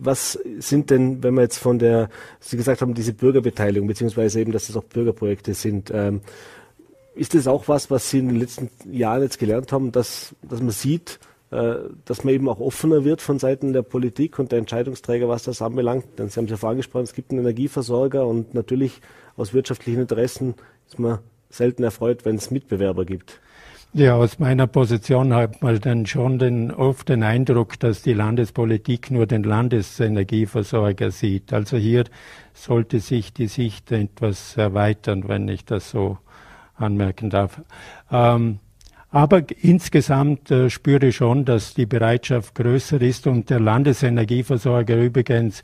was 0.00 0.38
sind 0.58 0.90
denn, 0.90 1.22
wenn 1.22 1.34
wir 1.34 1.42
jetzt 1.42 1.58
von 1.58 1.78
der, 1.78 2.08
Sie 2.40 2.56
gesagt 2.56 2.82
haben, 2.82 2.94
diese 2.94 3.12
Bürgerbeteiligung, 3.12 3.88
beziehungsweise 3.88 4.40
eben, 4.40 4.52
dass 4.52 4.68
das 4.68 4.76
auch 4.76 4.84
Bürgerprojekte 4.84 5.54
sind, 5.54 5.90
ähm, 5.92 6.20
ist 7.14 7.34
das 7.34 7.48
auch 7.48 7.66
was, 7.66 7.90
was 7.90 8.10
Sie 8.10 8.20
in 8.20 8.28
den 8.28 8.38
letzten 8.38 8.70
Jahren 8.90 9.22
jetzt 9.22 9.40
gelernt 9.40 9.72
haben, 9.72 9.90
dass, 9.90 10.36
dass 10.42 10.60
man 10.60 10.70
sieht, 10.70 11.18
äh, 11.50 11.76
dass 12.04 12.22
man 12.22 12.34
eben 12.34 12.48
auch 12.48 12.60
offener 12.60 13.04
wird 13.04 13.22
von 13.22 13.40
Seiten 13.40 13.72
der 13.72 13.82
Politik 13.82 14.38
und 14.38 14.52
der 14.52 14.60
Entscheidungsträger, 14.60 15.28
was 15.28 15.42
das 15.42 15.62
anbelangt. 15.62 16.04
Denn 16.18 16.28
Sie 16.28 16.36
haben 16.36 16.44
es 16.44 16.52
ja 16.52 16.56
vorhin 16.56 16.76
angesprochen, 16.76 17.04
es 17.04 17.14
gibt 17.14 17.32
einen 17.32 17.40
Energieversorger 17.40 18.24
und 18.26 18.54
natürlich 18.54 19.00
aus 19.36 19.52
wirtschaftlichen 19.52 20.02
Interessen 20.02 20.54
ist 20.86 20.98
man 20.98 21.18
selten 21.50 21.82
erfreut, 21.82 22.24
wenn 22.24 22.36
es 22.36 22.50
Mitbewerber 22.50 23.04
gibt. 23.04 23.40
Ja, 23.94 24.16
aus 24.16 24.38
meiner 24.38 24.66
Position 24.66 25.32
hat 25.32 25.62
man 25.62 25.80
dann 25.80 26.04
schon 26.04 26.38
den, 26.38 26.70
oft 26.70 27.08
den 27.08 27.22
Eindruck, 27.22 27.80
dass 27.80 28.02
die 28.02 28.12
Landespolitik 28.12 29.10
nur 29.10 29.26
den 29.26 29.42
Landesenergieversorger 29.42 31.10
sieht. 31.10 31.54
Also 31.54 31.78
hier 31.78 32.04
sollte 32.52 33.00
sich 33.00 33.32
die 33.32 33.46
Sicht 33.46 33.90
etwas 33.90 34.58
erweitern, 34.58 35.26
wenn 35.26 35.48
ich 35.48 35.64
das 35.64 35.90
so 35.90 36.18
anmerken 36.76 37.30
darf. 37.30 37.62
Ähm, 38.12 38.58
aber 39.10 39.42
insgesamt 39.62 40.50
äh, 40.50 40.68
spüre 40.68 41.06
ich 41.06 41.16
schon, 41.16 41.46
dass 41.46 41.72
die 41.72 41.86
Bereitschaft 41.86 42.54
größer 42.56 43.00
ist 43.00 43.26
und 43.26 43.48
der 43.48 43.58
Landesenergieversorger 43.58 44.96
übrigens, 45.02 45.62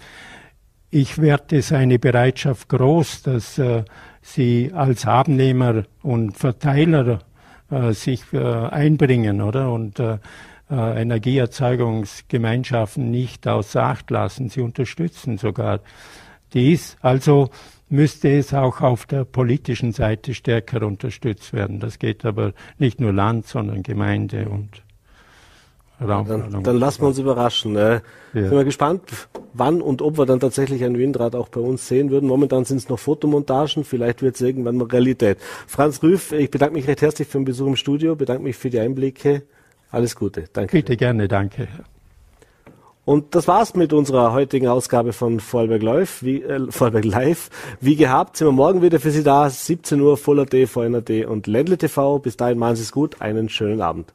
ich 0.91 1.21
werte 1.21 1.61
seine 1.61 1.99
Bereitschaft 1.99 2.71
groß, 2.71 3.23
dass 3.23 3.59
äh, 3.59 3.85
sie 4.23 4.71
als 4.75 5.07
Abnehmer 5.07 5.85
und 6.03 6.39
Verteiler 6.39 7.19
sich 7.93 8.23
äh, 8.33 8.39
einbringen, 8.39 9.41
oder? 9.41 9.73
Und 9.73 9.99
äh, 9.99 10.19
äh, 10.71 11.03
Energieerzeugungsgemeinschaften 11.03 13.11
nicht 13.11 13.47
außer 13.47 13.83
Acht 13.83 14.11
lassen. 14.11 14.49
Sie 14.49 14.61
unterstützen 14.61 15.39
sogar 15.39 15.81
dies. 16.53 16.97
Also 17.01 17.51
müsste 17.89 18.31
es 18.31 18.55
auch 18.55 18.81
auf 18.81 19.07
der 19.07 19.25
politischen 19.25 19.93
Seite 19.93 20.35
stärker 20.35 20.87
unterstützt 20.87 21.53
werden. 21.53 21.81
Das 21.81 21.99
geht 21.99 22.25
aber 22.25 22.53
nicht 22.79 23.01
nur 23.01 23.13
Land, 23.13 23.47
sondern 23.47 23.83
Gemeinde 23.83 24.49
und 24.49 24.84
Raum. 26.01 26.27
Dann, 26.27 26.63
dann 26.63 26.77
lassen 26.77 27.03
wir 27.03 27.09
uns 27.09 27.19
überraschen. 27.19 27.77
Äh, 27.77 27.93
ja. 27.93 28.01
Sind 28.33 28.51
wir 28.51 28.65
gespannt, 28.65 29.03
wann 29.53 29.81
und 29.81 30.03
ob 30.03 30.19
wir 30.19 30.27
dann 30.27 30.41
tatsächlich 30.41 30.83
ein 30.85 30.99
Windrad 30.99 31.37
auch 31.37 31.49
bei 31.49 31.61
uns 31.61 31.87
sehen 31.87 32.11
würden. 32.11 32.29
Momentan 32.29 32.65
sind 32.65 32.79
es 32.79 32.89
noch 32.89 32.99
Fotomontagen, 32.99 33.85
vielleicht 33.85 34.23
wird 34.23 34.35
es 34.35 34.41
irgendwann 34.41 34.77
mal 34.77 34.89
Realität. 34.89 35.39
Franz 35.67 36.03
Rüff, 36.03 36.33
ich 36.33 36.51
bedanke 36.51 36.75
mich 36.75 36.89
recht 36.89 37.03
herzlich 37.03 37.29
für 37.29 37.39
den 37.39 37.45
Besuch 37.45 37.69
im 37.69 37.77
Studio, 37.77 38.17
bedanke 38.17 38.43
mich 38.43 38.57
für 38.57 38.71
die 38.71 38.81
Einblicke. 38.81 39.43
Alles 39.91 40.17
Gute. 40.17 40.45
Danke. 40.53 40.73
Bitte 40.73 40.97
gerne, 40.97 41.29
danke. 41.29 41.69
Und 43.05 43.35
das 43.35 43.47
war's 43.47 43.75
mit 43.75 43.93
unserer 43.93 44.33
heutigen 44.33 44.67
Ausgabe 44.67 45.13
von 45.13 45.39
Vorarlberg 45.39 45.83
Live. 45.83 46.23
Wie, 46.23 46.43
äh, 46.43 46.71
Vorarlberg 46.71 47.05
Live. 47.05 47.51
Wie 47.81 47.97
gehabt, 47.97 48.39
sind 48.39 48.49
wir 48.49 48.53
morgen 48.53 48.83
wieder 48.83 48.99
für 48.99 49.11
Sie 49.11 49.23
da. 49.23 49.49
17 49.49 50.01
Uhr, 50.01 50.17
Voller 50.17 50.47
D, 50.47 50.67
VNRD 50.67 51.27
und 51.27 51.47
Ländle 51.47 51.77
TV. 51.77 52.19
Bis 52.19 52.37
dahin 52.37 52.59
machen 52.59 52.77
Sie 52.77 52.83
es 52.83 52.93
gut. 52.93 53.21
Einen 53.21 53.49
schönen 53.49 53.83
Abend. 53.83 54.13